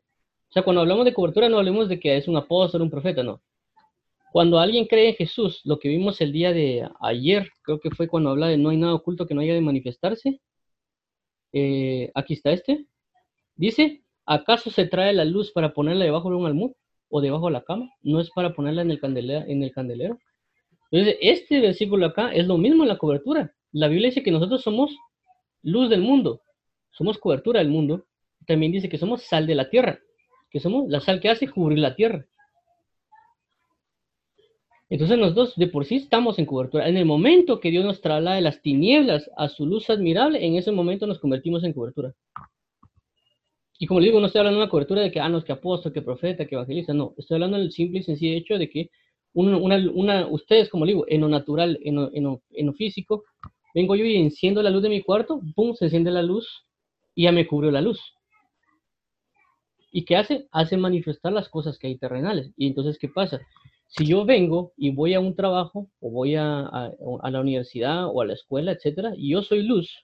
O 0.50 0.52
sea, 0.52 0.64
cuando 0.64 0.82
hablamos 0.82 1.06
de 1.06 1.14
cobertura 1.14 1.48
no 1.48 1.58
hablemos 1.60 1.88
de 1.88 1.98
que 2.02 2.18
es 2.18 2.28
un 2.28 2.36
apóstol, 2.36 2.82
un 2.82 2.90
profeta, 2.90 3.24
no. 3.24 3.42
Cuando 4.34 4.60
alguien 4.60 4.86
cree 4.86 5.10
en 5.10 5.16
Jesús, 5.16 5.62
lo 5.64 5.80
que 5.80 5.88
vimos 5.88 6.20
el 6.20 6.34
día 6.34 6.52
de 6.52 6.90
ayer, 7.00 7.50
creo 7.62 7.80
que 7.80 7.92
fue 7.92 8.10
cuando 8.10 8.32
habla 8.32 8.48
de 8.48 8.58
no 8.58 8.70
hay 8.70 8.78
nada 8.78 8.96
oculto 8.96 9.28
que 9.28 9.34
no 9.34 9.40
haya 9.40 9.54
de 9.54 9.62
manifestarse. 9.62 10.42
Eh, 11.54 12.12
aquí 12.14 12.34
está 12.34 12.52
este. 12.52 12.86
Dice, 13.56 14.04
¿acaso 14.26 14.72
se 14.72 14.86
trae 14.88 15.14
la 15.14 15.24
luz 15.24 15.52
para 15.54 15.74
ponerla 15.74 16.04
debajo 16.04 16.30
de 16.30 16.36
un 16.36 16.48
almud 16.48 16.74
o 17.10 17.22
debajo 17.22 17.48
de 17.48 17.54
la 17.54 17.64
cama? 17.64 17.90
No 18.02 18.20
es 18.20 18.30
para 18.32 18.54
ponerla 18.54 18.82
en 18.82 18.92
el 18.92 19.00
candelero. 19.00 19.46
En 19.48 19.64
el 19.64 19.72
candelero. 19.72 20.20
Entonces, 20.92 21.18
este 21.22 21.60
versículo 21.60 22.06
acá 22.06 22.32
es 22.32 22.48
lo 22.48 22.58
mismo 22.58 22.84
en 22.84 22.90
la 22.90 22.98
cobertura. 22.98 23.54
La 23.72 23.88
Biblia 23.88 24.10
dice 24.10 24.24
que 24.24 24.32
nosotros 24.32 24.62
somos 24.62 24.96
luz 25.62 25.90
del 25.90 26.02
mundo, 26.02 26.42
somos 26.92 27.18
cobertura 27.18 27.60
del 27.60 27.70
mundo. 27.70 28.06
También 28.46 28.72
dice 28.72 28.88
que 28.88 28.98
somos 28.98 29.24
sal 29.24 29.46
de 29.46 29.56
la 29.56 29.70
tierra 29.70 30.00
que 30.50 30.60
somos 30.60 30.90
la 30.90 31.00
sal 31.00 31.20
que 31.20 31.30
hace 31.30 31.50
cubrir 31.50 31.80
la 31.80 31.96
tierra. 31.96 32.26
Entonces 34.90 35.18
nosotros 35.18 35.54
de 35.58 35.68
por 35.68 35.86
sí 35.86 35.98
estamos 35.98 36.40
en 36.40 36.46
cobertura. 36.46 36.88
En 36.88 36.96
el 36.96 37.06
momento 37.06 37.60
que 37.60 37.72
Dios 37.72 37.84
nos 37.84 38.00
traslada 38.00 38.38
de 38.38 38.42
las 38.42 38.62
tinieblas 38.62 39.30
a 39.36 39.50
su 39.50 39.66
luz 39.66 39.90
admirable, 39.90 40.46
en 40.46 40.56
ese 40.56 40.72
momento 40.72 41.06
nos 41.06 41.20
convertimos 41.20 41.64
en 41.66 41.74
cobertura. 41.74 42.14
Y 43.80 43.86
como 43.86 44.00
le 44.00 44.08
digo, 44.08 44.20
no 44.20 44.28
estoy 44.28 44.40
hablando 44.40 44.60
de 44.60 44.64
una 44.64 44.72
cobertura 44.72 45.02
de 45.02 45.12
que, 45.12 45.20
ah, 45.20 45.30
no, 45.30 45.44
que 45.44 45.52
apóstol, 45.52 45.94
que 45.94 46.02
profeta, 46.02 46.46
que 46.46 46.56
evangelista, 46.56 46.94
no. 46.94 47.14
Estoy 47.18 47.36
hablando 47.36 47.58
del 47.58 47.72
simple 47.72 48.00
y 48.00 48.04
sencillo 48.04 48.38
hecho 48.38 48.58
de 48.58 48.70
que 48.70 48.90
una, 49.34 49.58
una, 49.58 50.28
ustedes, 50.28 50.70
como 50.70 50.86
le 50.86 50.94
digo, 50.94 51.06
en 51.08 51.22
lo 51.22 51.28
natural, 51.28 51.80
en 51.84 51.96
lo, 51.96 52.12
en, 52.14 52.66
lo, 52.66 52.74
físico, 52.74 53.24
vengo 53.76 53.96
yo 53.96 54.04
y 54.06 54.18
enciendo 54.18 54.64
la 54.64 54.72
luz 54.72 54.82
de 54.82 54.90
mi 54.90 55.02
cuarto, 55.04 55.42
pum, 55.56 55.76
se 55.76 55.86
enciende 55.86 56.10
la 56.10 56.24
luz 56.24 56.66
y 57.14 57.24
ya 57.24 57.32
me 57.32 57.46
cubrió 57.46 57.70
la 57.70 57.82
luz. 57.82 58.02
¿Y 59.92 60.06
qué 60.06 60.16
hace? 60.16 60.48
Hace 60.52 60.76
manifestar 60.78 61.34
las 61.34 61.50
cosas 61.50 61.78
que 61.78 61.88
hay 61.88 61.98
terrenales. 61.98 62.52
Y 62.58 62.68
entonces, 62.68 62.98
¿qué 62.98 63.10
pasa? 63.10 63.40
Si 63.88 64.06
yo 64.06 64.26
vengo 64.26 64.74
y 64.76 64.90
voy 64.90 65.14
a 65.14 65.20
un 65.20 65.36
trabajo 65.36 65.88
o 66.00 66.10
voy 66.10 66.36
a, 66.36 66.62
a, 66.62 67.32
la 67.32 67.40
universidad 67.40 68.08
o 68.08 68.22
a 68.22 68.26
la 68.26 68.34
escuela, 68.34 68.72
etcétera, 68.72 69.14
y 69.16 69.32
yo 69.32 69.44
soy 69.44 69.64
luz, 69.64 70.04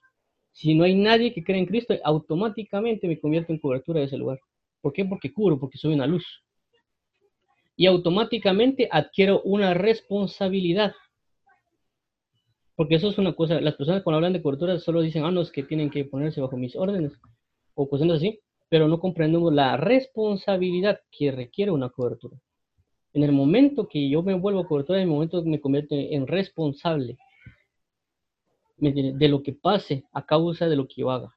si 0.54 0.72
no 0.72 0.84
hay 0.84 0.94
nadie 0.94 1.34
que 1.34 1.42
cree 1.42 1.58
en 1.58 1.66
Cristo, 1.66 1.94
automáticamente 2.04 3.08
me 3.08 3.18
convierto 3.18 3.52
en 3.52 3.58
cobertura 3.58 3.98
de 3.98 4.06
ese 4.06 4.16
lugar. 4.16 4.38
¿Por 4.80 4.92
qué? 4.92 5.04
Porque 5.04 5.32
cubro, 5.32 5.58
porque 5.58 5.78
soy 5.78 5.94
una 5.94 6.06
luz. 6.06 6.24
Y 7.76 7.86
automáticamente 7.86 8.88
adquiero 8.90 9.42
una 9.42 9.74
responsabilidad. 9.74 10.94
Porque 12.76 12.94
eso 12.94 13.10
es 13.10 13.18
una 13.18 13.34
cosa, 13.34 13.60
las 13.60 13.74
personas 13.74 14.04
cuando 14.04 14.18
hablan 14.18 14.32
de 14.32 14.42
cobertura 14.42 14.78
solo 14.78 15.00
dicen, 15.00 15.24
ah, 15.24 15.32
no, 15.32 15.40
es 15.40 15.50
que 15.50 15.64
tienen 15.64 15.90
que 15.90 16.04
ponerse 16.04 16.40
bajo 16.40 16.56
mis 16.56 16.76
órdenes 16.76 17.12
o 17.74 17.88
cosas 17.88 18.08
así, 18.10 18.38
pero 18.68 18.86
no 18.86 19.00
comprendemos 19.00 19.52
la 19.52 19.76
responsabilidad 19.76 21.00
que 21.10 21.32
requiere 21.32 21.72
una 21.72 21.88
cobertura. 21.88 22.38
En 23.12 23.24
el 23.24 23.32
momento 23.32 23.88
que 23.88 24.08
yo 24.08 24.22
me 24.22 24.34
vuelvo 24.34 24.68
cobertura, 24.68 24.98
en 25.00 25.08
el 25.08 25.10
momento 25.10 25.42
que 25.42 25.50
me 25.50 25.60
convierto 25.60 25.96
en 25.96 26.28
responsable 26.28 27.18
de 28.76 29.28
lo 29.28 29.42
que 29.42 29.52
pase 29.52 30.04
a 30.12 30.26
causa 30.26 30.68
de 30.68 30.76
lo 30.76 30.86
que 30.86 31.02
yo 31.02 31.10
haga. 31.10 31.34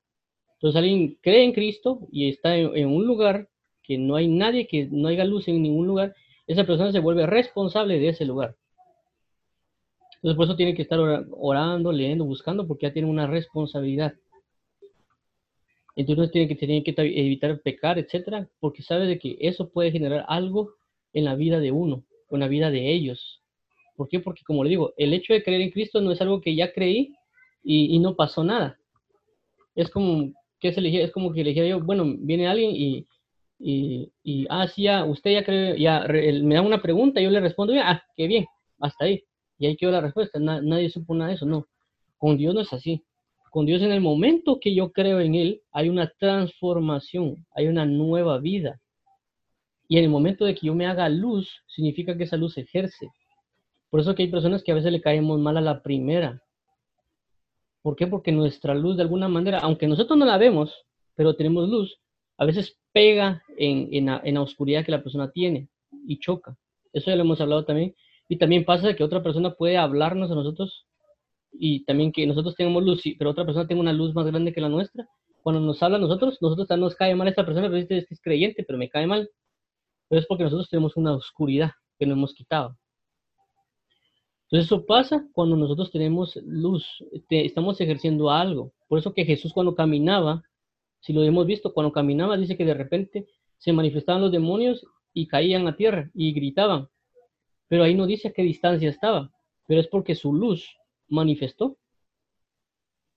Entonces 0.58 0.80
alguien 0.80 1.18
cree 1.22 1.44
en 1.44 1.54
Cristo 1.54 2.08
y 2.12 2.30
está 2.30 2.58
en, 2.58 2.88
un 2.88 3.06
lugar 3.06 3.48
que 3.84 3.98
no 3.98 4.16
hay 4.16 4.28
nadie, 4.28 4.68
que 4.68 4.88
no 4.92 5.08
haya 5.08 5.24
luz 5.24 5.48
en 5.48 5.62
ningún 5.62 5.86
lugar, 5.86 6.16
esa 6.48 6.64
persona 6.64 6.92
se 6.92 7.00
vuelve 7.00 7.28
responsable 7.28 8.00
de 8.00 8.10
ese 8.10 8.26
lugar. 8.26 8.56
Entonces 10.16 10.36
por 10.36 10.46
eso 10.46 10.56
tiene 10.56 10.74
que 10.74 10.82
estar 10.82 11.00
orando, 11.00 11.92
leyendo, 11.92 12.26
buscando, 12.26 12.66
porque 12.68 12.88
ya 12.88 12.94
tiene 12.94 13.08
una 13.08 13.28
responsabilidad. 13.28 14.16
Entonces 15.96 16.32
tiene 16.32 16.48
que, 16.48 16.56
tiene 16.56 16.84
que 16.84 16.94
evitar 16.98 17.60
pecar, 17.62 18.00
etcétera, 18.00 18.50
porque 18.60 18.82
sabe 18.82 19.06
de 19.06 19.20
que 19.20 19.38
eso 19.40 19.70
puede 19.70 19.92
generar 19.92 20.26
algo 20.28 20.74
en 21.14 21.26
la 21.26 21.36
vida 21.36 21.60
de 21.60 21.72
uno, 21.72 22.04
en 22.32 22.40
la 22.40 22.48
vida 22.48 22.72
de 22.72 22.92
ellos. 22.92 23.44
¿Por 23.96 24.10
qué? 24.10 24.20
Porque 24.20 24.44
como 24.44 24.64
le 24.64 24.72
digo, 24.72 24.94
el 24.98 25.14
hecho 25.14 25.34
de 25.34 25.44
creer 25.44 25.62
en 25.62 25.72
Cristo 25.72 26.02
no 26.02 26.12
es 26.12 26.22
algo 26.22 26.42
que 26.42 26.56
ya 26.56 26.74
creí 26.74 27.16
y, 27.64 28.00
no 28.00 28.16
pasó 28.16 28.44
nada. 28.44 28.78
Es 29.76 29.90
como 29.90 30.32
que 30.60 30.74
se 30.74 31.04
es 31.04 31.12
como 31.12 31.34
que 31.34 31.44
le 31.44 31.50
dijera 31.50 31.68
yo, 31.68 31.82
bueno, 31.82 32.06
viene 32.20 32.48
alguien 32.48 32.72
y, 32.74 33.08
y, 33.60 34.12
y 34.24 34.48
ah, 34.50 34.68
ya, 34.76 35.06
usted 35.06 35.32
ya 35.32 35.44
cree, 35.44 35.80
ya 35.80 36.06
me 36.08 36.56
da 36.56 36.62
una 36.62 36.82
pregunta, 36.82 37.22
yo 37.22 37.30
le 37.30 37.40
respondo, 37.40 37.74
ah, 37.82 38.02
qué 38.16 38.28
bien, 38.28 38.46
hasta 38.80 39.06
ahí. 39.06 39.24
Y 39.60 39.68
ahí 39.68 39.76
quedó 39.76 39.92
la 39.92 40.02
respuesta, 40.02 40.40
nadie 40.40 40.90
supo 40.90 41.16
nada 41.16 41.30
de 41.30 41.36
eso, 41.36 41.46
no. 41.46 41.68
Con 42.18 42.38
Dios 42.38 42.54
no 42.54 42.62
es 42.62 42.74
así. 42.74 43.04
Con 43.52 43.66
Dios 43.66 43.82
en 43.82 43.92
el 43.92 44.02
momento 44.02 44.60
que 44.60 44.76
yo 44.76 44.92
creo 44.92 45.20
en 45.20 45.36
Él, 45.36 45.62
hay 45.72 45.90
una 45.90 46.12
transformación, 46.20 47.46
hay 47.56 47.68
una 47.68 47.86
nueva 47.86 48.40
vida. 48.40 48.80
Y 49.88 49.98
en 49.98 50.04
el 50.04 50.10
momento 50.10 50.46
de 50.46 50.54
que 50.54 50.68
yo 50.68 50.76
me 50.76 50.86
haga 50.86 51.10
luz, 51.10 51.50
significa 51.68 52.18
que 52.18 52.26
esa 52.26 52.38
luz 52.38 52.58
ejerce. 52.58 53.10
Por 53.90 54.02
eso 54.02 54.14
que 54.14 54.24
hay 54.24 54.30
personas 54.30 54.64
que 54.64 54.72
a 54.72 54.76
veces 54.76 54.92
le 54.92 55.02
caemos 55.02 55.40
mal 55.40 55.58
a 55.58 55.62
la 55.62 55.82
primera. 55.82 56.42
¿Por 57.88 57.96
qué? 57.96 58.06
Porque 58.06 58.34
nuestra 58.34 58.76
luz 58.76 58.98
de 58.98 59.04
alguna 59.04 59.30
manera, 59.30 59.60
aunque 59.60 59.88
nosotros 59.88 60.20
no 60.20 60.26
la 60.26 60.38
vemos, 60.38 60.76
pero 61.16 61.38
tenemos 61.38 61.70
luz, 61.70 61.98
a 62.38 62.44
veces 62.44 62.78
pega 62.92 63.42
en, 63.58 64.08
la, 64.08 64.42
oscuridad 64.42 64.84
que 64.84 64.92
la 64.92 65.02
persona 65.02 65.32
tiene 65.32 65.70
y 66.06 66.20
choca. 66.20 66.58
Eso 66.92 67.10
ya 67.10 67.16
lo 67.16 67.22
hemos 67.22 67.40
hablado 67.40 67.64
también. 67.64 67.96
Y 68.28 68.36
también 68.40 68.66
pasa 68.66 68.94
que 68.94 69.06
otra 69.06 69.24
persona 69.24 69.52
puede 69.54 69.78
hablarnos 69.78 70.30
a 70.30 70.36
nosotros 70.36 70.86
y 71.54 71.86
también 71.86 72.12
que 72.12 72.28
nosotros 72.28 72.56
tenemos 72.56 72.84
luz, 72.84 73.02
pero 73.18 73.30
otra 73.30 73.46
persona 73.46 73.66
tiene 73.68 73.80
una 73.80 73.94
luz 73.94 74.14
más 74.14 74.26
grande 74.26 74.52
que 74.52 74.60
la 74.60 74.68
nuestra. 74.68 75.08
Cuando 75.42 75.62
nos 75.62 75.82
habla 75.82 75.96
a 75.96 76.02
nosotros, 76.02 76.40
nosotros 76.42 76.68
nos 76.78 76.94
cae 76.94 77.16
mal 77.16 77.30
esta 77.30 77.46
persona, 77.46 77.68
pero 77.68 77.78
dice 77.78 78.06
que 78.06 78.14
es 78.14 78.22
creyente, 78.22 78.66
pero 78.68 78.78
me 78.78 78.90
cae 78.90 79.08
mal. 79.08 79.30
Pero 80.10 80.20
es 80.20 80.28
porque 80.28 80.44
nosotros 80.44 80.68
tenemos 80.70 80.98
una 80.98 81.14
oscuridad 81.14 81.72
que 81.98 82.06
no 82.06 82.16
hemos 82.16 82.34
quitado. 82.34 82.78
Entonces 84.50 84.68
eso 84.68 84.86
pasa 84.86 85.28
cuando 85.34 85.58
nosotros 85.58 85.92
tenemos 85.92 86.38
luz, 86.46 87.04
estamos 87.30 87.82
ejerciendo 87.82 88.32
algo. 88.32 88.72
Por 88.88 88.98
eso 88.98 89.14
que 89.14 89.26
Jesús 89.26 89.52
cuando 89.52 89.76
caminaba, 89.76 90.42
si 91.02 91.12
lo 91.12 91.22
hemos 91.24 91.46
visto, 91.46 91.74
cuando 91.74 91.92
caminaba 91.92 92.38
dice 92.38 92.56
que 92.56 92.64
de 92.64 92.74
repente 92.74 93.28
se 93.58 93.74
manifestaban 93.74 94.22
los 94.22 94.32
demonios 94.32 94.86
y 95.14 95.28
caían 95.28 95.68
a 95.68 95.76
tierra 95.76 96.10
y 96.14 96.32
gritaban. 96.32 96.88
Pero 97.68 97.84
ahí 97.84 97.94
no 97.94 98.06
dice 98.06 98.30
a 98.30 98.32
qué 98.32 98.42
distancia 98.42 98.90
estaba, 98.90 99.34
pero 99.68 99.82
es 99.82 99.88
porque 99.88 100.16
su 100.16 100.34
luz 100.34 100.78
manifestó 101.10 101.78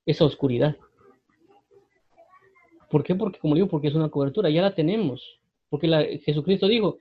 esa 0.04 0.24
oscuridad. 0.24 0.76
¿Por 2.90 3.04
qué? 3.04 3.14
Porque, 3.14 3.38
como 3.38 3.54
digo, 3.54 3.68
porque 3.68 3.86
es 3.86 3.94
una 3.94 4.08
cobertura, 4.08 4.50
ya 4.50 4.62
la 4.62 4.74
tenemos. 4.74 5.40
Porque 5.68 5.86
la, 5.86 6.02
Jesucristo 6.02 6.66
dijo, 6.66 6.98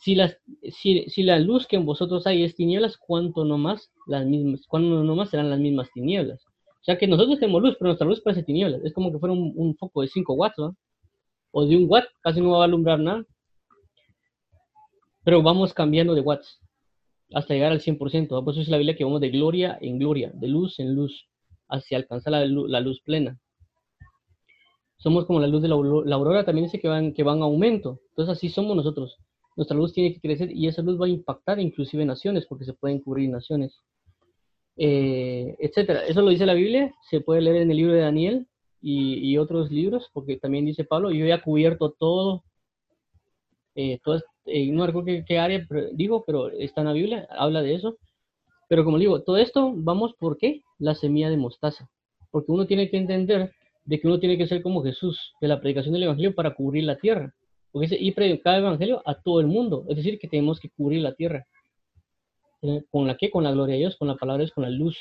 si, 0.00 0.14
las, 0.14 0.38
si, 0.70 1.08
si, 1.08 1.22
la 1.22 1.38
luz 1.38 1.66
que 1.66 1.76
en 1.76 1.84
vosotros 1.84 2.26
hay 2.26 2.44
es 2.44 2.54
tinieblas, 2.54 2.96
¿cuánto 2.96 3.44
no 3.44 3.58
más 3.58 3.90
las 4.06 4.24
mismas, 4.26 4.64
cuánto 4.68 5.02
no 5.02 5.16
más 5.16 5.30
serán 5.30 5.50
las 5.50 5.58
mismas 5.58 5.90
tinieblas? 5.92 6.44
O 6.80 6.84
sea 6.84 6.96
que 6.98 7.06
nosotros 7.06 7.38
tenemos 7.38 7.62
luz, 7.62 7.76
pero 7.78 7.88
nuestra 7.88 8.06
luz 8.06 8.20
parece 8.20 8.42
tinieblas. 8.42 8.82
Es 8.84 8.92
como 8.94 9.12
que 9.12 9.18
fuera 9.18 9.34
un, 9.34 9.76
foco 9.76 10.02
de 10.02 10.08
5 10.08 10.32
watts, 10.34 10.58
¿no? 10.58 10.76
O 11.50 11.66
de 11.66 11.76
un 11.76 11.86
watt, 11.88 12.06
casi 12.22 12.40
no 12.40 12.50
va 12.50 12.62
a 12.62 12.64
alumbrar 12.64 13.00
nada. 13.00 13.24
Pero 15.24 15.42
vamos 15.42 15.74
cambiando 15.74 16.14
de 16.14 16.20
watts 16.20 16.60
hasta 17.34 17.54
llegar 17.54 17.72
al 17.72 17.80
100%. 17.80 18.44
Por 18.44 18.52
eso 18.52 18.62
es 18.62 18.68
la 18.68 18.78
Biblia 18.78 18.96
que 18.96 19.04
vamos 19.04 19.20
de 19.20 19.30
gloria 19.30 19.76
en 19.80 19.98
gloria, 19.98 20.30
de 20.34 20.48
luz 20.48 20.78
en 20.78 20.94
luz, 20.94 21.28
hacia 21.68 21.98
alcanzar 21.98 22.32
la 22.32 22.46
la 22.46 22.80
luz 22.80 23.00
plena. 23.02 23.38
Somos 24.98 25.26
como 25.26 25.40
la 25.40 25.46
luz 25.46 25.62
de 25.62 25.68
la, 25.68 25.74
aurora, 25.74 26.44
también 26.44 26.66
dice 26.66 26.80
que 26.80 26.88
van, 26.88 27.12
que 27.12 27.22
van 27.22 27.42
aumento. 27.42 28.00
Entonces 28.10 28.36
así 28.36 28.48
somos 28.48 28.76
nosotros. 28.76 29.16
Nuestra 29.58 29.76
luz 29.76 29.92
tiene 29.92 30.14
que 30.14 30.20
crecer 30.20 30.52
y 30.52 30.68
esa 30.68 30.82
luz 30.82 31.00
va 31.00 31.06
a 31.06 31.08
impactar 31.08 31.58
inclusive 31.58 32.04
naciones, 32.04 32.46
porque 32.46 32.64
se 32.64 32.74
pueden 32.74 33.00
cubrir 33.00 33.28
naciones, 33.28 33.76
eh, 34.76 35.56
etcétera. 35.58 36.06
Eso 36.06 36.22
lo 36.22 36.30
dice 36.30 36.46
la 36.46 36.54
Biblia, 36.54 36.94
se 37.10 37.20
puede 37.20 37.40
leer 37.40 37.56
en 37.62 37.70
el 37.72 37.76
libro 37.76 37.92
de 37.92 38.02
Daniel 38.02 38.46
y, 38.80 39.36
otros 39.36 39.72
libros, 39.72 40.10
porque 40.12 40.36
también 40.36 40.64
dice 40.64 40.84
Pablo, 40.84 41.10
yo 41.10 41.26
he 41.26 41.42
cubierto 41.42 41.90
todo, 41.90 42.44
eh, 43.74 43.98
eh, 44.44 44.70
no 44.70 44.86
recuerdo 44.86 45.24
qué, 45.26 45.38
área 45.40 45.66
digo, 45.92 46.22
pero 46.24 46.50
está 46.50 46.82
en 46.82 46.86
la 46.86 46.92
Biblia, 46.92 47.26
habla 47.28 47.60
de 47.60 47.74
eso. 47.74 47.98
Pero 48.68 48.84
como 48.84 48.96
digo, 48.96 49.22
todo 49.22 49.38
esto 49.38 49.72
vamos 49.74 50.14
por 50.20 50.38
qué? 50.38 50.62
La 50.78 50.94
semilla 50.94 51.30
de 51.30 51.36
mostaza. 51.36 51.90
Porque 52.30 52.52
uno 52.52 52.68
tiene 52.68 52.90
que 52.90 52.96
entender 52.96 53.50
de 53.84 53.98
que 53.98 54.06
uno 54.06 54.20
tiene 54.20 54.38
que 54.38 54.46
ser 54.46 54.62
como 54.62 54.84
Jesús, 54.84 55.32
de 55.40 55.48
la 55.48 55.60
predicación 55.60 55.94
del 55.94 56.04
Evangelio 56.04 56.36
para 56.36 56.54
cubrir 56.54 56.84
la 56.84 56.96
tierra. 56.96 57.34
Porque 57.70 57.86
dice, 57.86 58.02
y 58.02 58.12
predicar 58.12 58.54
el 58.54 58.64
Evangelio 58.64 59.02
a 59.04 59.14
todo 59.14 59.40
el 59.40 59.46
mundo. 59.46 59.84
Es 59.88 59.96
decir, 59.96 60.18
que 60.18 60.28
tenemos 60.28 60.60
que 60.60 60.70
cubrir 60.70 61.02
la 61.02 61.14
tierra. 61.14 61.46
¿Con 62.90 63.06
la 63.06 63.16
qué? 63.16 63.30
Con 63.30 63.44
la 63.44 63.52
gloria 63.52 63.74
de 63.74 63.80
Dios, 63.80 63.96
con 63.96 64.08
la 64.08 64.16
palabra 64.16 64.44
de 64.44 64.50
con 64.50 64.64
la 64.64 64.70
luz. 64.70 64.98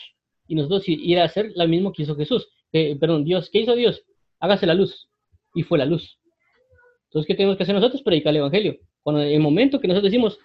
Y 0.47 0.55
nosotros 0.55 0.83
ir 0.87 1.19
a 1.19 1.25
hacer 1.25 1.51
lo 1.55 1.67
mismo 1.67 1.91
que 1.91 2.03
hizo 2.03 2.15
Jesús. 2.15 2.47
perdón, 2.71 3.23
Dios, 3.23 3.49
¿qué 3.49 3.61
hizo 3.61 3.75
Dios? 3.75 4.03
Hágase 4.39 4.65
la 4.65 4.73
luz. 4.73 5.09
Y 5.55 5.63
fue 5.63 5.77
la 5.77 5.85
luz. 5.85 6.19
Entonces, 7.05 7.27
¿qué 7.27 7.35
tenemos 7.35 7.57
que 7.57 7.63
hacer 7.63 7.75
nosotros? 7.75 8.01
Predicar 8.03 8.31
el 8.31 8.37
Evangelio. 8.37 8.77
Cuando 9.01 9.21
el 9.21 9.39
momento 9.39 9.79
que 9.79 9.87
nosotros 9.87 10.11
decimos, 10.11 10.37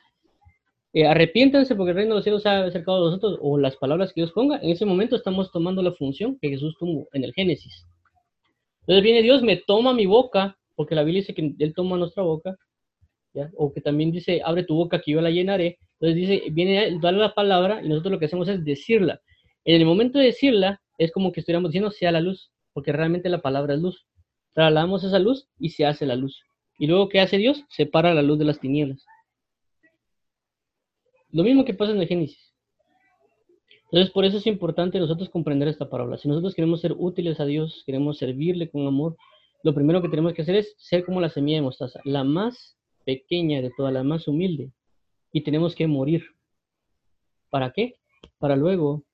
eh, 0.94 1.06
arrepiéntanse 1.06 1.74
porque 1.74 1.90
el 1.90 1.96
reino 1.96 2.10
de 2.10 2.16
los 2.16 2.24
cielos 2.24 2.46
ha 2.46 2.64
acercado 2.64 2.98
a 2.98 3.10
nosotros, 3.10 3.38
o 3.40 3.58
las 3.58 3.76
palabras 3.76 4.12
que 4.12 4.20
Dios 4.20 4.32
ponga, 4.32 4.58
en 4.58 4.70
ese 4.70 4.84
momento 4.84 5.16
estamos 5.16 5.50
tomando 5.50 5.82
la 5.82 5.92
función 5.92 6.38
que 6.40 6.50
Jesús 6.50 6.76
tuvo 6.78 7.08
en 7.12 7.24
el 7.24 7.32
Génesis. 7.32 7.86
Entonces 8.80 9.02
viene 9.02 9.22
Dios, 9.22 9.42
me 9.42 9.56
toma 9.56 9.94
mi 9.94 10.06
boca 10.06 10.58
porque 10.82 10.96
la 10.96 11.04
Biblia 11.04 11.20
dice 11.20 11.32
que 11.32 11.54
Él 11.60 11.74
toma 11.74 11.96
nuestra 11.96 12.24
boca, 12.24 12.56
¿ya? 13.34 13.48
o 13.56 13.72
que 13.72 13.80
también 13.80 14.10
dice, 14.10 14.42
abre 14.44 14.64
tu 14.64 14.74
boca 14.74 15.00
que 15.00 15.12
yo 15.12 15.20
la 15.20 15.30
llenaré. 15.30 15.78
Entonces 16.00 16.16
dice, 16.16 16.42
viene 16.50 16.98
a 17.00 17.12
la 17.12 17.34
palabra 17.34 17.80
y 17.84 17.88
nosotros 17.88 18.10
lo 18.10 18.18
que 18.18 18.24
hacemos 18.24 18.48
es 18.48 18.64
decirla. 18.64 19.20
En 19.64 19.80
el 19.80 19.86
momento 19.86 20.18
de 20.18 20.24
decirla, 20.24 20.80
es 20.98 21.12
como 21.12 21.30
que 21.30 21.38
estuviéramos 21.38 21.70
diciendo, 21.70 21.92
sea 21.92 22.10
la 22.10 22.20
luz, 22.20 22.50
porque 22.72 22.90
realmente 22.90 23.28
la 23.28 23.40
palabra 23.40 23.74
es 23.74 23.80
luz. 23.80 24.08
Trasladamos 24.54 25.04
esa 25.04 25.20
luz 25.20 25.46
y 25.56 25.68
se 25.68 25.86
hace 25.86 26.04
la 26.04 26.16
luz. 26.16 26.42
Y 26.80 26.88
luego, 26.88 27.08
¿qué 27.08 27.20
hace 27.20 27.38
Dios? 27.38 27.64
Separa 27.68 28.12
la 28.12 28.22
luz 28.22 28.40
de 28.40 28.44
las 28.44 28.58
tinieblas. 28.58 29.06
Lo 31.30 31.44
mismo 31.44 31.64
que 31.64 31.74
pasa 31.74 31.92
en 31.92 32.00
el 32.00 32.08
Génesis. 32.08 32.52
Entonces, 33.92 34.10
por 34.12 34.24
eso 34.24 34.38
es 34.38 34.48
importante 34.48 34.98
nosotros 34.98 35.28
comprender 35.28 35.68
esta 35.68 35.88
parábola. 35.88 36.18
Si 36.18 36.26
nosotros 36.26 36.56
queremos 36.56 36.80
ser 36.80 36.92
útiles 36.98 37.38
a 37.38 37.44
Dios, 37.44 37.84
queremos 37.86 38.18
servirle 38.18 38.68
con 38.68 38.84
amor, 38.84 39.16
lo 39.62 39.74
primero 39.74 40.02
que 40.02 40.08
tenemos 40.08 40.34
que 40.34 40.42
hacer 40.42 40.56
es 40.56 40.74
ser 40.78 41.04
como 41.04 41.20
la 41.20 41.30
semilla 41.30 41.58
de 41.58 41.62
mostaza, 41.62 42.00
la 42.04 42.24
más 42.24 42.76
pequeña 43.04 43.62
de 43.62 43.70
todas, 43.76 43.92
la 43.92 44.02
más 44.02 44.26
humilde. 44.26 44.72
Y 45.32 45.42
tenemos 45.42 45.74
que 45.74 45.86
morir. 45.86 46.24
¿Para 47.48 47.70
qué? 47.70 47.96
Para 48.38 48.56
luego 48.56 49.04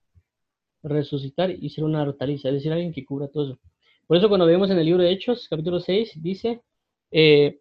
resucitar 0.83 1.51
y 1.51 1.69
ser 1.71 1.85
una 1.85 2.03
hortaliza, 2.03 2.49
es 2.49 2.55
decir, 2.55 2.73
alguien 2.73 2.93
que 2.93 3.05
cubra 3.05 3.29
todo 3.29 3.45
eso. 3.45 3.59
Por 4.07 4.17
eso 4.17 4.29
cuando 4.29 4.47
vemos 4.47 4.71
en 4.71 4.79
el 4.79 4.87
libro 4.87 5.03
de 5.03 5.11
Hechos, 5.11 5.49
capítulo 5.49 5.81
6, 5.81 6.23
dice 6.23 6.63
eh, 7.11 7.61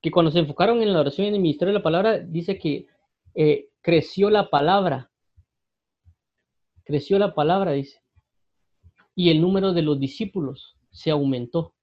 que 0.00 0.10
cuando 0.10 0.30
se 0.30 0.38
enfocaron 0.38 0.80
en 0.82 0.92
la 0.92 1.00
oración 1.00 1.26
y 1.26 1.28
en 1.28 1.34
el 1.34 1.40
ministerio 1.40 1.72
de 1.72 1.78
la 1.80 1.82
palabra, 1.82 2.18
dice 2.18 2.58
que 2.58 2.86
eh, 3.34 3.68
creció 3.82 4.30
la 4.30 4.48
palabra. 4.48 5.10
Creció 6.84 7.18
la 7.18 7.34
palabra, 7.34 7.72
dice. 7.72 8.00
Y 9.14 9.30
el 9.30 9.40
número 9.40 9.72
de 9.72 9.82
los 9.82 9.98
discípulos 9.98 10.73
se 10.94 11.10
aumentó. 11.10 11.74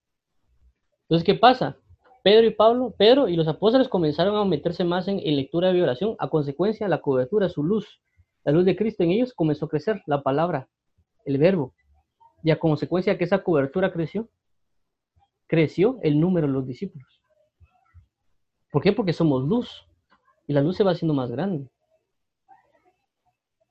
Entonces, 1.04 1.26
¿qué 1.26 1.36
pasa? 1.36 1.78
Pedro 2.24 2.48
y 2.48 2.52
Pablo, 2.52 2.96
Pedro 2.98 3.28
y 3.28 3.36
los 3.36 3.48
apóstoles 3.48 3.88
comenzaron 3.90 4.36
a 4.36 4.46
meterse 4.46 4.84
más 4.84 5.08
en, 5.08 5.18
lectura 5.36 5.74
de 5.74 5.84
oración, 5.84 6.16
a 6.20 6.30
consecuencia 6.30 6.88
la 6.88 7.02
cobertura, 7.02 7.50
su 7.50 7.64
luz, 7.64 8.02
la 8.44 8.52
luz 8.52 8.66
de 8.66 8.76
Cristo 8.76 9.04
en 9.04 9.12
ellos 9.12 9.34
comenzó 9.34 9.66
a 9.66 9.70
crecer, 9.70 10.02
la 10.06 10.24
palabra, 10.24 10.70
el 11.26 11.38
verbo. 11.38 11.74
Y 12.44 12.52
a 12.52 12.60
consecuencia 12.60 13.18
que 13.18 13.26
esa 13.26 13.44
cobertura 13.44 13.92
creció, 13.92 14.30
creció 15.48 16.00
el 16.02 16.20
número 16.20 16.48
de 16.48 16.54
los 16.54 16.66
discípulos. 16.66 17.22
¿Por 18.72 18.82
qué? 18.82 18.94
Porque 18.94 19.14
somos 19.14 19.44
luz 19.44 19.86
y 20.48 20.54
la 20.54 20.62
luz 20.62 20.78
se 20.78 20.84
va 20.84 20.92
haciendo 20.92 21.14
más 21.14 21.30
grande. 21.30 21.70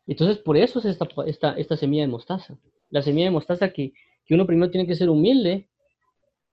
Entonces, 0.06 0.38
por 0.38 0.56
eso 0.56 0.80
es 0.80 0.84
esta, 0.84 1.08
esta, 1.26 1.52
esta 1.52 1.76
semilla 1.76 2.02
de 2.02 2.08
mostaza. 2.08 2.58
La 2.90 3.00
semilla 3.00 3.26
de 3.26 3.32
mostaza 3.32 3.72
que, 3.72 3.92
que 4.30 4.36
uno 4.36 4.46
primero 4.46 4.70
tiene 4.70 4.86
que 4.86 4.94
ser 4.94 5.10
humilde, 5.10 5.66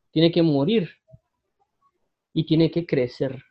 tiene 0.09 0.31
que 0.31 0.41
morir 0.41 0.89
y 2.33 2.43
tiene 2.43 2.71
que 2.71 2.87
crecer. 2.87 3.43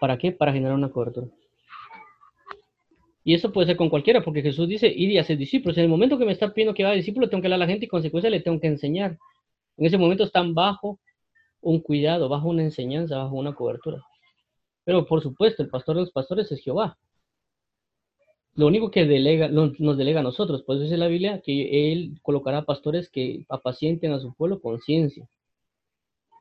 ¿Para 0.00 0.18
qué? 0.18 0.32
Para 0.32 0.52
generar 0.52 0.74
una 0.74 0.90
cobertura. 0.90 1.28
Y 3.22 3.34
eso 3.34 3.52
puede 3.52 3.68
ser 3.68 3.76
con 3.76 3.88
cualquiera, 3.88 4.24
porque 4.24 4.42
Jesús 4.42 4.66
dice, 4.66 4.88
ir 4.88 5.12
y 5.12 5.18
hacer 5.18 5.38
discípulos. 5.38 5.78
En 5.78 5.84
el 5.84 5.88
momento 5.88 6.18
que 6.18 6.24
me 6.24 6.32
está 6.32 6.52
pidiendo 6.52 6.74
que 6.74 6.84
haga 6.84 6.96
discípulo, 6.96 7.28
tengo 7.28 7.40
que 7.40 7.46
hablar 7.46 7.60
a 7.60 7.66
la 7.66 7.70
gente 7.70 7.84
y 7.84 7.88
consecuencia 7.88 8.30
le 8.30 8.40
tengo 8.40 8.58
que 8.58 8.66
enseñar. 8.66 9.16
En 9.76 9.86
ese 9.86 9.96
momento 9.96 10.24
están 10.24 10.52
bajo 10.52 10.98
un 11.60 11.78
cuidado, 11.78 12.28
bajo 12.28 12.48
una 12.48 12.64
enseñanza, 12.64 13.16
bajo 13.16 13.36
una 13.36 13.54
cobertura. 13.54 14.02
Pero 14.82 15.06
por 15.06 15.22
supuesto, 15.22 15.62
el 15.62 15.68
pastor 15.68 15.94
de 15.94 16.00
los 16.00 16.10
pastores 16.10 16.50
es 16.50 16.60
Jehová. 16.60 16.98
Lo 18.58 18.66
único 18.66 18.90
que 18.90 19.06
delega, 19.06 19.48
nos 19.48 19.96
delega 19.96 20.20
a 20.20 20.22
nosotros, 20.22 20.62
por 20.62 20.78
dice 20.78 20.98
la 20.98 21.06
Biblia 21.06 21.40
que 21.42 21.92
Él 21.92 22.18
colocará 22.22 22.66
pastores 22.66 23.08
que 23.08 23.46
apacienten 23.48 24.12
a 24.12 24.20
su 24.20 24.34
pueblo 24.34 24.60
con 24.60 24.80
ciencia 24.80 25.28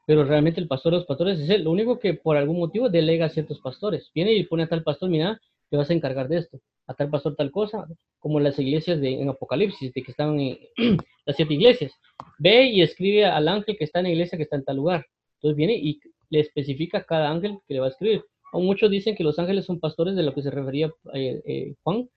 pero 0.08 0.24
realmente 0.24 0.62
el 0.62 0.70
pastor 0.70 0.94
de 0.94 1.00
los 1.00 1.06
pastores 1.06 1.38
es 1.38 1.50
él. 1.50 1.66
Lo 1.66 1.72
único 1.72 2.00
que 2.00 2.14
por 2.14 2.38
algún 2.38 2.60
motivo 2.60 2.90
delega 2.90 3.26
a 3.26 3.30
ciertos 3.30 3.60
pastores. 3.60 4.10
Viene 4.16 4.32
y 4.32 4.46
pone 4.46 4.64
a 4.64 4.70
tal 4.70 4.82
pastor, 4.82 5.10
mira, 5.10 5.42
te 5.70 5.76
vas 5.76 5.90
a 5.90 5.94
encargar 5.94 6.30
de 6.30 6.38
esto. 6.38 6.62
A 6.88 6.94
tal 6.94 7.10
pastor 7.10 7.36
tal 7.36 7.52
cosa, 7.52 7.86
como 8.18 8.40
las 8.40 8.58
iglesias 8.58 9.02
de, 9.02 9.22
en 9.22 9.28
Apocalipsis, 9.28 9.94
de 9.94 10.02
que 10.02 10.12
estaban 10.12 10.40
en 10.40 10.58
las 11.26 11.36
siete 11.36 11.54
iglesias. 11.54 11.92
Ve 12.40 12.68
y 12.68 12.82
escribe 12.82 13.26
al 13.26 13.50
ángel 13.50 13.76
que 13.78 13.84
está 13.84 14.00
en 14.00 14.06
la 14.06 14.12
iglesia 14.12 14.38
que 14.38 14.46
está 14.46 14.56
en 14.56 14.64
tal 14.64 14.78
lugar. 14.78 15.06
Entonces 15.36 15.58
viene 15.58 15.76
y 15.76 16.00
le 16.30 16.40
especifica 16.40 17.00
a 17.00 17.04
cada 17.04 17.30
ángel 17.30 17.60
que 17.68 17.74
le 17.74 17.82
va 17.82 17.88
a 17.88 17.90
escribir. 17.90 18.24
Aún 18.54 18.66
muchos 18.66 18.90
dicen 18.90 19.16
que 19.16 19.24
los 19.24 19.40
ángeles 19.40 19.66
son 19.66 19.80
pastores 19.80 20.16
de 20.16 20.24
lo 20.24 20.34
que 20.34 20.42
se 20.42 20.52
refería 20.52 20.92
eh, 21.14 21.42
eh, 21.46 21.76
Juan. 21.84 22.10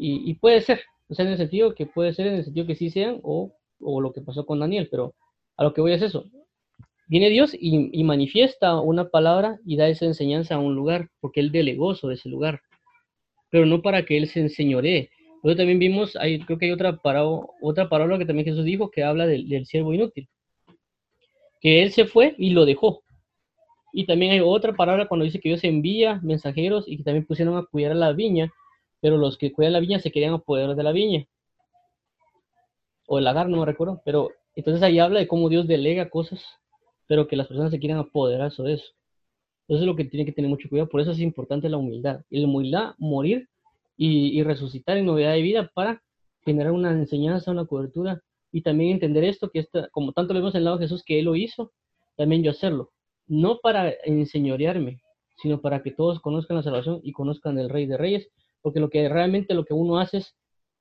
Y, 0.00 0.34
puede 0.34 0.60
ser, 0.60 0.80
o 1.08 1.14
sea, 1.14 1.24
en 1.24 1.32
el 1.32 1.38
sentido 1.38 1.74
que 1.74 1.86
puede 1.86 2.12
ser, 2.14 2.28
en 2.28 2.34
el 2.34 2.44
sentido 2.44 2.66
que 2.66 2.76
sí 2.76 2.88
sean, 2.88 3.18
o, 3.24 3.52
o 3.80 4.00
lo 4.00 4.12
que 4.12 4.20
pasó 4.20 4.46
con 4.46 4.60
Daniel, 4.60 4.86
pero 4.88 5.14
a 5.56 5.64
lo 5.64 5.74
que 5.74 5.80
voy 5.80 5.92
es 5.92 6.02
eso 6.02 6.24
Viene 7.08 7.30
Dios 7.30 7.56
y, 7.58 8.04
manifiesta 8.04 8.78
una 8.80 9.08
palabra 9.08 9.58
y 9.64 9.76
da 9.76 9.88
esa 9.88 10.04
enseñanza 10.04 10.56
a 10.56 10.58
un 10.58 10.74
lugar, 10.74 11.08
porque 11.20 11.40
Él 11.40 11.50
delegó 11.50 11.94
sobre 11.94 12.16
ese 12.16 12.28
lugar, 12.28 12.60
pero 13.50 13.64
no 13.64 13.80
para 13.80 14.04
que 14.04 14.18
Él 14.18 14.28
se 14.28 14.40
enseñoree. 14.40 15.08
Luego 15.42 15.56
también 15.56 15.78
vimos, 15.78 16.16
hay, 16.16 16.40
creo 16.40 16.58
que 16.58 16.66
hay 16.66 16.72
otra, 16.72 17.00
otra 17.62 17.88
palabra 17.88 18.18
que 18.18 18.26
también 18.26 18.44
Jesús 18.44 18.64
dijo 18.66 18.90
que 18.90 19.04
habla 19.04 19.26
del, 19.26 19.48
del 19.48 19.64
siervo 19.64 19.94
inútil, 19.94 20.28
que 21.62 21.82
Él 21.82 21.92
se 21.92 22.04
fue 22.04 22.34
y 22.36 22.50
lo 22.50 22.66
dejó. 22.66 23.02
Y 23.98 24.06
también 24.06 24.30
hay 24.30 24.38
otra 24.38 24.74
palabra 24.74 25.08
cuando 25.08 25.24
dice 25.24 25.40
que 25.40 25.48
Dios 25.48 25.64
envía 25.64 26.20
mensajeros 26.22 26.84
y 26.86 26.98
que 26.98 27.02
también 27.02 27.26
pusieron 27.26 27.56
a 27.56 27.64
cuidar 27.64 27.90
a 27.90 27.96
la 27.96 28.12
viña, 28.12 28.52
pero 29.00 29.16
los 29.16 29.36
que 29.36 29.52
cuidan 29.52 29.72
la 29.72 29.80
viña 29.80 29.98
se 29.98 30.12
querían 30.12 30.34
apoderar 30.34 30.76
de 30.76 30.82
la 30.84 30.92
viña. 30.92 31.26
O 33.08 33.18
el 33.18 33.24
lagar, 33.24 33.48
no 33.48 33.56
me 33.56 33.66
recuerdo. 33.66 34.00
Pero 34.04 34.30
entonces 34.54 34.84
ahí 34.84 35.00
habla 35.00 35.18
de 35.18 35.26
cómo 35.26 35.48
Dios 35.48 35.66
delega 35.66 36.10
cosas 36.10 36.40
pero 37.08 37.26
que 37.26 37.34
las 37.34 37.48
personas 37.48 37.72
se 37.72 37.80
quieran 37.80 37.98
apoderar 37.98 38.52
sobre 38.52 38.74
eso. 38.74 38.92
Eso 39.66 39.80
es 39.80 39.84
lo 39.84 39.96
que 39.96 40.04
tiene 40.04 40.24
que 40.24 40.32
tener 40.32 40.48
mucho 40.48 40.68
cuidado. 40.68 40.88
Por 40.88 41.00
eso 41.00 41.10
es 41.10 41.18
importante 41.18 41.68
la 41.68 41.78
humildad. 41.78 42.20
Y 42.30 42.40
la 42.40 42.46
humildad, 42.46 42.94
morir 42.98 43.48
y, 43.96 44.40
resucitar 44.44 44.96
en 44.96 45.06
novedad 45.06 45.32
de 45.32 45.42
vida 45.42 45.70
para 45.74 46.02
generar 46.44 46.70
una 46.72 46.92
enseñanza, 46.92 47.50
una 47.50 47.66
cobertura 47.66 48.22
y 48.52 48.62
también 48.62 48.92
entender 48.92 49.24
esto, 49.24 49.50
que 49.50 49.58
esta, 49.58 49.88
como 49.88 50.12
tanto 50.12 50.34
lo 50.34 50.40
vemos 50.40 50.54
en 50.54 50.58
el 50.58 50.64
lado 50.66 50.78
de 50.78 50.84
Jesús, 50.84 51.02
que 51.02 51.18
Él 51.18 51.24
lo 51.24 51.34
hizo, 51.34 51.72
también 52.16 52.44
yo 52.44 52.52
hacerlo. 52.52 52.92
No 53.28 53.58
para 53.60 53.94
enseñorearme, 54.04 55.00
sino 55.40 55.60
para 55.60 55.82
que 55.82 55.92
todos 55.92 56.20
conozcan 56.20 56.56
la 56.56 56.62
salvación 56.62 57.00
y 57.02 57.12
conozcan 57.12 57.58
el 57.58 57.70
Rey 57.70 57.86
de 57.86 57.96
Reyes, 57.96 58.28
porque 58.62 58.80
lo 58.80 58.90
que 58.90 59.08
realmente 59.08 59.54
lo 59.54 59.64
que 59.64 59.74
uno 59.74 59.98
hace 59.98 60.24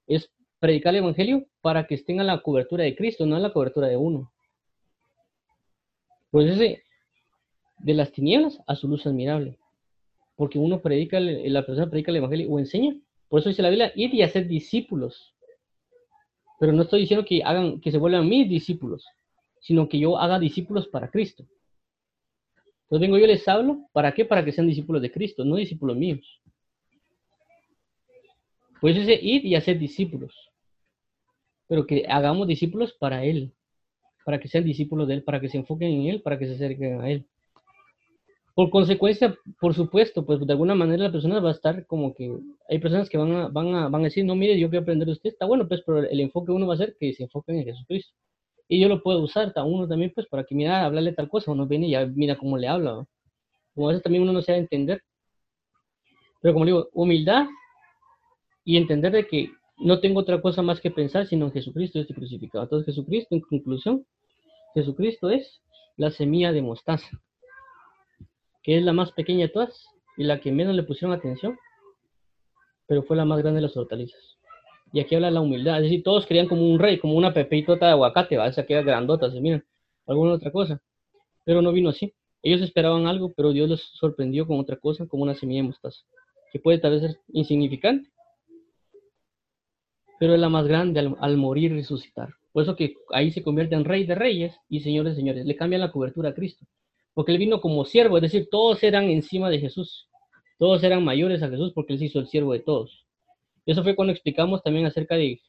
es, 0.08 0.32
predicar 0.60 0.96
el 0.96 1.04
Evangelio 1.04 1.46
para 1.62 1.86
que 1.86 1.94
estén 1.94 2.20
a 2.20 2.24
la 2.24 2.42
cobertura 2.42 2.84
de 2.84 2.96
Cristo, 2.96 3.26
no 3.26 3.36
a 3.36 3.40
la 3.40 3.54
cobertura 3.54 3.88
de 3.88 3.98
uno. 3.98 4.32
Pues 6.32 6.50
ese, 6.50 6.84
de 7.80 7.94
las 7.94 8.12
tinieblas 8.12 8.60
a 8.66 8.76
su 8.76 8.88
luz 8.88 9.06
admirable. 9.06 9.60
Porque 10.36 10.60
uno 10.60 10.82
predica, 10.82 11.20
la 11.20 11.66
persona 11.66 11.90
predica 11.90 12.12
el 12.12 12.18
evangelio 12.18 12.50
o 12.50 12.60
enseña. 12.60 12.96
Por 13.28 13.40
eso 13.40 13.50
dice 13.50 13.62
la 13.62 13.70
Biblia, 13.70 13.92
ir 13.96 14.14
y 14.14 14.22
hacer 14.22 14.48
discípulos. 14.48 15.36
Pero 16.60 16.74
no 16.74 16.84
estoy 16.84 17.02
diciendo 17.02 17.26
que 17.26 17.44
hagan, 17.44 17.80
que 17.80 17.92
se 17.92 17.98
vuelvan 17.98 18.28
mis 18.28 18.50
discípulos, 18.50 19.06
sino 19.60 19.88
que 19.88 20.00
yo 20.00 20.18
haga 20.18 20.40
discípulos 20.40 20.88
para 20.88 21.10
Cristo. 21.10 21.46
Entonces 22.88 23.02
vengo 23.02 23.18
yo 23.18 23.28
les 23.28 23.48
hablo, 23.48 23.88
¿para 23.92 24.14
qué? 24.14 24.26
Para 24.26 24.44
que 24.44 24.52
sean 24.52 24.68
discípulos 24.68 25.02
de 25.02 25.12
Cristo, 25.12 25.44
no 25.46 25.58
discípulos 25.58 25.98
míos. 25.98 26.42
Pues 28.80 28.96
ese 28.96 29.14
ir 29.22 29.46
y 29.46 29.56
hacer 29.56 29.78
discípulos. 29.78 30.34
Pero 31.68 31.86
que 31.86 32.06
hagamos 32.08 32.48
discípulos 32.48 32.94
para 32.94 33.24
Él 33.26 33.54
para 34.28 34.42
que 34.42 34.50
sean 34.50 34.66
discípulos 34.66 35.08
de 35.08 35.14
Él, 35.14 35.24
para 35.24 35.40
que 35.40 35.48
se 35.48 35.56
enfoquen 35.56 35.90
en 35.90 36.08
Él, 36.08 36.22
para 36.22 36.38
que 36.38 36.48
se 36.48 36.56
acerquen 36.56 37.00
a 37.00 37.10
Él. 37.10 37.26
Por 38.54 38.70
consecuencia, 38.70 39.34
por 39.58 39.74
supuesto, 39.74 40.26
pues 40.26 40.46
de 40.46 40.52
alguna 40.52 40.76
manera 40.76 41.06
la 41.06 41.12
persona 41.14 41.40
va 41.40 41.52
a 41.52 41.54
estar 41.54 41.86
como 41.86 42.14
que 42.14 42.38
hay 42.68 42.78
personas 42.80 43.08
que 43.08 43.18
van 43.18 43.32
a, 43.32 43.48
van 43.48 43.74
a, 43.74 43.88
van 43.88 44.02
a 44.02 44.04
decir, 44.04 44.26
no, 44.26 44.36
mire, 44.36 44.60
yo 44.60 44.70
quiero 44.70 44.82
aprender 44.82 45.06
de 45.06 45.14
usted, 45.14 45.30
está 45.30 45.46
bueno, 45.46 45.66
pues, 45.66 45.82
pero 45.86 46.00
el 46.04 46.20
enfoque 46.20 46.52
uno 46.52 46.68
va 46.68 46.74
a 46.74 46.78
ser 46.78 46.98
que 47.00 47.14
se 47.14 47.24
enfoquen 47.24 47.56
en 47.56 47.66
Jesucristo. 47.68 48.14
Y 48.68 48.82
yo 48.82 48.90
lo 48.90 49.02
puedo 49.02 49.20
usar, 49.20 49.54
a 49.56 49.64
uno 49.64 49.88
también, 49.88 50.12
pues, 50.14 50.28
para 50.28 50.44
que 50.44 50.54
mira, 50.54 50.84
hablarle 50.84 51.14
tal 51.14 51.30
cosa, 51.30 51.52
uno 51.52 51.66
viene 51.66 51.88
y 51.88 51.92
ya 51.92 52.06
mira 52.06 52.38
cómo 52.38 52.58
le 52.58 52.68
habla. 52.68 53.06
Como 53.74 53.88
a 53.88 53.92
veces 53.92 54.04
también 54.04 54.24
uno 54.24 54.34
no 54.34 54.40
a 54.40 54.58
entender. 54.58 55.02
Pero 56.42 56.54
como 56.54 56.66
digo, 56.66 56.90
humildad 56.94 57.48
y 58.64 58.78
entender 58.78 59.14
de 59.14 59.28
que 59.28 59.52
no 59.78 60.00
tengo 60.00 60.20
otra 60.20 60.42
cosa 60.42 60.62
más 60.62 60.82
que 60.82 60.92
pensar 60.92 61.28
sino 61.28 61.46
en 61.46 61.52
Jesucristo 61.52 62.00
este 62.00 62.14
crucificado. 62.14 62.64
Entonces 62.64 62.94
Jesucristo, 62.94 63.36
en 63.36 63.42
conclusión, 63.42 64.06
Jesucristo 64.74 65.30
es 65.30 65.62
la 65.96 66.12
semilla 66.12 66.52
de 66.52 66.62
mostaza, 66.62 67.10
que 68.64 68.78
es 68.78 68.84
la 68.84 68.94
más 68.94 69.12
pequeña 69.12 69.48
de 69.48 69.54
todas 69.54 69.88
y 70.18 70.24
la 70.24 70.40
que 70.40 70.52
menos 70.52 70.76
le 70.76 70.84
pusieron 70.84 71.16
atención, 71.18 71.58
pero 72.88 73.04
fue 73.04 73.18
la 73.18 73.26
más 73.26 73.40
grande 73.40 73.62
de 73.62 73.68
las 73.68 73.78
hortalizas. 73.78 74.37
Y 74.94 75.00
aquí 75.00 75.16
habla 75.16 75.32
la 75.32 75.42
humildad, 75.42 75.78
es 75.78 75.84
decir, 75.84 76.04
todos 76.04 76.26
querían 76.26 76.48
como 76.48 76.70
un 76.70 76.80
rey, 76.80 76.98
como 76.98 77.16
una 77.16 77.34
pepitota 77.34 77.88
de 77.88 77.92
aguacate, 77.92 78.38
¿va? 78.38 78.48
esa 78.48 78.66
que 78.66 78.74
era 78.74 78.84
grandota, 78.84 79.30
se 79.32 79.42
miran, 79.42 79.64
alguna 80.06 80.34
otra 80.34 80.52
cosa, 80.52 80.82
pero 81.44 81.62
no 81.62 81.72
vino 81.72 81.90
así. 81.90 82.14
Ellos 82.42 82.62
esperaban 82.62 83.08
algo, 83.08 83.34
pero 83.34 83.52
Dios 83.52 83.70
los 83.70 83.82
sorprendió 83.82 84.48
con 84.48 84.60
otra 84.60 84.78
cosa, 84.78 85.06
como 85.08 85.24
una 85.24 85.36
semilla 85.36 85.62
de 85.62 85.68
mostaza, 85.68 86.00
que 86.52 86.60
puede 86.60 86.80
tal 86.80 86.92
vez 86.92 87.02
ser 87.02 87.20
insignificante, 87.30 88.10
pero 90.20 90.34
es 90.34 90.40
la 90.40 90.50
más 90.50 90.68
grande 90.68 91.00
al, 91.00 91.16
al 91.20 91.38
morir 91.38 91.72
y 91.72 91.76
resucitar. 91.76 92.30
Por 92.52 92.64
eso 92.64 92.76
que 92.76 92.96
ahí 93.12 93.32
se 93.32 93.44
convierte 93.44 93.76
en 93.76 93.86
rey 93.86 94.06
de 94.06 94.16
reyes 94.16 94.56
y 94.68 94.80
señor 94.80 95.06
de 95.06 95.14
señores. 95.14 95.46
Le 95.46 95.56
cambian 95.56 95.82
la 95.82 95.92
cobertura 95.92 96.30
a 96.30 96.34
Cristo. 96.34 96.66
Porque 97.14 97.32
él 97.32 97.38
vino 97.38 97.62
como 97.62 97.86
siervo, 97.86 98.18
es 98.18 98.24
decir, 98.24 98.48
todos 98.50 98.82
eran 98.84 99.06
encima 99.06 99.50
de 99.50 99.60
Jesús. 99.60 100.08
Todos 100.58 100.84
eran 100.84 101.04
mayores 101.04 101.44
a 101.44 101.50
Jesús 101.50 101.72
porque 101.74 101.94
él 101.94 102.00
se 102.00 102.06
hizo 102.06 102.20
el 102.20 102.28
siervo 102.28 102.54
de 102.54 102.60
todos. 102.60 103.07
Eso 103.68 103.84
fue 103.84 103.96
cuando 103.96 104.12
explicamos 104.12 104.64
también 104.64 104.88
acerca 104.88 105.16
de, 105.16 105.40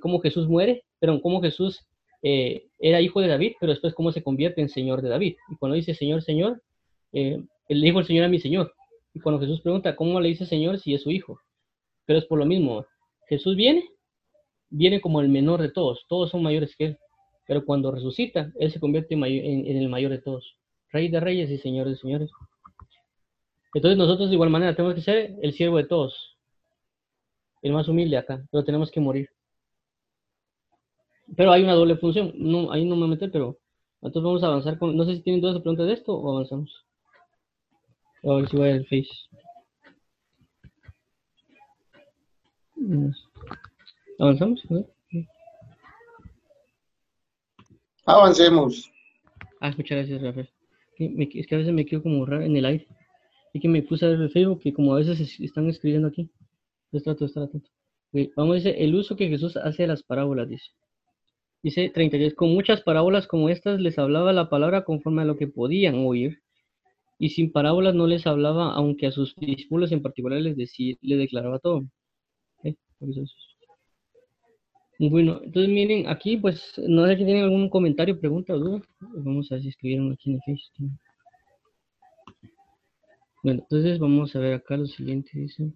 cómo 0.00 0.20
Jesús 0.20 0.46
muere, 0.48 0.84
pero 0.98 1.20
cómo 1.22 1.40
Jesús 1.40 1.80
eh, 2.22 2.66
era 2.78 3.00
hijo 3.00 3.20
de 3.20 3.28
David, 3.28 3.52
pero 3.58 3.72
después 3.72 3.94
cómo 3.94 4.12
se 4.12 4.22
convierte 4.22 4.60
en 4.60 4.68
Señor 4.68 5.00
de 5.00 5.08
David. 5.08 5.36
Y 5.48 5.56
cuando 5.56 5.76
dice 5.76 5.94
Señor, 5.94 6.22
Señor, 6.22 6.62
eh, 7.14 7.42
él 7.68 7.80
dijo 7.80 8.00
el 8.00 8.06
Señor 8.06 8.26
a 8.26 8.28
mi 8.28 8.38
Señor. 8.38 8.74
Y 9.14 9.20
cuando 9.20 9.40
Jesús 9.40 9.62
pregunta, 9.62 9.96
¿cómo 9.96 10.20
le 10.20 10.28
dice 10.28 10.44
Señor 10.44 10.78
si 10.78 10.92
es 10.92 11.02
su 11.02 11.10
hijo? 11.10 11.40
Pero 12.04 12.18
es 12.18 12.26
por 12.26 12.38
lo 12.38 12.44
mismo. 12.44 12.84
Jesús 13.28 13.56
viene 13.56 13.84
viene 14.72 15.00
como 15.00 15.20
el 15.20 15.28
menor 15.28 15.60
de 15.60 15.70
todos, 15.70 16.04
todos 16.08 16.30
son 16.30 16.42
mayores 16.42 16.74
que 16.76 16.86
él, 16.86 16.98
pero 17.46 17.64
cuando 17.64 17.92
resucita, 17.92 18.50
él 18.58 18.72
se 18.72 18.80
convierte 18.80 19.14
en, 19.14 19.76
el 19.76 19.88
mayor 19.88 20.10
de 20.10 20.18
todos, 20.18 20.56
rey 20.90 21.08
de 21.08 21.20
reyes 21.20 21.50
y 21.50 21.58
señor 21.58 21.88
de 21.88 21.96
señores. 21.96 22.30
Entonces 23.74 23.98
nosotros 23.98 24.30
de 24.30 24.34
igual 24.34 24.50
manera 24.50 24.74
tenemos 24.74 24.94
que 24.94 25.02
ser 25.02 25.36
el 25.42 25.52
siervo 25.52 25.76
de 25.76 25.84
todos, 25.84 26.31
el 27.62 27.72
más 27.72 27.88
humilde 27.88 28.16
acá, 28.16 28.44
pero 28.50 28.64
tenemos 28.64 28.90
que 28.90 29.00
morir. 29.00 29.30
Pero 31.36 31.52
hay 31.52 31.62
una 31.62 31.74
doble 31.74 31.96
función, 31.96 32.32
no, 32.36 32.72
ahí 32.72 32.84
no 32.84 32.96
me 32.96 33.06
meter, 33.06 33.30
pero 33.30 33.58
entonces 34.02 34.22
vamos 34.24 34.42
a 34.42 34.48
avanzar 34.48 34.78
con, 34.78 34.96
no 34.96 35.04
sé 35.04 35.16
si 35.16 35.22
tienen 35.22 35.40
dudas 35.40 35.56
o 35.56 35.62
preguntas 35.62 35.86
de 35.86 35.94
esto 35.94 36.12
o 36.14 36.32
avanzamos. 36.32 36.84
A 38.24 38.34
ver 38.34 38.48
si 38.48 38.56
voy 38.56 38.70
al 38.70 38.84
Face. 38.86 39.08
¿Avanzamos? 44.18 44.62
Avancemos. 48.04 48.90
Ah, 49.60 49.72
muchas 49.76 49.98
gracias, 49.98 50.22
Rafael. 50.22 50.50
Es 50.98 51.46
que 51.46 51.54
a 51.54 51.58
veces 51.58 51.72
me 51.72 51.86
quedo 51.86 52.02
como 52.02 52.26
raro 52.26 52.42
en 52.42 52.56
el 52.56 52.64
aire. 52.64 52.86
Y 53.52 53.60
que 53.60 53.68
me 53.68 53.82
puse 53.82 54.04
a 54.04 54.08
ver 54.08 54.20
el 54.20 54.30
Facebook, 54.30 54.60
que 54.60 54.72
como 54.72 54.94
a 54.94 54.98
veces 54.98 55.38
están 55.40 55.68
escribiendo 55.68 56.08
aquí. 56.08 56.30
Yo 56.92 57.00
trato 57.02 57.20
de 57.20 57.26
estar 57.26 57.42
atento. 57.42 57.70
vamos 58.36 58.52
a 58.52 58.54
decir, 58.56 58.74
el 58.78 58.94
uso 58.94 59.16
que 59.16 59.28
Jesús 59.28 59.56
hace 59.56 59.82
de 59.82 59.88
las 59.88 60.02
parábolas, 60.02 60.48
dice. 60.48 60.70
Dice 61.62 61.90
33, 61.90 62.34
con 62.34 62.50
muchas 62.52 62.82
parábolas 62.82 63.26
como 63.26 63.48
estas 63.48 63.80
les 63.80 63.98
hablaba 63.98 64.32
la 64.32 64.48
palabra 64.48 64.84
conforme 64.84 65.22
a 65.22 65.24
lo 65.24 65.36
que 65.36 65.46
podían 65.46 65.94
oír, 66.06 66.42
y 67.18 67.30
sin 67.30 67.52
parábolas 67.52 67.94
no 67.94 68.06
les 68.06 68.26
hablaba, 68.26 68.72
aunque 68.74 69.06
a 69.06 69.12
sus 69.12 69.36
discípulos 69.36 69.92
en 69.92 70.02
particular 70.02 70.40
les, 70.40 70.56
decía, 70.56 70.96
les 71.00 71.18
declaraba 71.18 71.58
todo. 71.60 71.84
Bueno, 74.98 75.40
entonces 75.42 75.72
miren, 75.72 76.08
aquí 76.08 76.36
pues 76.36 76.80
no 76.86 77.06
sé 77.06 77.16
si 77.16 77.24
tienen 77.24 77.44
algún 77.44 77.68
comentario, 77.68 78.18
pregunta 78.20 78.54
o 78.54 78.58
duda. 78.58 78.82
Vamos 79.00 79.50
a 79.50 79.56
ver 79.56 79.62
si 79.62 79.68
escribieron 79.70 80.12
aquí 80.12 80.30
en 80.30 80.36
el 80.36 80.42
Facebook. 80.42 80.98
Bueno, 83.42 83.60
entonces 83.62 83.98
vamos 83.98 84.34
a 84.36 84.38
ver 84.38 84.54
acá 84.54 84.76
lo 84.76 84.86
siguiente, 84.86 85.30
dice. 85.34 85.72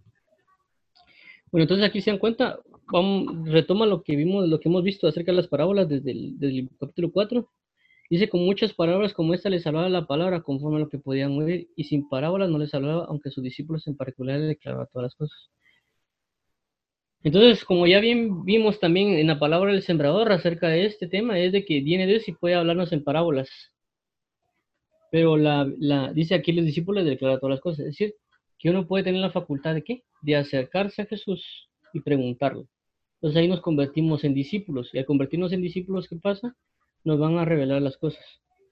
Bueno, 1.56 1.62
entonces 1.64 1.88
aquí 1.88 2.02
se 2.02 2.10
dan 2.10 2.18
cuenta, 2.18 2.60
retoma 3.46 3.86
lo 3.86 4.02
que 4.02 4.14
vimos, 4.14 4.46
lo 4.46 4.60
que 4.60 4.68
hemos 4.68 4.84
visto 4.84 5.08
acerca 5.08 5.32
de 5.32 5.36
las 5.36 5.48
parábolas 5.48 5.88
desde 5.88 6.10
el, 6.10 6.68
capítulo 6.78 7.10
4. 7.10 7.48
Dice, 8.10 8.28
con 8.28 8.44
muchas 8.44 8.74
palabras 8.74 9.14
como 9.14 9.32
esta 9.32 9.48
les 9.48 9.66
hablaba 9.66 9.88
la 9.88 10.06
palabra 10.06 10.42
conforme 10.42 10.76
a 10.76 10.80
lo 10.80 10.90
que 10.90 10.98
podían 10.98 11.32
oír, 11.32 11.70
y 11.74 11.84
sin 11.84 12.10
parábolas 12.10 12.50
no 12.50 12.58
les 12.58 12.74
hablaba, 12.74 13.06
aunque 13.06 13.30
sus 13.30 13.42
discípulos 13.42 13.86
en 13.86 13.96
particular 13.96 14.38
le 14.38 14.48
declaraban 14.48 14.86
todas 14.92 15.04
las 15.04 15.14
cosas. 15.14 15.50
Entonces, 17.22 17.64
como 17.64 17.86
ya 17.86 18.00
bien 18.00 18.44
vimos 18.44 18.78
también 18.78 19.14
en 19.14 19.26
la 19.26 19.38
palabra 19.38 19.72
del 19.72 19.80
sembrador 19.80 20.32
acerca 20.32 20.68
de 20.68 20.84
este 20.84 21.08
tema, 21.08 21.38
es 21.38 21.52
de 21.52 21.64
que 21.64 21.80
viene 21.80 22.06
Dios 22.06 22.28
y 22.28 22.32
puede 22.32 22.54
hablarnos 22.54 22.92
en 22.92 23.02
parábolas. 23.02 23.48
Pero 25.10 25.38
la, 25.38 25.64
dice 26.12 26.34
aquí 26.34 26.52
los 26.52 26.66
discípulos 26.66 27.06
declara 27.06 27.38
todas 27.38 27.52
las 27.54 27.60
cosas. 27.62 27.80
Es 27.80 27.92
decir, 27.92 28.14
que 28.58 28.70
uno 28.70 28.86
puede 28.86 29.04
tener 29.04 29.20
la 29.20 29.30
facultad 29.30 29.74
de 29.74 29.82
qué? 29.82 30.04
De 30.22 30.36
acercarse 30.36 31.02
a 31.02 31.06
Jesús 31.06 31.68
y 31.92 32.00
preguntarlo. 32.00 32.66
Entonces 33.16 33.40
ahí 33.40 33.48
nos 33.48 33.60
convertimos 33.60 34.24
en 34.24 34.34
discípulos. 34.34 34.90
Y 34.92 34.98
al 34.98 35.04
convertirnos 35.04 35.52
en 35.52 35.62
discípulos, 35.62 36.08
¿qué 36.08 36.16
pasa? 36.16 36.56
Nos 37.04 37.18
van 37.18 37.38
a 37.38 37.44
revelar 37.44 37.82
las 37.82 37.96
cosas. 37.96 38.24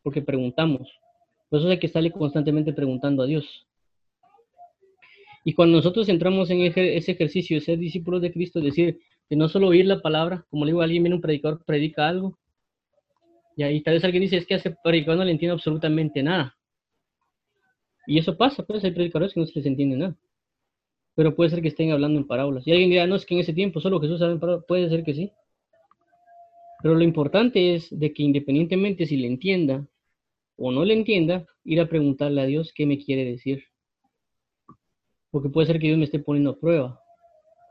Porque 0.02 0.22
preguntamos. 0.22 0.88
Por 1.48 1.60
eso 1.60 1.68
hay 1.68 1.78
que 1.78 1.86
estarle 1.86 2.10
constantemente 2.10 2.72
preguntando 2.72 3.22
a 3.22 3.26
Dios. 3.26 3.66
Y 5.44 5.52
cuando 5.52 5.76
nosotros 5.76 6.08
entramos 6.08 6.50
en 6.50 6.62
ese 6.62 7.12
ejercicio 7.12 7.58
de 7.58 7.64
ser 7.64 7.78
discípulos 7.78 8.22
de 8.22 8.32
Cristo, 8.32 8.58
es 8.60 8.64
decir, 8.66 8.98
de 9.28 9.36
no 9.36 9.48
solo 9.48 9.68
oír 9.68 9.84
la 9.84 10.00
palabra, 10.00 10.46
como 10.50 10.64
le 10.64 10.70
digo, 10.70 10.80
alguien 10.80 11.02
viene 11.02 11.16
un 11.16 11.20
predicador, 11.20 11.62
predica 11.64 12.08
algo, 12.08 12.38
y 13.56 13.62
ahí 13.62 13.82
tal 13.82 13.94
vez 13.94 14.04
alguien 14.04 14.22
dice, 14.22 14.38
es 14.38 14.46
que 14.46 14.54
ese 14.54 14.74
predicador 14.82 15.18
no 15.18 15.24
le 15.24 15.32
entiende 15.32 15.52
absolutamente 15.52 16.22
nada. 16.22 16.53
Y 18.06 18.18
eso 18.18 18.36
pasa, 18.36 18.62
pues 18.64 18.84
hay 18.84 18.92
predicadores 18.92 19.32
que 19.32 19.40
no 19.40 19.46
se 19.46 19.58
les 19.58 19.66
entiende 19.66 19.96
nada. 19.96 20.16
Pero 21.14 21.34
puede 21.34 21.50
ser 21.50 21.62
que 21.62 21.68
estén 21.68 21.92
hablando 21.92 22.18
en 22.18 22.26
parábolas. 22.26 22.66
Y 22.66 22.72
alguien 22.72 22.90
dirá, 22.90 23.06
no, 23.06 23.16
es 23.16 23.24
que 23.24 23.34
en 23.34 23.40
ese 23.40 23.52
tiempo 23.52 23.80
solo 23.80 24.00
Jesús 24.00 24.18
sabe 24.18 24.32
en 24.32 24.40
parábolas. 24.40 24.66
Puede 24.66 24.88
ser 24.88 25.04
que 25.04 25.14
sí. 25.14 25.32
Pero 26.82 26.96
lo 26.96 27.04
importante 27.04 27.74
es 27.74 27.88
de 27.98 28.12
que 28.12 28.22
independientemente 28.22 29.06
si 29.06 29.16
le 29.16 29.26
entienda 29.26 29.86
o 30.56 30.70
no 30.70 30.84
le 30.84 30.94
entienda, 30.94 31.46
ir 31.64 31.80
a 31.80 31.88
preguntarle 31.88 32.40
a 32.42 32.46
Dios 32.46 32.72
qué 32.74 32.86
me 32.86 32.98
quiere 32.98 33.24
decir. 33.24 33.64
Porque 35.30 35.48
puede 35.48 35.66
ser 35.66 35.80
que 35.80 35.86
Dios 35.86 35.98
me 35.98 36.04
esté 36.04 36.18
poniendo 36.18 36.50
a 36.50 36.58
prueba, 36.58 37.00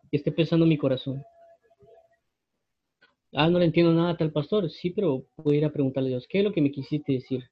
que 0.10 0.18
esté 0.18 0.32
pensando 0.32 0.66
en 0.66 0.70
mi 0.70 0.78
corazón. 0.78 1.24
Ah, 3.34 3.50
no 3.50 3.60
le 3.60 3.66
entiendo 3.66 3.94
nada 3.94 4.12
a 4.12 4.18
tal 4.18 4.32
pastor. 4.32 4.70
Sí, 4.70 4.90
pero 4.90 5.26
puedo 5.36 5.56
ir 5.56 5.66
a 5.66 5.72
preguntarle 5.72 6.10
a 6.10 6.12
Dios, 6.12 6.28
¿qué 6.28 6.40
es 6.40 6.44
lo 6.44 6.52
que 6.52 6.62
me 6.62 6.72
quisiste 6.72 7.14
decir? 7.14 7.44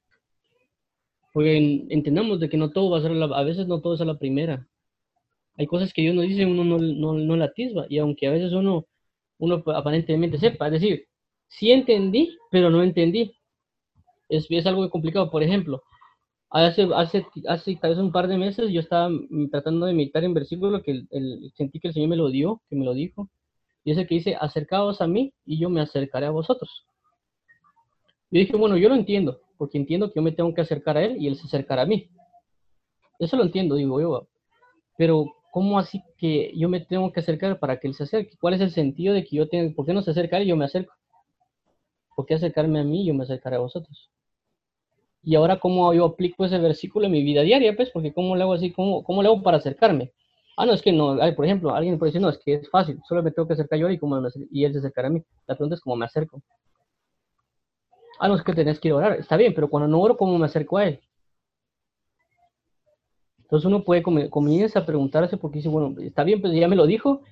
Porque 1.32 1.86
entendamos 1.88 2.40
de 2.40 2.48
que 2.48 2.56
no 2.56 2.70
todo 2.70 2.90
va 2.90 2.98
a 2.98 3.02
ser, 3.02 3.12
la, 3.12 3.26
a 3.26 3.42
veces 3.44 3.66
no 3.66 3.80
todo 3.80 3.94
es 3.94 4.00
a 4.00 4.04
la 4.04 4.18
primera. 4.18 4.68
Hay 5.56 5.66
cosas 5.66 5.92
que 5.92 6.02
Dios 6.02 6.14
nos 6.14 6.26
dice, 6.26 6.46
uno 6.46 6.64
no, 6.64 6.78
no, 6.78 7.14
no 7.14 7.36
la 7.36 7.46
atisba. 7.46 7.86
Y 7.88 7.98
aunque 7.98 8.26
a 8.26 8.32
veces 8.32 8.52
uno, 8.52 8.86
uno 9.38 9.62
aparentemente 9.74 10.38
sepa, 10.38 10.66
es 10.66 10.72
decir, 10.72 11.06
sí 11.48 11.70
entendí, 11.72 12.36
pero 12.50 12.70
no 12.70 12.82
entendí. 12.82 13.34
Es, 14.28 14.46
es 14.50 14.66
algo 14.66 14.88
complicado. 14.90 15.30
Por 15.30 15.42
ejemplo, 15.42 15.82
Hace, 16.54 16.86
hace, 16.94 17.26
hace 17.48 17.76
tal 17.76 17.90
vez 17.92 17.98
un 17.98 18.12
par 18.12 18.28
de 18.28 18.36
meses 18.36 18.70
yo 18.70 18.80
estaba 18.80 19.10
tratando 19.50 19.86
de 19.86 19.94
meditar 19.94 20.22
en 20.22 20.34
versículo 20.34 20.82
que 20.82 21.06
el, 21.10 21.50
sentí 21.56 21.80
que 21.80 21.88
el 21.88 21.94
Señor 21.94 22.10
me 22.10 22.16
lo 22.16 22.28
dio, 22.28 22.60
que 22.68 22.76
me 22.76 22.84
lo 22.84 22.92
dijo. 22.92 23.30
Y 23.84 23.92
es 23.92 23.96
el 23.96 24.06
que 24.06 24.16
dice, 24.16 24.36
acercaos 24.38 25.00
a 25.00 25.06
mí 25.06 25.32
y 25.46 25.58
yo 25.58 25.70
me 25.70 25.80
acercaré 25.80 26.26
a 26.26 26.30
vosotros. 26.30 26.84
Yo 28.30 28.40
dije, 28.40 28.54
bueno, 28.54 28.76
yo 28.76 28.90
lo 28.90 28.96
entiendo, 28.96 29.40
porque 29.62 29.78
entiendo 29.78 30.08
que 30.08 30.14
yo 30.16 30.22
me 30.22 30.32
tengo 30.32 30.52
que 30.52 30.60
acercar 30.60 30.96
a 30.96 31.04
Él 31.04 31.18
y 31.20 31.28
Él 31.28 31.36
se 31.36 31.46
acercará 31.46 31.82
a 31.82 31.86
mí. 31.86 32.10
Eso 33.20 33.36
lo 33.36 33.44
entiendo, 33.44 33.76
digo 33.76 34.00
yo. 34.00 34.26
Pero, 34.98 35.26
¿cómo 35.52 35.78
así 35.78 36.02
que 36.18 36.52
yo 36.56 36.68
me 36.68 36.80
tengo 36.80 37.12
que 37.12 37.20
acercar 37.20 37.60
para 37.60 37.78
que 37.78 37.86
Él 37.86 37.94
se 37.94 38.02
acerque? 38.02 38.36
¿Cuál 38.40 38.54
es 38.54 38.60
el 38.60 38.72
sentido 38.72 39.14
de 39.14 39.22
que 39.22 39.36
yo 39.36 39.48
tengo, 39.48 39.72
por 39.76 39.86
qué 39.86 39.92
no 39.92 40.02
se 40.02 40.10
acerca 40.10 40.34
a 40.34 40.40
Él 40.40 40.46
y 40.46 40.48
yo 40.48 40.56
me 40.56 40.64
acerco? 40.64 40.92
¿Por 42.16 42.26
qué 42.26 42.34
acercarme 42.34 42.80
a 42.80 42.82
mí 42.82 43.02
y 43.02 43.06
yo 43.06 43.14
me 43.14 43.22
acercaré 43.22 43.54
a 43.54 43.60
vosotros? 43.60 44.10
y 45.22 45.36
ahora 45.36 45.60
cómo 45.60 45.94
yo 45.94 46.06
aplico 46.06 46.44
ese 46.44 46.58
versículo 46.58 47.06
en 47.06 47.12
mi 47.12 47.22
vida 47.22 47.42
diaria, 47.42 47.76
pues, 47.76 47.90
porque 47.90 48.12
cómo 48.12 48.34
le 48.34 48.42
hago 48.42 48.54
así, 48.54 48.72
cómo, 48.72 49.04
cómo 49.04 49.22
le 49.22 49.28
hago 49.28 49.40
para 49.44 49.58
acercarme. 49.58 50.10
Ah, 50.56 50.66
no, 50.66 50.72
es 50.72 50.82
que 50.82 50.90
no, 50.90 51.16
por 51.36 51.44
ejemplo, 51.44 51.72
alguien 51.72 52.00
puede 52.00 52.10
decir, 52.10 52.20
no, 52.20 52.30
es 52.30 52.38
que 52.38 52.54
es 52.54 52.68
fácil, 52.68 53.00
solo 53.08 53.22
me 53.22 53.30
tengo 53.30 53.46
que 53.46 53.54
acercar 53.54 53.78
yo 53.78 53.88
y, 53.88 53.96
cómo 53.96 54.20
y 54.50 54.64
él 54.64 54.72
se 54.72 54.80
acercará 54.80 55.06
a 55.06 55.12
mí. 55.12 55.22
La 55.46 55.54
pregunta 55.54 55.76
es 55.76 55.80
cómo 55.80 55.94
me 55.94 56.06
acerco. 56.06 56.42
Ah, 58.18 58.28
no, 58.28 58.36
es 58.36 58.42
que 58.42 58.52
tenés 58.52 58.78
que 58.78 58.92
orar, 58.92 59.18
está 59.18 59.36
bien, 59.36 59.54
pero 59.54 59.68
cuando 59.68 59.88
no 59.88 60.00
oro, 60.00 60.16
¿cómo 60.16 60.38
me 60.38 60.46
acerco 60.46 60.78
a 60.78 60.86
él? 60.86 61.00
Entonces 63.42 63.66
uno 63.66 63.84
puede 63.84 64.02
comienza 64.02 64.78
a 64.78 64.86
preguntarse 64.86 65.36
porque 65.36 65.58
dice, 65.58 65.68
bueno, 65.68 66.00
está 66.00 66.24
bien, 66.24 66.40
pues 66.40 66.54
ya 66.54 66.68
me 66.68 66.76
lo 66.76 66.86
dijo, 66.86 67.22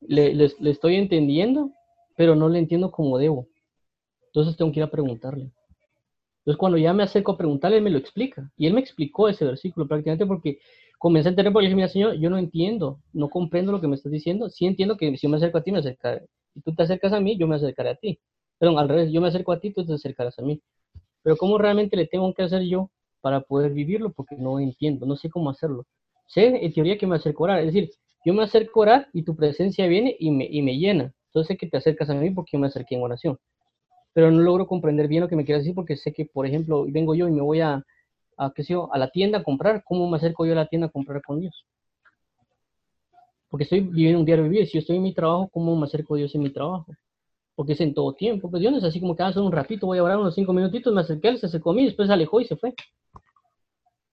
le, 0.00 0.34
le, 0.34 0.50
le 0.58 0.70
estoy 0.70 0.96
entendiendo, 0.96 1.70
pero 2.16 2.34
no 2.34 2.48
le 2.48 2.58
entiendo 2.58 2.90
como 2.90 3.18
debo. 3.18 3.48
Entonces 4.26 4.56
tengo 4.56 4.72
que 4.72 4.80
ir 4.80 4.84
a 4.84 4.90
preguntarle. 4.90 5.50
Entonces, 6.44 6.58
cuando 6.58 6.76
ya 6.76 6.92
me 6.92 7.02
acerco 7.02 7.32
a 7.32 7.38
preguntarle, 7.38 7.78
él 7.78 7.82
me 7.82 7.90
lo 7.90 7.96
explica. 7.96 8.50
Y 8.58 8.66
él 8.66 8.74
me 8.74 8.80
explicó 8.80 9.28
ese 9.28 9.46
versículo 9.46 9.88
prácticamente 9.88 10.26
porque 10.26 10.58
comencé 10.98 11.28
a 11.28 11.30
entender, 11.30 11.52
porque 11.52 11.66
dije, 11.66 11.76
mira, 11.76 11.88
Señor, 11.88 12.16
yo 12.16 12.28
no 12.28 12.36
entiendo, 12.36 13.00
no 13.14 13.30
comprendo 13.30 13.72
lo 13.72 13.80
que 13.80 13.88
me 13.88 13.96
estás 13.96 14.12
diciendo. 14.12 14.50
Sí 14.50 14.66
entiendo 14.66 14.98
que 14.98 15.16
si 15.16 15.26
yo 15.26 15.30
me 15.30 15.38
acerco 15.38 15.56
a 15.58 15.62
ti, 15.62 15.72
me 15.72 15.78
acercaré. 15.78 16.26
Si 16.52 16.60
tú 16.60 16.74
te 16.74 16.82
acercas 16.82 17.14
a 17.14 17.20
mí, 17.20 17.38
yo 17.38 17.46
me 17.46 17.56
acercaré 17.56 17.90
a 17.90 17.94
ti. 17.94 18.18
Perdón, 18.58 18.78
al 18.78 18.88
revés, 18.88 19.12
yo 19.12 19.20
me 19.20 19.28
acerco 19.28 19.52
a 19.52 19.60
ti, 19.60 19.72
tú 19.72 19.84
te 19.84 19.94
acercarás 19.94 20.38
a 20.38 20.42
mí. 20.42 20.60
Pero 21.22 21.36
¿cómo 21.36 21.58
realmente 21.58 21.96
le 21.96 22.06
tengo 22.06 22.32
que 22.34 22.42
hacer 22.42 22.62
yo 22.62 22.90
para 23.20 23.40
poder 23.40 23.72
vivirlo? 23.72 24.12
Porque 24.12 24.36
no 24.36 24.60
entiendo, 24.60 25.06
no 25.06 25.16
sé 25.16 25.30
cómo 25.30 25.50
hacerlo. 25.50 25.84
Sé 26.26 26.64
en 26.64 26.72
teoría 26.72 26.98
que 26.98 27.06
me 27.06 27.16
acerco 27.16 27.44
a 27.44 27.46
orar. 27.46 27.60
Es 27.60 27.66
decir, 27.66 27.90
yo 28.24 28.34
me 28.34 28.42
acerco 28.42 28.80
a 28.80 28.82
orar 28.82 29.08
y 29.12 29.22
tu 29.22 29.36
presencia 29.36 29.86
viene 29.86 30.16
y 30.18 30.30
me, 30.30 30.44
y 30.44 30.62
me 30.62 30.76
llena. 30.78 31.12
Entonces 31.26 31.48
sé 31.48 31.56
que 31.56 31.68
te 31.68 31.76
acercas 31.76 32.10
a 32.10 32.14
mí 32.14 32.30
porque 32.30 32.50
yo 32.52 32.58
me 32.58 32.68
acerqué 32.68 32.94
en 32.94 33.02
oración 33.02 33.38
pero 34.14 34.30
no 34.30 34.40
logro 34.40 34.66
comprender 34.66 35.08
bien 35.08 35.22
lo 35.22 35.28
que 35.28 35.36
me 35.36 35.44
quieres 35.44 35.64
decir 35.64 35.74
porque 35.74 35.96
sé 35.96 36.12
que, 36.12 36.24
por 36.24 36.46
ejemplo, 36.46 36.86
vengo 36.88 37.14
yo 37.14 37.28
y 37.28 37.32
me 37.32 37.42
voy 37.42 37.60
a, 37.60 37.84
a, 38.38 38.52
qué 38.54 38.62
sé 38.62 38.74
a 38.74 38.96
la 38.96 39.10
tienda 39.10 39.38
a 39.38 39.42
comprar, 39.42 39.82
¿cómo 39.84 40.08
me 40.08 40.16
acerco 40.16 40.46
yo 40.46 40.52
a 40.52 40.56
la 40.56 40.68
tienda 40.68 40.86
a 40.86 40.90
comprar 40.90 41.20
con 41.20 41.40
Dios? 41.40 41.66
Porque 43.50 43.64
estoy 43.64 43.80
viviendo 43.80 44.20
un 44.20 44.24
diario 44.24 44.44
vivir, 44.44 44.66
si 44.66 44.74
yo 44.74 44.78
estoy 44.78 44.96
en 44.96 45.02
mi 45.02 45.12
trabajo, 45.12 45.48
¿cómo 45.52 45.76
me 45.76 45.84
acerco 45.84 46.14
a 46.14 46.18
Dios 46.18 46.34
en 46.34 46.42
mi 46.42 46.50
trabajo? 46.50 46.86
Porque 47.54 47.74
es 47.74 47.80
en 47.80 47.94
todo 47.94 48.14
tiempo, 48.14 48.50
pues 48.50 48.60
Dios 48.60 48.72
no 48.72 48.78
es 48.78 48.84
así 48.84 49.00
como 49.00 49.14
que 49.16 49.22
hace 49.22 49.38
ah, 49.38 49.42
un 49.42 49.52
ratito, 49.52 49.86
voy 49.86 49.98
a 49.98 50.02
orar 50.02 50.18
unos 50.18 50.34
cinco 50.34 50.52
minutitos, 50.52 50.92
me 50.92 51.02
acerqué, 51.02 51.28
él 51.28 51.38
se 51.38 51.46
acercó 51.46 51.70
a 51.70 51.74
mí, 51.74 51.84
después 51.84 52.08
se 52.08 52.14
alejó 52.14 52.40
y 52.40 52.46
se 52.46 52.56
fue. 52.56 52.74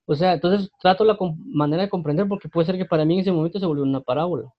O 0.06 0.16
sea, 0.16 0.34
entonces 0.34 0.70
trato 0.82 1.04
la 1.06 1.18
manera 1.46 1.84
de 1.84 1.90
comprender 1.90 2.28
porque 2.28 2.50
puede 2.50 2.66
ser 2.66 2.78
que 2.78 2.86
para 2.86 3.06
mí 3.06 3.16
en 3.16 3.22
ese 3.22 3.32
momento 3.32 3.60
se 3.60 3.66
volvió 3.66 3.84
una 3.84 4.02
parábola 4.02 4.54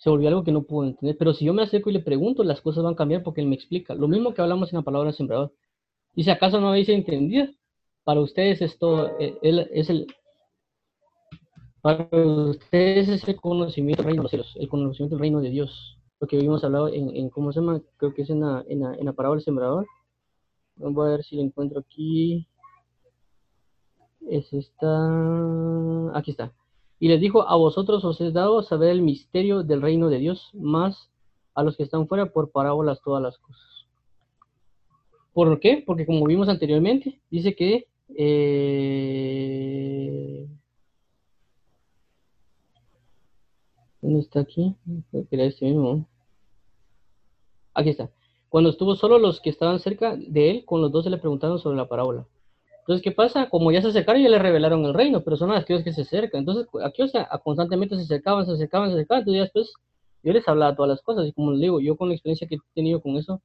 se 0.00 0.08
volvió 0.08 0.28
algo 0.28 0.44
que 0.44 0.52
no 0.52 0.62
puedo 0.62 0.88
entender. 0.88 1.16
Pero 1.18 1.34
si 1.34 1.44
yo 1.44 1.52
me 1.52 1.62
acerco 1.62 1.90
y 1.90 1.92
le 1.92 2.00
pregunto, 2.00 2.42
las 2.42 2.62
cosas 2.62 2.82
van 2.82 2.94
a 2.94 2.96
cambiar 2.96 3.22
porque 3.22 3.42
él 3.42 3.48
me 3.48 3.54
explica. 3.54 3.94
Lo 3.94 4.08
mismo 4.08 4.32
que 4.32 4.40
hablamos 4.40 4.72
en 4.72 4.78
la 4.78 4.82
palabra 4.82 5.12
sembrador. 5.12 5.52
Dice, 6.14 6.30
¿acaso 6.30 6.58
no 6.58 6.68
habéis 6.68 6.88
entendido? 6.88 7.48
Para 8.02 8.20
ustedes 8.20 8.62
esto 8.62 9.18
eh, 9.20 9.38
es 9.42 9.90
el 9.90 10.06
para 11.82 12.08
ustedes 12.12 13.08
es 13.08 13.28
el 13.28 13.36
conocimiento 13.36 14.02
del 14.02 14.12
reino 14.12 14.28
de 14.28 14.38
los 14.38 14.56
el 14.56 14.68
conocimiento 14.68 15.16
del 15.16 15.20
reino 15.20 15.40
de 15.40 15.50
Dios. 15.50 15.98
Lo 16.20 16.26
que 16.26 16.36
habíamos 16.36 16.62
hablado 16.64 16.88
en, 16.88 17.30
¿cómo 17.30 17.50
se 17.50 17.60
llama? 17.60 17.80
Creo 17.96 18.12
que 18.12 18.22
es 18.22 18.30
en 18.30 18.40
la, 18.40 18.62
en 18.68 18.80
la, 18.80 19.12
parábola 19.14 19.38
del 19.38 19.44
sembrador. 19.44 19.86
Vamos 20.76 21.06
a 21.06 21.10
ver 21.10 21.24
si 21.24 21.36
lo 21.36 21.42
encuentro 21.42 21.80
aquí. 21.80 22.46
Es 24.28 24.52
esta. 24.52 26.12
Aquí 26.14 26.32
está. 26.32 26.52
Y 26.98 27.08
les 27.08 27.22
dijo: 27.22 27.48
A 27.48 27.56
vosotros 27.56 28.04
os 28.04 28.20
he 28.20 28.32
dado 28.32 28.62
saber 28.62 28.90
el 28.90 29.00
misterio 29.00 29.62
del 29.62 29.80
reino 29.80 30.10
de 30.10 30.18
Dios, 30.18 30.50
más 30.52 31.10
a 31.54 31.62
los 31.62 31.78
que 31.78 31.84
están 31.84 32.06
fuera 32.06 32.26
por 32.26 32.50
parábolas 32.50 33.00
todas 33.02 33.22
las 33.22 33.38
cosas. 33.38 33.86
¿Por 35.32 35.58
qué? 35.58 35.82
Porque 35.86 36.04
como 36.04 36.26
vimos 36.26 36.48
anteriormente, 36.50 37.18
dice 37.30 37.54
que. 37.54 37.86
Eh, 38.14 39.59
¿Dónde 44.00 44.20
está 44.20 44.40
aquí? 44.40 44.74
este 45.12 45.64
mismo. 45.66 46.08
Aquí 47.74 47.90
está. 47.90 48.10
Cuando 48.48 48.70
estuvo 48.70 48.96
solo 48.96 49.18
los 49.18 49.40
que 49.40 49.50
estaban 49.50 49.78
cerca 49.78 50.16
de 50.16 50.50
él, 50.50 50.64
con 50.64 50.80
los 50.80 50.90
dos 50.90 51.04
se 51.04 51.10
le 51.10 51.18
preguntaron 51.18 51.58
sobre 51.58 51.76
la 51.76 51.88
parábola. 51.88 52.26
Entonces, 52.80 53.04
¿qué 53.04 53.12
pasa? 53.12 53.48
Como 53.48 53.70
ya 53.70 53.82
se 53.82 53.88
acercaron, 53.88 54.22
ya 54.22 54.28
le 54.28 54.38
revelaron 54.38 54.84
el 54.84 54.94
reino, 54.94 55.22
pero 55.22 55.36
son 55.36 55.52
aquellos 55.52 55.84
que 55.84 55.92
se 55.92 56.02
acercan. 56.02 56.40
Entonces, 56.40 56.66
aquellos 56.82 57.12
constantemente 57.44 57.94
se 57.96 58.02
acercaban, 58.02 58.46
se 58.46 58.52
acercaban, 58.52 58.88
se 58.88 58.94
acercaban. 58.94 59.20
Entonces, 59.20 59.42
después 59.42 59.72
yo 60.22 60.32
les 60.32 60.48
hablaba 60.48 60.74
todas 60.74 60.88
las 60.88 61.02
cosas. 61.02 61.28
Y 61.28 61.32
como 61.32 61.52
les 61.52 61.60
digo, 61.60 61.80
yo 61.80 61.96
con 61.96 62.08
la 62.08 62.14
experiencia 62.14 62.48
que 62.48 62.56
he 62.56 62.58
tenido 62.74 63.00
con 63.00 63.16
eso, 63.16 63.40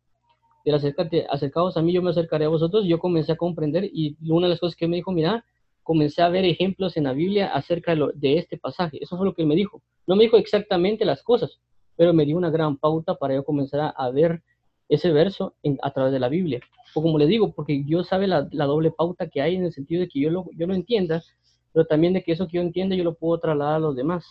de 0.64 0.74
acércate, 0.74 1.28
acercados 1.30 1.78
a 1.78 1.84
mí, 1.84 1.94
yo 1.94 2.02
me 2.02 2.10
acercaré 2.10 2.46
a 2.46 2.50
vosotros, 2.50 2.86
yo 2.86 2.98
comencé 2.98 3.34
a 3.34 3.36
comprender. 3.36 3.88
Y 3.94 4.18
una 4.28 4.48
de 4.48 4.52
las 4.52 4.60
cosas 4.60 4.76
que 4.76 4.88
me 4.88 4.96
dijo, 4.96 5.12
mira, 5.12 5.46
comencé 5.86 6.24
a 6.24 6.30
ver 6.30 6.44
ejemplos 6.46 6.98
en 6.98 7.04
la 7.04 7.14
Biblia 7.14 7.54
acerca 7.54 7.96
de, 7.96 8.38
este 8.40 8.58
pasaje. 8.58 8.98
Eso 9.02 9.18
fue 9.18 9.26
lo 9.26 9.36
que 9.36 9.44
él 9.44 9.48
me 9.48 9.56
dijo. 9.56 9.84
No 10.08 10.16
me 10.16 10.24
dijo 10.24 10.36
exactamente 10.36 11.06
las 11.06 11.22
cosas, 11.22 11.62
pero 11.96 12.12
me 12.12 12.26
dio 12.26 12.36
una 12.36 12.50
gran 12.50 12.76
pauta 12.78 13.14
para 13.14 13.36
yo 13.36 13.46
comenzar 13.46 13.94
a, 13.96 14.10
ver 14.10 14.42
ese 14.90 15.12
verso 15.12 15.54
a 15.84 15.92
través 15.92 16.12
de 16.12 16.20
la 16.20 16.28
Biblia. 16.28 16.60
O 16.96 17.04
como 17.04 17.20
le 17.20 17.28
digo, 17.28 17.54
porque 17.54 17.84
yo 17.86 18.04
sabe 18.04 18.26
la, 18.26 18.42
doble 18.42 18.90
pauta 18.90 19.30
que 19.30 19.44
hay 19.44 19.56
en 19.56 19.64
el 19.64 19.74
sentido 19.74 20.02
de 20.02 20.08
que 20.08 20.20
yo 20.20 20.32
lo, 20.32 20.48
yo 20.58 20.66
lo 20.66 20.74
entienda, 20.74 21.24
pero 21.72 21.86
también 21.86 22.14
de 22.14 22.24
que 22.24 22.32
eso 22.32 22.48
que 22.48 22.58
yo 22.58 22.62
entienda 22.62 22.96
yo 22.96 23.04
lo 23.04 23.14
puedo 23.14 23.40
trasladar 23.40 23.76
a 23.76 23.80
los 23.80 23.96
demás. 23.96 24.26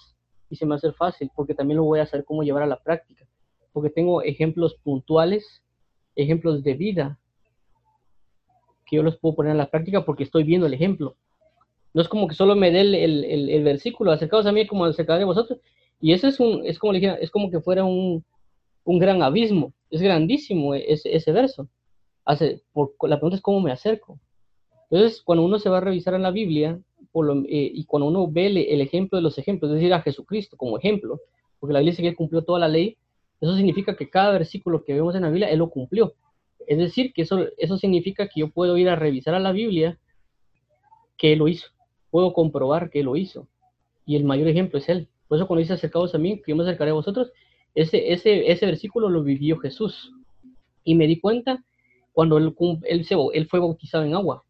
Y 0.51 0.57
se 0.57 0.67
me 0.67 0.75
hace 0.75 0.91
fácil, 0.91 1.31
porque 1.37 1.55
también 1.55 1.77
lo 1.77 1.85
voy 1.85 2.01
a 2.01 2.03
hacer 2.03 2.25
cómo 2.25 2.43
llevar 2.43 2.65
a 2.65 2.67
la 2.67 2.83
práctica. 2.83 3.25
Porque 3.73 3.91
tengo 3.91 4.23
ejemplos 4.23 4.75
puntuales, 4.83 5.63
ejemplos 6.17 6.65
de 6.65 6.75
vida, 6.75 7.21
que 8.87 8.97
yo 8.97 9.05
los 9.05 9.17
puedo 9.19 9.37
poner 9.37 9.53
en 9.53 9.59
la 9.59 9.71
práctica 9.71 10.05
porque 10.05 10.25
estoy 10.25 10.43
viendo 10.43 10.67
el 10.67 10.75
ejemplo. 10.75 11.17
No 11.95 12.03
es 12.03 12.09
como 12.09 12.27
que 12.27 12.35
solo 12.35 12.57
me 12.57 12.73
dé 12.73 12.81
el, 12.81 12.95
el, 13.25 13.63
versículo, 13.63 14.11
acercados 14.11 14.47
a 14.47 14.53
mí 14.53 14.67
como 14.67 14.85
acercados 14.85 15.21
de 15.21 15.25
vosotros. 15.25 15.61
Y 16.01 16.13
eso 16.13 16.27
es, 16.27 16.41
un, 16.41 16.67
es, 16.67 16.79
como, 16.81 16.93
le 16.93 16.99
dije, 16.99 17.17
es 17.21 17.31
como 17.31 17.51
que 17.51 17.61
fuera 17.61 17.85
un, 17.85 18.25
un 18.83 18.99
gran 18.99 19.23
abismo. 19.23 19.73
Es 19.91 20.03
grandísimo 20.03 20.75
ese, 20.75 21.15
ese 21.15 21.31
verso. 21.31 21.69
Hace, 22.25 22.63
por, 22.73 22.95
la 23.03 23.17
pregunta 23.17 23.37
es 23.37 23.43
cómo 23.43 23.61
me 23.61 23.71
acerco. 23.71 24.19
Entonces, 24.91 25.23
cuando 25.23 25.45
uno 25.45 25.61
se 25.61 25.69
va 25.69 25.79
a 25.79 25.83
revisar 25.83 26.15
en 26.15 26.23
la 26.23 26.33
Biblia, 26.33 26.81
por 27.13 27.27
lo, 27.27 27.45
eh, 27.45 27.71
y 27.73 27.85
cuando 27.85 28.09
uno 28.09 28.27
ve 28.29 28.47
el, 28.47 28.57
el, 28.57 28.81
ejemplo 28.81 29.17
de 29.17 29.23
los 29.23 29.39
ejemplos, 29.39 29.71
es 29.71 29.77
decir, 29.77 29.95
a 29.95 30.03
Jesucristo 30.03 30.57
como 30.57 30.77
ejemplo, 30.77 31.21
porque 31.61 31.75
la 31.75 31.79
Biblia 31.79 31.93
dice 31.93 32.03
que 32.03 32.09
él 32.09 32.17
cumplió 32.17 32.43
toda 32.43 32.59
la 32.59 32.69
ley, 32.69 32.99
eso 33.41 33.55
significa 33.55 33.95
que 33.95 34.11
cada 34.11 34.33
versículo 34.33 34.83
que 34.83 34.95
vemos 34.95 35.15
en 35.15 35.23
la 35.23 35.29
Biblia, 35.29 35.49
él 35.49 35.61
lo 35.61 35.71
cumplió. 35.71 36.15
Es 36.67 36.79
decir, 36.79 37.13
que 37.13 37.23
eso, 37.23 37.47
eso 37.57 37.79
significa 37.79 38.27
que 38.27 38.41
yo 38.41 38.51
puedo 38.51 38.77
ir 38.79 38.89
a 38.89 38.97
revisar 38.97 39.35
a 39.35 39.39
la 39.39 39.53
Biblia 39.53 39.99
que 41.17 41.35
él 41.35 41.39
lo 41.39 41.47
hizo 41.47 41.74
puedo 42.15 42.33
comprobar 42.33 42.91
que 42.91 43.03
lo 43.03 43.17
hizo. 43.17 43.49
Y 44.07 44.15
el 44.15 44.23
mayor 44.23 44.47
ejemplo 44.47 44.79
es 44.79 44.89
Él. 44.89 45.09
Por 45.27 45.37
eso 45.37 45.49
cuando 45.49 45.63
dice 45.63 45.73
acercados 45.73 46.15
a 46.15 46.19
mí, 46.19 46.41
que 46.41 46.53
yo 46.53 46.57
me 46.57 46.63
acercaré 46.63 46.93
a 46.93 46.95
vosotros, 46.95 47.33
ese, 47.75 48.13
ese, 48.13 48.53
ese 48.53 48.67
versículo 48.67 49.11
lo 49.11 49.25
vivió 49.25 49.59
Jesús. 49.59 50.13
Y 50.85 50.95
me 50.95 51.09
di 51.09 51.19
cuenta 51.19 51.65
cuando 52.13 52.39
él, 52.39 52.55
él, 52.85 53.05
se, 53.05 53.17
él 53.33 53.49
fue 53.49 53.59
bautizado 53.59 54.05
en 54.05 54.15
agua. 54.15 54.45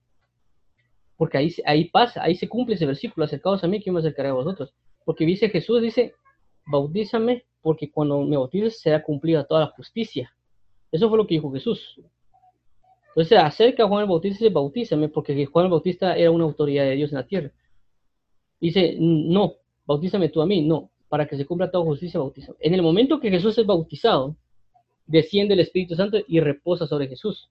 Porque 1.17 1.39
ahí, 1.39 1.55
ahí 1.65 1.87
pasa, 1.87 2.23
ahí 2.23 2.35
se 2.35 2.51
cumple 2.51 2.75
ese 2.75 2.85
versículo, 2.85 3.25
acercados 3.25 3.65
a 3.65 3.67
mí, 3.67 3.79
que 3.79 3.87
yo 3.87 3.95
me 3.95 4.01
acercaré 4.01 4.29
a 4.29 4.35
vosotros. 4.35 4.75
Porque 5.07 5.25
dice 5.25 5.49
Jesús, 5.49 5.81
dice, 5.81 6.13
bautízame, 6.67 7.47
porque 7.63 7.91
cuando 7.91 8.21
me 8.25 8.37
bautices 8.37 8.79
será 8.79 9.03
cumplida 9.03 9.47
toda 9.47 9.61
la 9.61 9.69
justicia. 9.69 10.37
Eso 10.93 11.09
fue 11.09 11.17
lo 11.17 11.27
que 11.27 11.37
dijo 11.37 11.51
Jesús. 11.51 11.99
Entonces 13.15 13.39
acerca 13.39 13.85
a 13.85 13.89
Juan 13.89 14.03
el 14.03 14.09
Bautista 14.09 14.37
y 14.37 14.45
dice, 14.45 14.53
bautízame, 14.53 15.09
porque 15.09 15.47
Juan 15.47 15.67
el 15.67 15.71
Bautista 15.71 16.17
era 16.17 16.33
una 16.33 16.45
autoridad 16.45 16.85
de 16.85 16.97
Dios 16.97 17.13
en 17.13 17.19
la 17.19 17.27
tierra. 17.27 17.53
Dice, 18.61 18.97
no, 18.99 19.55
bautízame 19.87 20.31
tú 20.31 20.43
a 20.43 20.47
mí, 20.47 20.63
no, 20.63 20.91
para 21.09 21.27
que 21.27 21.37
se 21.37 21.47
cumpla 21.47 21.71
toda 21.71 21.85
justicia, 21.85 22.19
bautízame. 22.19 22.59
En 22.61 22.75
el 22.75 22.83
momento 22.83 23.21
que 23.21 23.31
Jesús 23.31 23.57
es 23.57 23.67
bautizado, 23.67 24.37
desciende 25.07 25.55
el 25.55 25.61
Espíritu 25.61 25.95
Santo 25.95 26.19
y 26.27 26.41
reposa 26.41 26.87
sobre 26.89 27.07
Jesús. 27.07 27.49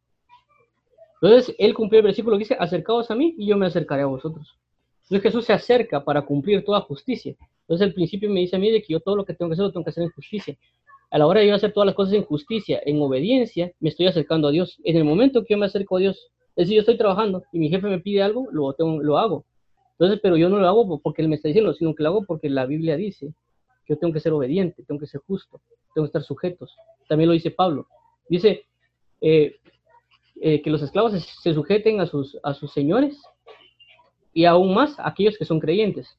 Entonces, 1.21 1.55
él 1.57 1.73
cumplió 1.73 1.99
el 1.99 2.05
versículo 2.07 2.35
que 2.35 2.43
dice, 2.43 2.57
acercaos 2.59 3.09
a 3.09 3.15
mí 3.15 3.33
y 3.37 3.47
yo 3.47 3.55
me 3.55 3.67
acercaré 3.67 4.01
a 4.01 4.07
vosotros. 4.07 4.57
Entonces 5.03 5.21
Jesús 5.21 5.45
se 5.45 5.53
acerca 5.53 6.03
para 6.03 6.23
cumplir 6.23 6.65
toda 6.65 6.81
justicia. 6.81 7.35
Entonces 7.61 7.87
el 7.87 7.93
principio 7.93 8.29
me 8.29 8.41
dice 8.41 8.55
a 8.55 8.59
mí 8.59 8.71
de 8.71 8.81
que 8.81 8.93
yo 8.93 8.99
todo 8.99 9.15
lo 9.15 9.25
que 9.25 9.33
tengo 9.33 9.49
que 9.49 9.53
hacer 9.53 9.65
lo 9.65 9.71
tengo 9.71 9.83
que 9.83 9.89
hacer 9.91 10.03
en 10.03 10.11
justicia 10.11 10.57
a 11.13 11.19
la 11.19 11.27
hora 11.27 11.41
de 11.41 11.47
yo 11.47 11.53
hacer 11.53 11.73
todas 11.73 11.85
las 11.85 11.93
cosas 11.93 12.15
en 12.15 12.23
justicia, 12.23 12.81
en 12.83 12.99
obediencia, 12.99 13.71
me 13.79 13.89
estoy 13.89 14.07
acercando 14.07 14.47
a 14.47 14.51
Dios. 14.51 14.79
En 14.83 14.97
el 14.97 15.03
momento 15.03 15.43
que 15.43 15.53
yo 15.53 15.59
me 15.59 15.67
acerco 15.67 15.97
a 15.97 15.99
Dios, 15.99 16.31
es 16.55 16.65
decir, 16.65 16.73
yo 16.73 16.79
estoy 16.79 16.97
trabajando 16.97 17.43
y 17.51 17.59
mi 17.59 17.69
jefe 17.69 17.85
me 17.85 17.99
pide 17.99 18.23
algo, 18.23 18.47
lo, 18.51 18.75
lo 18.79 19.17
hago. 19.19 19.45
Entonces, 19.91 20.19
pero 20.23 20.37
yo 20.37 20.49
no 20.49 20.57
lo 20.57 20.67
hago 20.67 20.99
porque 20.99 21.21
él 21.21 21.27
me 21.27 21.35
está 21.35 21.49
diciendo, 21.49 21.71
sino 21.75 21.93
que 21.93 22.01
lo 22.01 22.09
hago 22.09 22.25
porque 22.25 22.49
la 22.49 22.65
Biblia 22.65 22.97
dice 22.97 23.31
que 23.85 23.93
yo 23.93 23.99
tengo 23.99 24.11
que 24.11 24.21
ser 24.21 24.33
obediente, 24.33 24.83
tengo 24.87 24.99
que 24.99 25.05
ser 25.05 25.21
justo, 25.27 25.61
tengo 25.93 26.05
que 26.05 26.09
estar 26.09 26.23
sujetos. 26.23 26.75
También 27.07 27.27
lo 27.27 27.33
dice 27.33 27.51
Pablo. 27.51 27.85
Dice 28.27 28.65
eh, 29.21 29.57
eh, 30.41 30.63
que 30.63 30.69
los 30.71 30.81
esclavos 30.81 31.13
se, 31.43 31.53
sujeten 31.53 32.01
a 32.01 32.07
sus, 32.07 32.39
a 32.41 32.55
sus 32.55 32.73
señores 32.73 33.21
y 34.33 34.45
aún 34.45 34.73
más 34.73 34.99
a 34.99 35.09
aquellos 35.09 35.37
que 35.37 35.45
son 35.45 35.59
creyentes. 35.59 36.17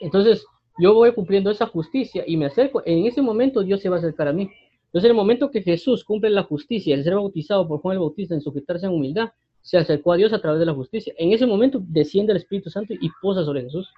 Entonces, 0.00 0.44
yo 0.78 0.94
voy 0.94 1.12
cumpliendo 1.12 1.50
esa 1.50 1.66
justicia 1.66 2.24
y 2.26 2.36
me 2.36 2.46
acerco, 2.46 2.82
en 2.84 3.06
ese 3.06 3.22
momento 3.22 3.62
Dios 3.62 3.80
se 3.80 3.88
va 3.88 3.96
a 3.96 3.98
acercar 3.98 4.28
a 4.28 4.32
mí. 4.32 4.50
Entonces, 4.86 5.04
en 5.04 5.10
el 5.10 5.16
momento 5.16 5.50
que 5.50 5.62
Jesús 5.62 6.04
cumple 6.04 6.30
la 6.30 6.42
justicia, 6.42 6.94
el 6.94 7.04
ser 7.04 7.14
bautizado 7.14 7.66
por 7.66 7.80
Juan 7.80 7.94
el 7.94 8.00
Bautista 8.00 8.34
en 8.34 8.40
sujetarse 8.40 8.86
en 8.86 8.92
humildad, 8.92 9.30
se 9.60 9.78
acercó 9.78 10.12
a 10.12 10.16
Dios 10.16 10.32
a 10.32 10.40
través 10.40 10.60
de 10.60 10.66
la 10.66 10.74
justicia. 10.74 11.12
En 11.18 11.32
ese 11.32 11.44
momento 11.44 11.80
desciende 11.82 12.32
el 12.32 12.38
Espíritu 12.38 12.70
Santo 12.70 12.94
y 12.94 13.10
posa 13.20 13.44
sobre 13.44 13.62
Jesús. 13.62 13.92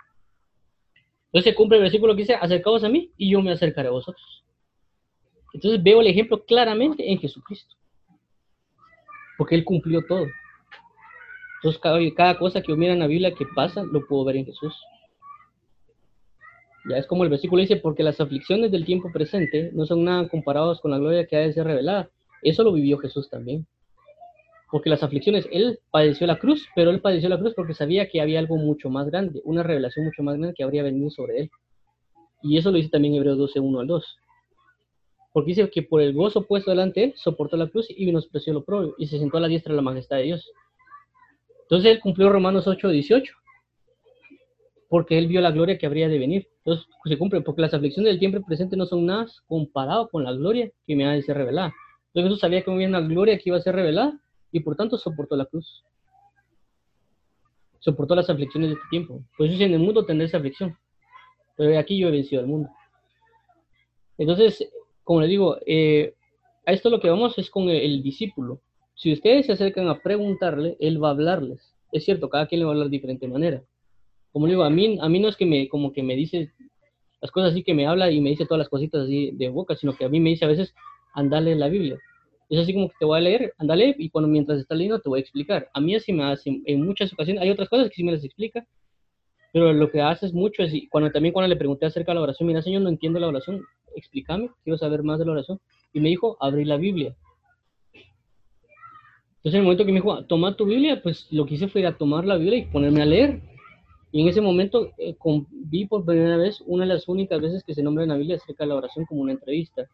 Entonces 1.26 1.53
se 1.53 1.55
cumple 1.55 1.76
el 1.76 1.83
versículo 1.83 2.14
que 2.14 2.22
dice, 2.22 2.35
acercaos 2.35 2.85
a 2.85 2.89
mí 2.89 3.12
y 3.18 3.31
yo 3.31 3.43
me 3.43 3.53
acercaré 3.53 3.89
a 3.89 3.93
vosotros. 3.93 4.45
Entonces 5.53 5.83
veo 5.83 6.01
el 6.01 6.07
ejemplo 6.07 6.43
claramente 6.45 7.11
en 7.11 7.18
Jesucristo. 7.18 7.74
Porque 9.37 9.55
Él 9.55 9.64
cumplió 9.64 10.01
todo. 10.07 10.26
Entonces 11.57 11.81
cada, 11.81 11.99
cada 12.14 12.39
cosa 12.39 12.62
que 12.62 12.68
yo 12.68 12.83
en 12.83 12.99
la 12.99 13.07
Biblia 13.07 13.35
que 13.35 13.45
pasa, 13.55 13.83
lo 13.83 14.07
puedo 14.07 14.24
ver 14.24 14.37
en 14.37 14.47
Jesús. 14.47 14.74
Ya 16.89 16.97
es 16.97 17.07
como 17.07 17.22
el 17.22 17.30
versículo 17.30 17.61
dice, 17.61 17.76
porque 17.76 18.03
las 18.03 18.18
aflicciones 18.18 18.70
del 18.70 18.86
tiempo 18.86 19.12
presente 19.12 19.70
no 19.74 19.84
son 19.84 20.05
nada 20.05 20.26
comparadas 20.28 20.80
con 20.80 20.91
la 20.91 20.99
gloria 20.99 21.26
que 21.26 21.36
ha 21.36 21.41
de 21.41 21.53
ser 21.53 21.66
revelada. 21.66 22.09
Eso 22.43 22.64
lo 22.64 22.72
vivió 22.72 22.97
Jesús 22.99 23.28
también. 23.28 23.66
Porque 24.70 24.89
las 24.89 25.03
aflicciones, 25.03 25.47
él 25.53 25.80
padeció 25.91 26.26
la 26.26 26.39
cruz, 26.39 26.66
pero 26.74 26.91
él 26.91 27.01
padeció 27.01 27.28
la 27.28 27.39
cruz 27.39 27.53
porque 27.55 27.74
sabía 27.74 28.09
que 28.09 28.22
había 28.22 28.39
algo 28.39 28.57
mucho 28.57 28.89
más 28.89 29.07
grande, 29.07 29.43
una 29.45 29.62
revelación 29.62 30.07
mucho 30.07 30.22
más 30.22 30.36
grande 30.36 30.55
que 30.57 30.64
habría 30.64 30.82
venido 30.82 31.11
sobre 31.11 31.41
él. 31.41 31.51
Y 32.43 32.57
eso 32.57 32.70
lo 32.70 32.78
dice 32.78 32.89
también 32.89 33.14
Hebreos 33.14 33.36
12, 33.36 33.61
1 33.61 33.80
al 33.80 33.86
2. 33.86 34.18
Porque 35.32 35.49
dice 35.51 35.70
que 35.70 35.82
por 35.82 36.01
el 36.01 36.14
gozo 36.14 36.47
puesto 36.47 36.70
delante 36.70 37.01
de 37.01 37.07
él, 37.07 37.12
soportó 37.16 37.59
la 37.59 37.68
cruz 37.68 37.86
y 37.91 38.07
menospreció 38.07 38.55
lo 38.55 38.64
propio, 38.64 38.95
y 38.97 39.09
se 39.09 39.18
sentó 39.18 39.36
a 39.36 39.41
la 39.41 39.49
diestra 39.49 39.72
de 39.72 39.76
la 39.76 39.82
majestad 39.82 40.16
de 40.16 40.22
Dios. 40.22 40.51
Entonces 41.62 41.91
él 41.93 42.01
cumplió 42.01 42.30
Romanos 42.30 42.66
8, 42.66 42.89
18 42.89 43.38
porque 44.89 45.18
él 45.18 45.28
vio 45.28 45.41
la 45.41 45.51
gloria 45.51 45.78
que 45.78 45.86
habría 45.86 46.09
de 46.09 46.18
venir. 46.18 46.49
Entonces 46.59 46.86
se 47.05 47.18
cumple, 47.18 47.43
porque 47.43 47.61
las 47.62 47.74
aflicciones 47.74 48.11
del 48.11 48.18
tiempo 48.18 48.45
presente 48.45 48.76
no 48.76 48.86
son 48.86 49.07
nada 49.07 49.26
comparado 49.47 50.09
con 50.09 50.24
la 50.24 50.32
gloria 50.32 50.70
que 50.86 50.97
me 50.97 51.07
ha 51.07 51.12
de 51.12 51.22
ser 51.22 51.36
revelada. 51.36 51.72
Entonces 52.09 52.30
Jesús 52.30 52.41
sabía 52.41 52.62
que 52.62 52.70
había 52.70 52.89
una 52.89 53.01
gloria 53.01 53.36
que 53.36 53.51
iba 53.51 53.59
a 53.59 53.61
ser 53.61 53.74
revelada 53.74 54.18
y 54.51 54.61
por 54.61 54.76
tanto 54.76 54.97
soportó 54.97 55.36
la 55.36 55.45
cruz. 55.45 55.84
Soportó 57.80 58.14
las 58.14 58.28
aflicciones 58.30 58.70
de 58.70 58.74
este 58.74 58.86
tiempo. 58.91 59.22
Pues 59.36 59.53
en 59.61 59.72
el 59.72 59.78
mundo 59.78 60.05
tendré 60.05 60.26
esa 60.26 60.39
aflicción. 60.39 60.76
Pero 61.57 61.78
aquí 61.78 61.99
yo 61.99 62.09
he 62.09 62.12
vencido 62.12 62.41
al 62.41 62.49
mundo. 62.49 62.70
Entonces, 64.16 64.68
como 65.05 65.20
le 65.20 65.26
digo, 65.26 65.59
eh, 65.66 66.14
a 66.66 66.72
esto 66.72 66.91
lo 66.91 66.99
que 66.99 67.11
vamos 67.11 67.39
es 67.39 67.51
con 67.51 67.68
el 67.68 68.03
discípulo. 68.03 68.61
Si 68.95 69.12
ustedes 69.12 69.47
se 69.47 69.53
acercan 69.53 69.89
a 69.89 70.01
preguntarle, 70.01 70.76
él 70.80 71.03
va 71.03 71.09
a 71.09 71.12
hablarles. 71.12 71.74
Es 71.93 72.05
cierto, 72.05 72.28
cada 72.28 72.47
quien 72.47 72.61
le 72.61 72.64
va 72.64 72.72
a 72.72 72.74
hablar 72.74 72.89
de 72.89 72.97
diferente 72.97 73.28
manera 73.28 73.62
como 74.33 74.47
digo, 74.47 74.62
a 74.62 74.70
mí, 74.70 74.99
a 75.01 75.09
mí 75.09 75.20
no 75.20 75.29
es 75.29 75.37
que 75.37 75.47
me, 75.47 75.68
como 75.68 75.93
que 75.93 76.03
me 76.03 76.16
dice 76.16 76.53
las 77.20 77.31
cosas 77.31 77.53
así 77.53 77.64
que 77.64 77.74
me 77.74 77.87
habla 77.87 78.11
y 78.11 78.20
me 78.20 78.31
dice 78.31 78.45
todas 78.45 78.59
las 78.59 78.68
cositas 78.68 79.03
así 79.03 79.33
de 79.33 79.49
boca, 79.49 79.74
sino 79.76 79.97
que 79.97 80.05
a 80.05 80.09
mí 80.09 80.20
me 80.20 80.31
dice 80.31 80.45
a 80.45 80.49
veces, 80.49 80.74
andale 81.14 81.55
la 81.55 81.68
Biblia. 81.68 81.99
Es 82.49 82.61
así 82.61 82.72
como 82.72 82.89
que 82.89 82.95
te 82.99 83.05
voy 83.05 83.18
a 83.18 83.22
leer, 83.22 83.53
andale, 83.59 83.95
y 83.99 84.09
cuando 84.09 84.29
mientras 84.29 84.59
estás 84.59 84.79
leyendo 84.79 85.01
te 85.01 85.09
voy 85.09 85.18
a 85.18 85.22
explicar. 85.22 85.68
A 85.74 85.81
mí 85.81 85.95
así 85.95 86.12
me 86.12 86.24
hace, 86.24 86.62
en 86.64 86.87
muchas 86.87 87.12
ocasiones, 87.12 87.43
hay 87.43 87.51
otras 87.51 87.68
cosas 87.68 87.89
que 87.89 87.97
sí 87.97 88.05
me 88.05 88.12
las 88.12 88.24
explica, 88.24 88.66
pero 89.53 89.72
lo 89.72 89.91
que 89.91 90.01
hace 90.01 90.26
es 90.26 90.33
mucho, 90.33 90.62
es, 90.62 90.72
cuando 90.91 91.11
también 91.11 91.33
cuando 91.33 91.49
le 91.49 91.57
pregunté 91.57 91.87
acerca 91.87 92.12
de 92.12 92.16
la 92.16 92.22
oración, 92.22 92.47
mira, 92.47 92.62
señor, 92.62 92.83
no 92.83 92.89
entiendo 92.89 93.18
la 93.18 93.29
oración, 93.29 93.62
explícame, 93.97 94.51
quiero 94.62 94.79
saber 94.79 95.03
más 95.03 95.18
de 95.18 95.26
la 95.26 95.33
oración. 95.33 95.61
Y 95.93 96.01
me 96.01 96.11
dijo, 96.11 96.37
abrir 96.41 96.66
la 96.66 96.76
Biblia. 96.76 97.16
Entonces, 99.39 99.55
en 99.55 99.61
el 99.61 99.62
momento 99.62 99.85
que 99.85 99.93
me 99.93 100.01
dijo, 100.01 100.24
toma 100.24 100.57
tu 100.57 100.66
Biblia, 100.66 101.03
pues 101.03 101.26
lo 101.31 101.47
que 101.47 101.55
hice 101.55 101.68
fue 101.68 101.81
ir 101.81 101.87
a 101.87 101.97
tomar 101.97 102.24
la 102.24 102.37
Biblia 102.37 102.59
y 102.59 102.66
ponerme 102.66 103.03
a 103.03 103.07
leer. 103.07 103.41
Y 104.11 104.23
en 104.23 104.29
ese 104.29 104.41
momento 104.41 104.93
eh, 104.97 105.17
vi 105.51 105.87
por 105.87 106.05
primera 106.05 106.37
vez 106.37 106.63
una 106.67 106.85
de 106.85 106.95
las 106.95 107.09
únicas 107.09 107.41
veces 107.41 107.63
que 107.63 107.75
se 107.75 107.83
nombra 107.83 108.05
en 108.05 108.11
la 108.11 108.17
Biblia 108.17 108.37
acerca 108.37 108.65
de 108.65 108.69
la 108.69 108.77
como 109.07 109.23
una 109.23 109.33
entrevista. 109.33 109.89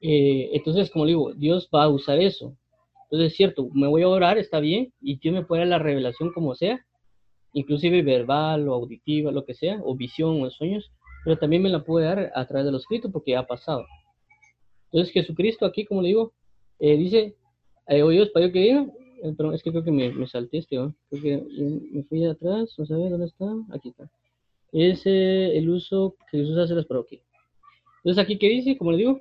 Eh, 0.00 0.50
entonces, 0.52 0.90
como 0.90 1.06
digo, 1.06 1.32
Dios 1.34 1.68
va 1.74 1.84
a 1.84 1.88
usar 1.88 2.20
eso. 2.20 2.56
Entonces, 3.04 3.32
es 3.32 3.36
cierto, 3.36 3.68
me 3.72 3.86
voy 3.86 4.02
a 4.02 4.08
orar, 4.08 4.38
está 4.38 4.60
bien, 4.60 4.92
y 5.00 5.18
Dios 5.18 5.34
me 5.34 5.44
puede 5.44 5.60
dar 5.60 5.68
la 5.68 5.78
revelación 5.78 6.32
como 6.32 6.54
sea, 6.54 6.84
inclusive 7.52 8.02
verbal 8.02 8.68
o 8.68 8.74
auditiva, 8.74 9.32
lo 9.32 9.44
que 9.44 9.54
sea, 9.54 9.80
o 9.84 9.94
visión 9.94 10.42
o 10.42 10.50
sueños, 10.50 10.92
pero 11.24 11.38
también 11.38 11.62
me 11.62 11.70
la 11.70 11.84
puede 11.84 12.06
dar 12.06 12.32
a 12.34 12.46
través 12.46 12.66
de 12.66 12.72
los 12.72 12.82
escritos 12.82 13.10
porque 13.10 13.36
ha 13.36 13.46
pasado. 13.46 13.84
Entonces, 14.92 15.12
Jesucristo 15.12 15.66
aquí, 15.66 15.84
como 15.84 16.02
le 16.02 16.08
digo, 16.08 16.32
eh, 16.78 16.96
dice, 16.96 17.36
eh, 17.88 18.02
oídos 18.02 18.30
para 18.30 18.46
yo 18.46 18.52
que 18.52 18.60
diga, 18.60 18.86
eh, 19.22 19.34
es 19.54 19.62
que 19.62 19.70
creo 19.70 19.84
que 19.84 19.90
me, 19.90 20.10
me 20.12 20.26
salté 20.26 20.58
este, 20.58 20.76
¿no? 20.76 20.94
creo 21.10 21.22
que 21.22 21.44
me 21.92 22.02
fui 22.04 22.24
atrás, 22.24 22.74
no 22.78 22.86
sé 22.86 22.94
dónde 22.94 23.26
está, 23.26 23.46
aquí 23.72 23.90
está. 23.90 24.10
Es 24.72 25.02
el 25.06 25.70
uso 25.70 26.16
que 26.30 26.38
Jesús 26.38 26.58
hace 26.58 26.74
las 26.74 26.86
parroquias. 26.86 27.22
Entonces, 27.98 28.22
aquí 28.22 28.38
que 28.38 28.48
dice, 28.48 28.76
como 28.76 28.90
le 28.90 28.98
digo, 28.98 29.20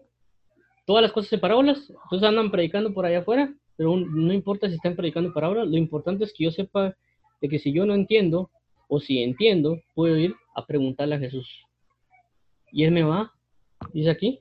todas 0.86 1.02
las 1.02 1.12
cosas 1.12 1.32
en 1.34 1.40
parábolas, 1.40 1.90
entonces 1.90 2.28
andan 2.28 2.52
predicando 2.52 2.94
por 2.94 3.06
allá 3.06 3.20
afuera, 3.20 3.54
pero 3.76 3.96
no 3.96 4.34
importa 4.34 4.68
si 4.68 4.76
están 4.76 4.96
predicando 4.96 5.34
parábolas, 5.34 5.68
lo 5.68 5.78
importante 5.78 6.24
es 6.24 6.34
que 6.34 6.46
yo 6.46 6.52
sepa 6.52 6.96
de 7.42 7.50
que 7.50 7.60
si 7.60 7.72
yo 7.72 7.86
no 7.86 7.94
entiendo, 7.94 8.50
o 8.88 9.00
si 9.00 9.24
entiendo, 9.24 9.80
puedo 9.96 10.18
ir 10.18 10.36
a 10.56 10.66
preguntarle 10.66 11.16
a 11.16 11.20
Jesús. 11.20 11.48
Y 12.72 12.84
él 12.84 12.92
me 12.92 13.04
va, 13.04 13.32
dice 13.94 14.10
aquí, 14.10 14.40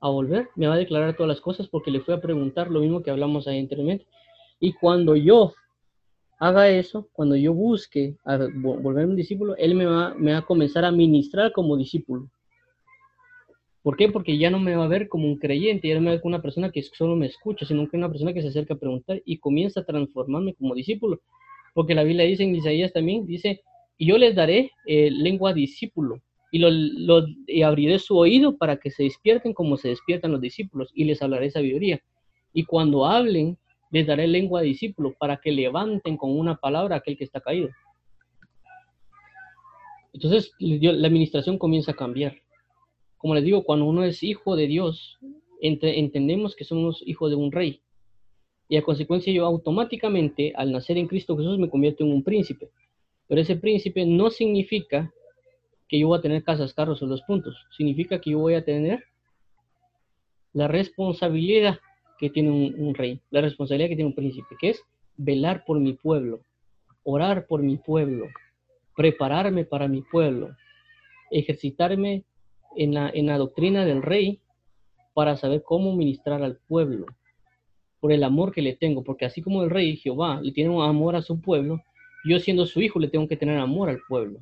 a 0.00 0.08
volver, 0.08 0.48
me 0.54 0.66
va 0.66 0.74
a 0.74 0.78
declarar 0.78 1.16
todas 1.16 1.28
las 1.28 1.40
cosas 1.40 1.68
porque 1.68 1.90
le 1.90 2.00
fui 2.00 2.14
a 2.14 2.20
preguntar 2.20 2.70
lo 2.70 2.80
mismo 2.80 3.02
que 3.02 3.10
hablamos 3.10 3.48
ahí 3.48 3.58
anteriormente. 3.58 4.06
Y 4.60 4.72
cuando 4.72 5.16
yo 5.16 5.54
haga 6.38 6.68
eso, 6.70 7.08
cuando 7.12 7.36
yo 7.36 7.52
busque 7.52 8.16
a 8.24 8.38
volver 8.54 9.06
un 9.06 9.16
discípulo, 9.16 9.56
él 9.56 9.74
me 9.74 9.86
va, 9.86 10.14
me 10.14 10.32
va 10.32 10.38
a 10.38 10.46
comenzar 10.46 10.84
a 10.84 10.92
ministrar 10.92 11.52
como 11.52 11.76
discípulo. 11.76 12.28
¿Por 13.82 13.96
qué? 13.96 14.08
Porque 14.08 14.38
ya 14.38 14.50
no 14.50 14.58
me 14.58 14.76
va 14.76 14.84
a 14.84 14.88
ver 14.88 15.08
como 15.08 15.26
un 15.26 15.38
creyente, 15.38 15.88
ya 15.88 15.94
no 15.94 16.00
me 16.00 16.06
va 16.06 16.10
a 16.12 16.14
ver 16.14 16.22
como 16.22 16.34
una 16.34 16.42
persona 16.42 16.70
que 16.70 16.82
solo 16.82 17.16
me 17.16 17.26
escucha, 17.26 17.64
sino 17.64 17.88
que 17.88 17.96
una 17.96 18.10
persona 18.10 18.32
que 18.32 18.42
se 18.42 18.48
acerca 18.48 18.74
a 18.74 18.78
preguntar 18.78 19.22
y 19.24 19.38
comienza 19.38 19.80
a 19.80 19.84
transformarme 19.84 20.54
como 20.54 20.74
discípulo. 20.74 21.20
Porque 21.74 21.94
la 21.94 22.04
Biblia 22.04 22.24
dice 22.24 22.42
en 22.42 22.54
Isaías 22.54 22.92
también, 22.92 23.26
dice, 23.26 23.62
yo 23.98 24.18
les 24.18 24.34
daré 24.34 24.72
eh, 24.86 25.10
lengua 25.10 25.52
discípulo 25.52 26.20
y, 26.50 27.62
abriré 27.62 27.98
su 27.98 28.16
oído 28.16 28.56
para 28.56 28.78
que 28.78 28.90
se 28.90 29.04
despierten 29.04 29.52
como 29.52 29.76
se 29.76 29.88
despiertan 29.88 30.32
los 30.32 30.40
discípulos 30.40 30.90
y 30.94 31.04
les 31.04 31.20
hablaré 31.22 31.50
sabiduría. 31.50 32.00
Y 32.52 32.64
cuando 32.64 33.06
hablen, 33.06 33.58
les 33.90 34.06
daré 34.06 34.26
lengua 34.26 34.60
de 34.60 34.68
discípulo 34.68 35.14
para 35.18 35.38
que 35.38 35.52
levanten 35.52 36.16
con 36.16 36.38
una 36.38 36.56
palabra 36.56 36.96
aquel 36.96 37.16
que 37.16 37.24
está 37.24 37.40
caído. 37.40 37.68
Entonces 40.12 40.52
la 40.58 41.06
administración 41.06 41.58
comienza 41.58 41.92
a 41.92 41.96
cambiar. 41.96 42.36
Como 43.18 43.34
les 43.34 43.44
digo, 43.44 43.64
cuando 43.64 43.84
uno 43.84 44.04
es 44.04 44.22
hijo 44.22 44.56
de 44.56 44.66
Dios, 44.66 45.18
entendemos 45.60 46.56
que 46.56 46.64
somos 46.64 47.02
hijos 47.06 47.30
de 47.30 47.36
un 47.36 47.52
rey. 47.52 47.82
Y 48.68 48.76
a 48.76 48.82
consecuencia 48.82 49.32
yo 49.32 49.46
automáticamente, 49.46 50.52
al 50.54 50.72
nacer 50.72 50.98
en 50.98 51.08
Cristo 51.08 51.36
Jesús, 51.36 51.58
me 51.58 51.70
convierto 51.70 52.04
en 52.04 52.12
un 52.12 52.22
príncipe. 52.22 52.70
Pero 53.26 53.40
ese 53.40 53.56
príncipe 53.56 54.04
no 54.06 54.30
significa 54.30 55.12
que 55.88 55.98
yo 55.98 56.08
voy 56.08 56.18
a 56.18 56.22
tener 56.22 56.44
casas, 56.44 56.74
carros 56.74 57.02
o 57.02 57.06
los 57.06 57.22
puntos. 57.22 57.56
Significa 57.76 58.20
que 58.20 58.30
yo 58.30 58.38
voy 58.38 58.54
a 58.54 58.64
tener 58.64 59.04
la 60.52 60.68
responsabilidad 60.68 61.78
que 62.18 62.30
tiene 62.30 62.50
un, 62.50 62.94
rey, 62.94 63.20
la 63.30 63.40
responsabilidad 63.40 63.88
que 63.88 63.96
tiene 63.96 64.10
un 64.10 64.14
príncipe, 64.14 64.56
que 64.60 64.70
es 64.70 64.82
velar 65.16 65.64
por 65.64 65.78
mi 65.80 65.94
pueblo, 65.94 66.40
orar 67.04 67.46
por 67.46 67.62
mi 67.62 67.76
pueblo, 67.76 68.26
prepararme 68.96 69.64
para 69.64 69.88
mi 69.88 70.02
pueblo, 70.02 70.50
ejercitarme 71.30 72.24
en 72.76 72.94
la, 72.94 73.08
en 73.10 73.26
la 73.26 73.38
doctrina 73.38 73.84
del 73.84 74.02
rey 74.02 74.40
para 75.14 75.36
saber 75.36 75.62
cómo 75.62 75.94
ministrar 75.94 76.42
al 76.42 76.56
pueblo, 76.56 77.06
por 78.00 78.12
el 78.12 78.24
amor 78.24 78.52
que 78.52 78.62
le 78.62 78.74
tengo, 78.74 79.04
porque 79.04 79.24
así 79.24 79.40
como 79.40 79.62
el 79.62 79.70
rey 79.70 79.96
Jehová 79.96 80.40
le 80.42 80.52
tiene 80.52 80.70
amor 80.82 81.16
a 81.16 81.22
su 81.22 81.40
pueblo, 81.40 81.80
yo 82.24 82.38
siendo 82.40 82.66
su 82.66 82.80
hijo 82.80 82.98
le 82.98 83.08
tengo 83.08 83.28
que 83.28 83.36
tener 83.36 83.58
amor 83.58 83.90
al 83.90 84.00
pueblo 84.08 84.40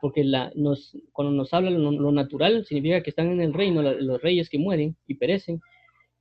porque 0.00 0.24
la, 0.24 0.52
nos, 0.54 0.96
cuando 1.12 1.32
nos 1.32 1.52
habla 1.52 1.70
lo, 1.70 2.12
natural, 2.12 2.64
significa 2.64 3.02
que 3.02 3.10
están 3.10 3.30
en 3.30 3.40
el 3.40 3.52
reino 3.52 3.82
los 3.82 4.20
reyes 4.22 4.48
que 4.48 4.58
mueren 4.58 4.96
y 5.06 5.14
perecen, 5.14 5.60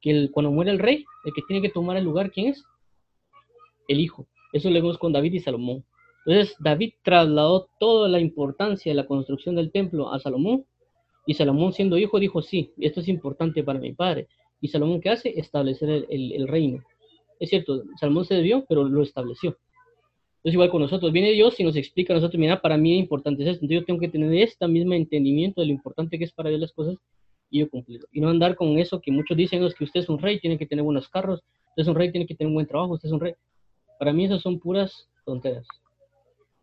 que 0.02 0.30
cuando 0.32 0.52
muere 0.52 0.72
el 0.72 0.80
rey, 0.80 1.06
el 1.26 1.34
que 1.34 1.42
tiene 1.48 1.62
que 1.62 1.70
tomar 1.70 1.98
el 1.98 2.04
lugar, 2.04 2.32
¿quién 2.32 2.48
es? 2.48 2.64
El 3.88 4.00
hijo. 4.00 4.28
Eso 4.54 4.70
lo 4.70 4.76
vemos 4.76 4.98
con 4.98 5.14
David 5.14 5.34
y 5.34 5.40
Salomón. 5.40 5.86
Entonces, 6.26 6.56
David 6.60 6.94
trasladó 7.04 7.70
toda 7.80 8.10
la 8.10 8.20
importancia 8.20 8.92
de 8.92 8.96
la 8.96 9.08
construcción 9.08 9.56
del 9.56 9.72
templo 9.72 10.12
a 10.12 10.20
Salomón, 10.20 10.66
y 11.26 11.36
Salomón 11.36 11.74
siendo 11.74 11.98
hijo 11.98 12.20
dijo, 12.20 12.42
sí, 12.42 12.74
esto 12.78 13.02
es 13.02 13.08
importante 13.08 13.64
para 13.64 13.80
mi 13.80 13.94
padre. 13.94 14.28
Y 14.62 14.70
Salomón, 14.70 15.00
¿qué 15.00 15.10
hace? 15.10 15.40
Establecer 15.40 16.08
el, 16.10 16.32
el 16.34 16.48
reino. 16.48 16.84
Es 17.40 17.50
cierto, 17.50 17.84
Salomón 18.00 18.26
se 18.26 18.36
debió, 18.36 18.66
pero 18.68 18.84
lo 18.84 19.04
estableció. 19.04 19.58
Es 20.44 20.54
igual 20.54 20.70
con 20.70 20.82
nosotros. 20.82 21.12
Viene 21.12 21.32
Dios 21.32 21.60
y 21.60 21.64
nos 21.64 21.76
explica 21.76 22.14
a 22.14 22.16
nosotros, 22.16 22.40
mira, 22.40 22.62
para 22.62 22.78
mí 22.78 22.94
es 22.94 23.00
importante 23.00 23.44
esto. 23.44 23.66
Entonces 23.66 23.80
yo 23.82 23.86
tengo 23.86 24.00
que 24.00 24.08
tener 24.08 24.34
este 24.36 24.68
mismo 24.68 24.94
entendimiento 24.94 25.62
de 25.62 25.68
lo 25.68 25.74
importante 25.74 26.18
que 26.18 26.24
es 26.24 26.32
para 26.32 26.50
Dios 26.50 26.62
las 26.62 26.72
cosas 26.72 26.96
y 27.50 27.60
yo 27.60 27.70
cumplirlo. 27.70 28.08
Y 28.12 28.22
no 28.22 28.30
andar 28.30 28.56
con 28.56 28.78
eso 28.80 29.02
que 29.02 29.12
muchos 29.12 29.36
dicen, 29.36 29.64
es 29.64 29.76
que 29.76 29.84
usted 29.84 30.02
es 30.02 30.10
un 30.10 30.20
rey, 30.20 30.40
tiene 30.40 30.58
que 30.58 30.66
tener 30.66 30.84
buenos 30.84 31.10
carros, 31.10 31.42
usted 31.70 31.82
es 31.82 31.88
un 31.88 31.96
rey, 31.96 32.12
tiene 32.12 32.26
que 32.26 32.36
tener 32.36 32.48
un 32.48 32.54
buen 32.54 32.68
trabajo, 32.68 32.94
usted 32.94 33.08
es 33.08 33.14
un 33.14 33.20
rey. 33.20 33.34
Para 33.98 34.14
mí 34.14 34.26
esas 34.26 34.42
son 34.42 34.60
puras 34.60 35.10
tonteras. 35.26 35.68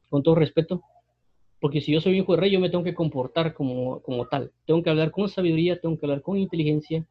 Con 0.09 0.23
todo 0.23 0.37
respeto. 0.37 0.83
Porque 1.61 1.81
si 1.81 1.93
yo 1.93 2.01
soy 2.01 2.19
hijo 2.19 2.35
de 2.35 2.41
rey, 2.41 2.51
yo 2.51 2.61
me 2.61 2.71
tengo 2.71 2.85
que 2.85 2.95
comportar 2.95 3.53
como, 3.55 4.01
como 4.03 4.27
tal. 4.27 4.53
Tengo 4.67 4.83
que 4.83 4.91
hablar 4.91 5.11
con 5.11 5.29
sabiduría, 5.29 5.81
tengo 5.81 5.99
que 5.99 6.07
hablar 6.07 6.23
con 6.23 6.39
inteligencia. 6.39 7.07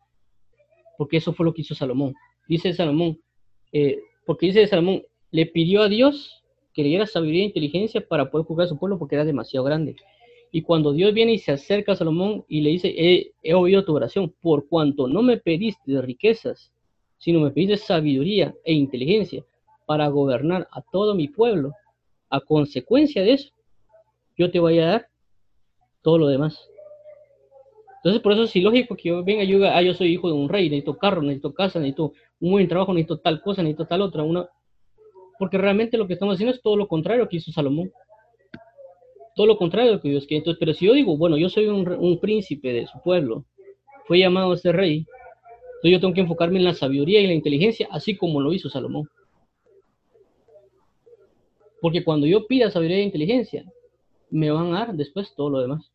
Porque 0.98 1.18
eso 1.18 1.34
fue 1.34 1.46
lo 1.46 1.54
que 1.54 1.62
hizo 1.62 1.76
Salomón. 1.76 2.14
Dice 2.48 2.74
Salomón, 2.74 3.20
eh, 3.72 4.00
porque 4.26 4.48
dice 4.48 4.66
Salomón, 4.68 5.04
le 5.32 5.46
pidió 5.48 5.82
a 5.82 5.90
Dios 5.90 6.45
que 6.76 6.84
le 6.84 6.90
diera 6.90 7.08
sabiduría 7.08 7.44
e 7.44 7.48
inteligencia 7.48 8.06
para 8.06 8.30
poder 8.30 8.46
juzgar 8.46 8.66
a 8.66 8.70
su 8.70 8.78
pueblo 8.78 9.00
porque 9.00 9.16
era 9.16 9.24
demasiado 9.24 9.66
grande. 9.66 9.96
Y 10.52 10.62
cuando 10.62 10.92
Dios 10.92 11.14
viene 11.14 11.34
y 11.34 11.40
se 11.40 11.54
acerca 11.54 11.94
a 11.94 11.96
Salomón 11.96 12.44
y 12.50 12.62
le 12.62 12.72
dice, 12.72 12.94
he, 13.42 13.54
oído 13.54 13.86
tu 13.86 13.96
oración, 13.96 14.34
por 14.42 14.68
cuanto 14.68 15.08
no 15.08 15.22
me 15.22 15.38
pediste 15.38 16.02
riquezas, 16.02 16.74
sino 17.18 17.40
me 17.40 17.52
pediste 17.52 17.78
sabiduría 17.78 18.54
e 18.66 18.74
inteligencia 18.74 19.44
para 19.86 20.08
gobernar 20.10 20.68
a 20.72 20.82
todo 20.82 21.16
mi 21.16 21.30
pueblo, 21.30 21.72
a 22.30 22.42
consecuencia 22.42 23.24
de 23.24 23.34
eso, 23.34 23.54
yo 24.38 24.52
te 24.52 24.60
voy 24.60 24.80
a 24.80 24.86
dar 24.86 25.08
todo 26.02 26.18
lo 26.18 26.28
demás. 26.28 26.70
Entonces, 27.98 28.22
por 28.22 28.34
eso 28.34 28.44
es 28.44 28.56
ilógico 28.56 28.96
que 28.96 29.10
yo 29.10 29.24
venga 29.24 29.44
y 29.44 29.48
yo, 29.48 29.66
ah, 29.66 29.82
yo 29.82 29.94
soy 29.94 30.10
hijo 30.10 30.28
de 30.28 30.34
un 30.34 30.50
rey, 30.50 30.70
necesito 30.70 30.98
carro, 30.98 31.22
necesito 31.22 31.54
casa, 31.54 31.80
necesito 31.80 32.14
un 32.40 32.52
buen 32.52 32.68
trabajo, 32.68 32.94
necesito 32.94 33.18
tal 33.18 33.42
cosa, 33.42 33.64
necesito 33.64 33.88
tal 33.88 34.02
otra. 34.02 34.24
Una, 34.24 34.48
porque 35.38 35.58
realmente 35.58 35.98
lo 35.98 36.08
que 36.08 36.14
estamos 36.14 36.36
haciendo 36.36 36.56
es 36.56 36.62
todo 36.62 36.78
lo 36.78 36.88
contrario 36.88 37.28
que 37.28 37.38
hizo 37.38 37.52
Salomón. 37.52 37.92
Todo 39.36 39.48
lo 39.48 39.58
contrario 39.58 39.92
de 39.92 39.96
lo 39.98 40.02
que 40.02 40.10
Dios 40.10 40.26
quiere. 40.26 40.40
Entonces, 40.40 40.60
pero 40.60 40.74
si 40.74 40.86
yo 40.86 40.94
digo, 40.94 41.18
bueno, 41.18 41.38
yo 41.38 41.50
soy 41.50 41.68
un, 41.68 42.20
príncipe 42.20 42.72
de 42.72 42.88
su 42.88 43.02
pueblo, 43.02 43.46
fue 44.06 44.20
llamado 44.20 44.54
a 44.54 44.58
ser 44.58 44.76
rey, 44.76 45.06
entonces 45.86 45.92
yo 45.92 46.00
tengo 46.00 46.14
que 46.14 46.22
enfocarme 46.22 46.58
en 46.58 46.66
la 46.66 46.74
sabiduría 46.74 47.20
y 47.20 47.28
la 47.28 47.34
inteligencia, 47.34 47.88
así 47.92 48.16
como 48.16 48.40
lo 48.40 48.54
hizo 48.54 48.70
Salomón. 48.70 49.10
Porque 51.82 52.04
cuando 52.04 52.26
yo 52.26 52.48
pida 52.48 52.72
sabiduría 52.72 53.00
e 53.00 53.04
inteligencia, 53.04 53.66
me 54.30 54.50
van 54.50 54.74
a 54.74 54.80
dar 54.80 54.96
después 54.96 55.34
todo 55.36 55.50
lo 55.50 55.60
demás. 55.60 55.92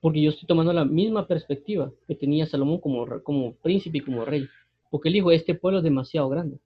Porque 0.00 0.22
yo 0.22 0.30
estoy 0.30 0.46
tomando 0.46 0.72
la 0.72 0.84
misma 0.84 1.26
perspectiva 1.26 1.90
que 2.06 2.14
tenía 2.14 2.46
Salomón 2.46 2.80
como, 2.80 3.22
como 3.22 3.54
príncipe 3.54 3.98
y 3.98 4.02
como 4.02 4.24
rey. 4.24 4.46
Porque 4.90 5.08
él 5.08 5.14
dijo, 5.14 5.30
este 5.30 5.54
pueblo 5.54 5.78
es 5.78 5.84
demasiado 5.84 6.28
grande. 6.28 6.58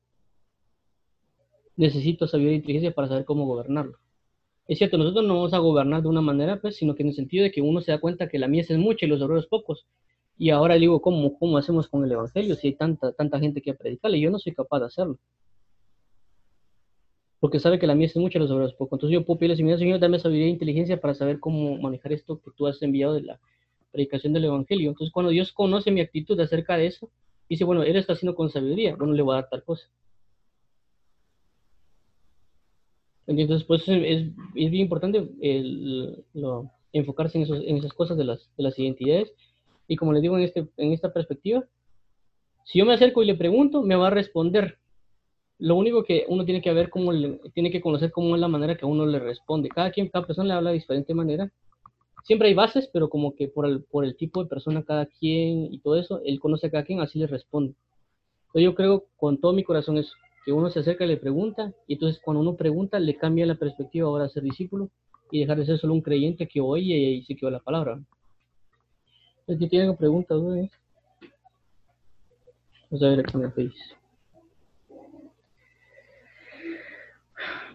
Necesito 1.77 2.27
sabiduría 2.27 2.57
e 2.57 2.59
inteligencia 2.59 2.95
para 2.95 3.09
saber 3.09 3.25
cómo 3.25 3.47
gobernarlo. 3.47 3.99
Es 4.69 4.79
cierto, 4.79 4.97
nosotros 4.97 5.25
no 5.25 5.35
vamos 5.35 5.55
a 5.55 5.59
gobernar 5.59 6.03
de 6.03 6.09
una 6.09 6.21
manera, 6.21 6.61
pues, 6.61 6.77
sino 6.77 6.95
que 6.95 7.03
en 7.03 7.09
el 7.09 7.15
sentido 7.15 7.43
de 7.43 7.51
que 7.51 7.61
uno 7.61 7.81
se 7.81 7.93
da 7.93 7.99
cuenta 7.99 8.29
que 8.29 8.39
la 8.39 8.49
mies 8.49 8.71
es 8.71 8.79
mucha 8.79 9.07
y 9.07 9.09
los 9.09 9.21
obreros 9.21 9.47
pocos. 9.47 9.87
Y 10.39 10.51
ahora 10.51 10.77
digo, 10.77 11.01
¿cómo, 11.03 11.39
¿cómo 11.39 11.59
hacemos 11.59 11.89
con 11.89 12.05
el 12.05 12.13
Evangelio 12.13 12.55
si 12.55 12.69
hay 12.69 12.75
tanta, 12.75 13.13
tanta 13.13 13.39
gente 13.39 13.61
que 13.61 13.75
predicarle? 13.75 14.21
Yo 14.21 14.31
no 14.31 14.39
soy 14.39 14.53
capaz 14.53 14.81
de 14.81 14.87
hacerlo. 14.87 15.19
Porque 17.41 17.59
sabe 17.59 17.79
que 17.79 17.89
la 17.89 17.97
mies 17.97 18.13
es 18.13 18.19
mucha 18.19 18.39
y 18.39 18.41
los 18.41 18.51
obreros 18.53 18.75
pocos. 18.75 18.99
Entonces 18.99 19.15
yo 19.15 19.25
puedo 19.25 19.41
pedirle, 19.41 19.57
Señor, 19.57 19.99
dame 19.99 20.19
sabiduría 20.21 20.47
e 20.47 20.51
inteligencia 20.51 21.01
para 21.01 21.15
saber 21.15 21.41
cómo 21.41 21.77
manejar 21.79 22.13
esto 22.13 22.41
que 22.41 22.53
tú 22.57 22.69
has 22.69 22.81
enviado 22.83 23.15
de 23.15 23.23
la 23.23 23.41
predicación 23.91 24.33
del 24.33 24.45
Evangelio. 24.45 24.91
Entonces 24.91 25.13
cuando 25.13 25.31
Dios 25.31 25.53
conoce 25.53 25.91
mi 25.91 26.01
actitud 26.01 26.39
acerca 26.39 26.77
de 26.77 26.87
eso, 26.87 27.11
dice, 27.53 27.65
bueno, 27.65 27.83
él 27.83 27.97
está 27.97 28.15
haciendo 28.15 28.35
con 28.35 28.51
sabiduría, 28.51 28.97
bueno, 28.97 29.13
le 29.13 29.23
voy 29.23 29.35
a 29.35 29.43
dar 29.43 29.49
tal 29.51 29.65
cosa. 29.65 29.89
Entonces, 33.27 33.65
pues 33.65 33.83
es, 33.89 34.27
es 34.55 34.71
bien 34.71 34.83
importante 34.83 35.29
el, 35.41 36.25
enfocarse 36.93 37.39
en, 37.39 37.45
esos, 37.45 37.63
en, 37.65 37.77
esas 37.77 37.93
cosas 37.93 38.17
de 38.17 38.25
las, 38.25 38.51
de 38.57 38.63
las 38.63 38.79
identidades. 38.79 39.33
Y 39.87 39.97
como 39.97 40.13
les 40.13 40.23
digo, 40.23 40.37
en, 40.37 40.45
este, 40.45 40.67
en 40.77 40.93
esta 40.93 41.13
perspectiva, 41.13 41.65
Si 42.65 42.79
yo 42.79 42.87
me 42.87 42.95
acerco 42.95 43.23
y 43.23 43.27
le 43.27 43.35
pregunto, 43.35 43.83
me 43.83 43.97
va 43.97 44.07
a 44.09 44.11
responder. 44.11 44.79
Lo 45.59 45.77
único 45.77 46.05
que 46.05 46.25
uno 46.29 46.45
tiene 46.45 46.63
que 46.63 46.73
ver 46.73 46.91
cómo 46.91 47.13
le, 47.13 47.41
tiene 47.55 47.71
que 47.71 47.81
conocer 47.81 48.11
cómo 48.11 48.35
es 48.35 48.41
la 48.41 48.49
manera 48.49 48.77
que 48.77 48.87
uno 48.87 49.07
le 49.07 49.19
responde. 49.19 49.69
Cada 49.69 49.91
quien, 49.91 50.09
cada 50.09 50.27
persona 50.27 50.49
le 50.49 50.55
habla 50.55 50.71
de 50.71 50.79
diferente 50.79 51.15
manera. 51.15 51.53
Siempre 52.23 52.49
hay 52.49 52.55
bases, 52.55 52.89
pero 52.93 53.09
como 53.09 53.35
que 53.35 53.49
por 53.49 53.67
el, 53.67 53.83
por 53.83 54.05
el 54.05 54.17
tipo 54.17 54.43
de 54.43 54.49
persona 54.49 54.85
cada 54.85 55.07
quien 55.07 55.73
y 55.73 55.81
todo 55.81 55.97
eso, 55.97 56.21
él 56.25 56.39
conoce 56.39 56.69
a 56.69 56.71
cada 56.71 56.85
quien, 56.85 57.01
así 57.01 57.19
le 57.19 57.27
responde. 57.27 57.75
Entonces 58.47 58.65
yo 58.65 58.75
creo 58.75 59.07
con 59.17 59.41
todo 59.41 59.53
mi 59.53 59.65
corazón 59.65 59.99
eso, 59.99 60.15
que 60.45 60.53
uno 60.53 60.71
se 60.71 60.81
acerca 60.81 61.05
y 61.05 61.09
le 61.09 61.17
pregunta, 61.17 61.73
y 61.87 61.95
entonces 61.95 62.21
cuando 62.23 62.41
uno 62.41 62.57
pregunta 62.57 63.01
le 63.01 63.17
cambia 63.17 63.47
la 63.47 63.57
perspectiva 63.57 64.09
ahora 64.09 64.25
a 64.25 64.29
ser 64.29 64.43
discípulo 64.43 64.91
y 65.31 65.41
dejar 65.41 65.59
de 65.59 65.67
ser 65.67 65.79
solo 65.79 65.95
un 65.95 66.03
creyente 66.03 66.47
que 66.47 66.61
oye 66.61 66.95
y 66.95 67.23
se 67.25 67.35
quedó 67.35 67.51
la 67.51 67.61
palabra. 67.61 68.01
¿Tiene 69.47 69.69
tienen 69.69 69.97
preguntas? 69.97 70.41
Vamos 72.91 73.03
a 73.03 73.09
ver 73.09 73.21
aquí 73.21 73.37
en 73.37 73.45
el. 73.45 73.73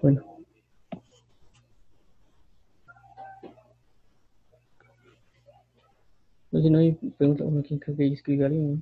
Bueno. 0.02 0.37
No 6.58 6.64
sé 6.64 6.70
si 6.70 6.74
no 6.74 6.80
hay 6.80 6.94
preguntas, 7.20 7.46
bueno, 7.46 7.62
¿quién 7.62 7.80
creo 7.80 7.96
que 7.96 8.08
escribe 8.08 8.46
alguien? 8.46 8.74
¿no? 8.74 8.82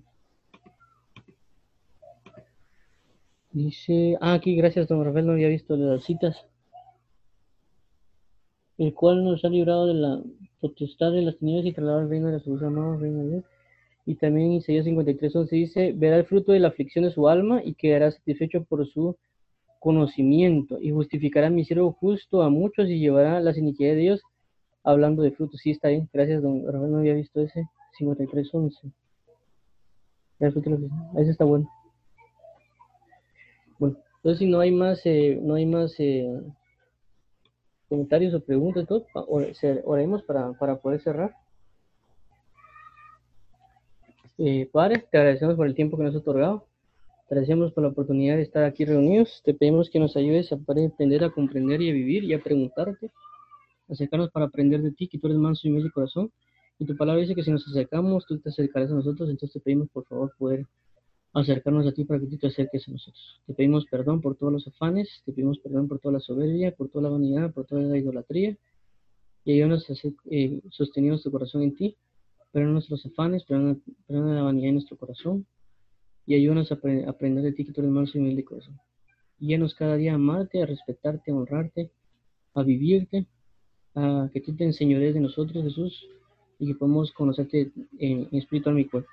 Dice, 3.52 4.18
ah, 4.22 4.36
aquí 4.36 4.56
gracias, 4.56 4.88
don 4.88 5.04
Rafael, 5.04 5.26
no 5.26 5.34
había 5.34 5.50
visto 5.50 5.76
las 5.76 6.06
citas. 6.06 6.46
El 8.78 8.94
cual 8.94 9.26
nos 9.26 9.44
ha 9.44 9.50
librado 9.50 9.88
de 9.88 9.94
la 9.94 10.24
potestad 10.62 11.12
de 11.12 11.24
las 11.24 11.38
tinieblas 11.38 11.66
y 11.66 11.74
trasladado 11.74 12.04
al 12.04 12.10
reino 12.10 12.28
de 12.28 12.34
la 12.34 12.40
solución, 12.40 12.76
no, 12.76 12.98
reino 12.98 13.24
de 13.24 13.30
Dios. 13.30 13.44
Y 14.06 14.16
también 14.16 14.54
Isaías 14.54 14.86
53, 14.86 15.36
11 15.36 15.56
dice, 15.58 15.92
verá 15.92 16.16
el 16.16 16.26
fruto 16.26 16.54
de 16.54 16.62
la 16.62 16.70
aflicción 16.70 17.04
de 17.04 17.12
su 17.12 17.28
alma 17.28 17.62
y 17.62 17.74
quedará 17.74 18.10
satisfecho 18.10 18.64
por 18.64 18.88
su 18.88 19.18
conocimiento 19.82 20.80
y 20.80 20.92
justificará 20.92 21.50
mi 21.50 21.66
siervo 21.66 21.92
justo 21.92 22.42
a 22.42 22.50
muchos 22.50 22.88
y 22.88 23.00
llevará 23.00 23.42
las 23.42 23.58
iniquidades 23.58 23.98
de 23.98 24.02
Dios 24.02 24.22
hablando 24.86 25.24
de 25.24 25.32
frutos. 25.32 25.60
Sí, 25.62 25.72
está 25.72 25.90
bien. 25.90 26.10
Gracias, 26.14 26.42
don 26.42 26.66
Rafael, 26.66 26.92
no 26.92 27.00
había 27.00 27.14
visto 27.14 27.42
ese 27.42 27.68
53, 27.98 28.50
11. 28.54 28.92
Ese 30.40 31.32
está 31.32 31.46
bueno. 31.46 31.70
Bueno, 33.80 33.98
entonces 34.18 34.40
si 34.40 34.48
no 34.48 34.60
hay 34.60 34.72
más, 34.72 35.06
eh, 35.06 35.40
no 35.42 35.56
hay 35.56 35.66
más 35.66 35.96
eh, 36.00 36.42
comentarios 37.90 38.34
o 38.34 38.44
preguntas, 38.44 38.86
todo, 38.88 39.06
oremos 39.86 40.24
para, 40.24 40.54
para 40.54 40.78
poder 40.78 41.02
cerrar. 41.02 41.36
Eh, 44.38 44.70
padre, 44.72 45.06
te 45.10 45.18
agradecemos 45.18 45.56
por 45.56 45.66
el 45.66 45.76
tiempo 45.76 45.98
que 45.98 46.04
nos 46.04 46.16
has 46.16 46.22
otorgado. 46.22 46.68
Te 47.28 47.36
agradecemos 47.36 47.72
por 47.72 47.84
la 47.84 47.90
oportunidad 47.90 48.36
de 48.36 48.44
estar 48.44 48.64
aquí 48.66 48.86
reunidos. 48.86 49.42
Te 49.46 49.54
pedimos 49.54 49.90
que 49.90 50.00
nos 50.00 50.16
ayudes 50.18 50.52
a 50.52 50.58
poder 50.58 50.92
aprender, 50.92 51.24
a 51.24 51.32
comprender 51.32 51.82
y 51.82 51.90
a 51.90 51.94
vivir 51.94 52.24
y 52.26 52.34
a 52.34 52.44
preguntarte. 52.44 53.12
Acercarnos 53.90 54.32
para 54.32 54.46
aprender 54.46 54.82
de 54.82 54.92
ti, 54.92 55.08
que 55.08 55.20
tú 55.20 55.28
eres 55.28 55.40
manso 55.40 55.68
y 55.68 55.72
humilde 55.72 55.92
corazón. 55.92 56.32
Y 56.80 56.86
tu 56.86 56.96
palabra 56.98 57.22
dice 57.22 57.36
que 57.36 57.44
si 57.44 57.52
nos 57.52 57.68
acercamos, 57.68 58.26
tú 58.26 58.40
te 58.40 58.50
acercarás 58.50 58.92
a 58.92 58.96
nosotros. 58.96 59.30
Entonces 59.30 59.54
te 59.54 59.60
pedimos, 59.60 59.90
por 59.90 60.06
favor, 60.06 60.34
poder 60.38 60.66
acercarnos 61.36 61.86
a 61.86 61.92
ti 61.92 62.06
para 62.06 62.20
que 62.20 62.28
tú 62.28 62.38
te 62.38 62.48
acerques 62.48 62.88
a 62.88 62.92
nosotros. 62.92 63.42
Te 63.46 63.54
pedimos 63.54 63.86
perdón 63.86 64.22
por 64.22 64.36
todos 64.38 64.54
los 64.54 64.68
afanes, 64.68 65.22
te 65.26 65.34
pedimos 65.34 65.60
perdón 65.60 65.88
por 65.88 66.00
toda 66.00 66.14
la 66.14 66.20
soberbia, 66.22 66.74
por 66.74 66.90
toda 66.90 67.04
la 67.04 67.10
vanidad, 67.10 67.54
por 67.54 67.66
toda 67.66 67.82
la 67.82 67.98
idolatría, 67.98 68.58
y 69.44 69.54
ayúdanos 69.54 69.90
a 69.90 69.94
eh, 70.32 70.62
sostenidos 70.72 71.24
tu 71.24 71.32
corazón 71.32 71.62
en 71.64 71.76
ti, 71.76 71.98
perdona 72.52 72.74
nuestros 72.74 73.06
afanes, 73.06 73.44
perdona, 73.44 73.78
la 74.08 74.44
vanidad 74.44 74.70
en 74.70 74.76
nuestro 74.76 74.98
corazón, 74.98 75.46
y 76.26 76.36
ayúdanos 76.36 76.72
a 76.72 76.76
aprender 76.76 77.44
de 77.44 77.52
ti 77.52 77.66
que 77.66 77.74
tú 77.74 77.82
eres 77.82 77.92
más 77.92 78.16
y 78.16 78.20
humilde 78.20 78.46
corazón. 78.46 78.80
Guíanos 79.38 79.76
cada 79.76 79.98
día 79.98 80.14
a 80.14 80.16
amarte, 80.16 80.64
a 80.64 80.66
respetarte, 80.66 81.32
a 81.32 81.36
honrarte, 81.36 81.92
a 82.54 82.64
vivirte, 82.64 83.28
a 83.96 84.30
que 84.32 84.42
tú 84.42 84.56
te 84.56 84.66
enseñores 84.66 85.14
de 85.14 85.20
nosotros, 85.20 85.64
Jesús, 85.64 86.08
y 86.60 86.68
que 86.68 86.76
podamos 86.76 87.12
conocerte 87.12 87.72
en, 87.98 88.28
en 88.32 88.38
espíritu 88.38 88.70
en 88.70 88.76
mi 88.76 88.86
cuerpo 88.86 89.10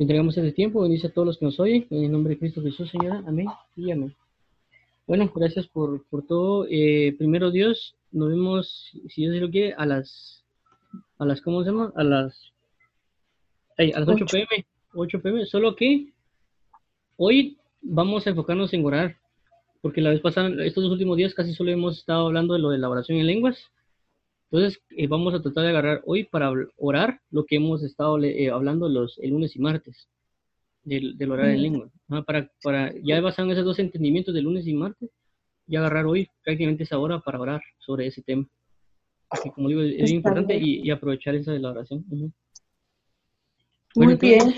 entregamos 0.00 0.34
este 0.34 0.52
tiempo, 0.52 0.80
bendice 0.80 1.08
a 1.08 1.12
todos 1.12 1.26
los 1.26 1.38
que 1.38 1.44
nos 1.44 1.60
oyen, 1.60 1.86
en 1.90 2.04
el 2.04 2.10
nombre 2.10 2.32
de 2.32 2.38
Cristo 2.38 2.62
Jesús, 2.62 2.90
Señora, 2.90 3.22
amén 3.26 3.46
y 3.76 3.90
amén. 3.90 4.16
Bueno, 5.06 5.30
gracias 5.34 5.66
por, 5.66 6.06
por 6.06 6.26
todo. 6.26 6.66
Eh, 6.70 7.14
primero 7.18 7.50
Dios, 7.50 7.94
nos 8.10 8.30
vemos, 8.30 8.92
si 9.10 9.28
Dios 9.28 9.36
lo 9.36 9.50
quiere, 9.50 9.74
a 9.74 9.84
las, 9.84 10.42
a 11.18 11.26
las, 11.26 11.42
¿cómo 11.42 11.62
se 11.62 11.70
llama? 11.70 11.92
A 11.96 12.02
las, 12.02 12.50
a 13.76 13.82
las 14.00 14.08
8 14.08 14.24
pm, 14.24 14.66
8 14.94 15.20
pm, 15.20 15.44
solo 15.44 15.76
que 15.76 16.14
hoy 17.18 17.58
vamos 17.82 18.26
a 18.26 18.30
enfocarnos 18.30 18.72
en 18.72 18.86
orar, 18.86 19.18
porque 19.80 20.00
la 20.00 20.10
vez 20.10 20.20
pasada, 20.20 20.50
estos 20.64 20.84
dos 20.84 20.92
últimos 20.92 21.16
días 21.16 21.34
casi 21.34 21.54
solo 21.54 21.70
hemos 21.70 21.98
estado 21.98 22.26
hablando 22.26 22.54
de 22.54 22.60
lo 22.60 22.70
de 22.70 22.78
la 22.78 22.88
oración 22.88 23.18
en 23.18 23.26
lenguas, 23.26 23.70
entonces, 24.50 24.82
eh, 24.90 25.06
vamos 25.06 25.32
a 25.32 25.40
tratar 25.40 25.62
de 25.62 25.70
agarrar 25.70 26.02
hoy 26.06 26.24
para 26.24 26.52
orar 26.76 27.20
lo 27.30 27.44
que 27.44 27.56
hemos 27.56 27.84
estado 27.84 28.18
eh, 28.24 28.50
hablando 28.50 28.88
los, 28.88 29.16
el 29.20 29.30
lunes 29.30 29.54
y 29.54 29.60
martes 29.60 30.08
del, 30.82 31.16
del 31.16 31.30
orar 31.30 31.50
en 31.50 31.62
lengua. 31.62 31.90
para, 32.26 32.50
para, 32.60 32.92
ya 33.00 33.20
basado 33.20 33.46
en 33.46 33.52
esos 33.52 33.64
dos 33.64 33.78
entendimientos 33.78 34.34
del 34.34 34.44
lunes 34.44 34.66
y 34.66 34.74
martes, 34.74 35.08
y 35.68 35.76
agarrar 35.76 36.06
hoy 36.06 36.28
prácticamente 36.42 36.82
esa 36.82 36.98
hora 36.98 37.20
para 37.20 37.38
orar 37.38 37.62
sobre 37.78 38.08
ese 38.08 38.22
tema. 38.22 38.44
Porque, 39.28 39.52
como 39.52 39.68
digo, 39.68 39.82
es 39.82 40.10
importante 40.10 40.58
y, 40.60 40.90
aprovechar 40.90 41.36
esa 41.36 41.52
de 41.52 41.60
la 41.60 41.70
oración. 41.70 42.04
Muy 43.94 44.16
bien. 44.16 44.54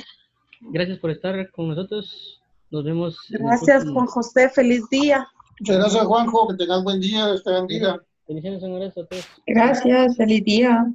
Gracias 0.73 0.99
por 0.99 1.11
estar 1.11 1.51
con 1.51 1.69
nosotros. 1.69 2.42
Nos 2.73 2.85
vemos. 2.85 3.19
Gracias, 3.29 3.85
Juan 3.85 4.07
José. 4.07 4.49
Feliz 4.49 4.89
día. 4.89 5.29
Muchas 5.61 5.77
gracias, 5.77 6.05
Juanjo. 6.07 6.49
Que 6.49 6.55
tengas 6.55 6.83
buen 6.83 7.01
día. 7.01 7.27
Te 7.45 7.53
bendiga. 7.53 8.03
Bendiciones, 8.27 8.63
señores, 8.63 8.97
a 8.97 9.03
Gracias, 9.47 10.17
feliz 10.17 10.43
día. 10.43 10.91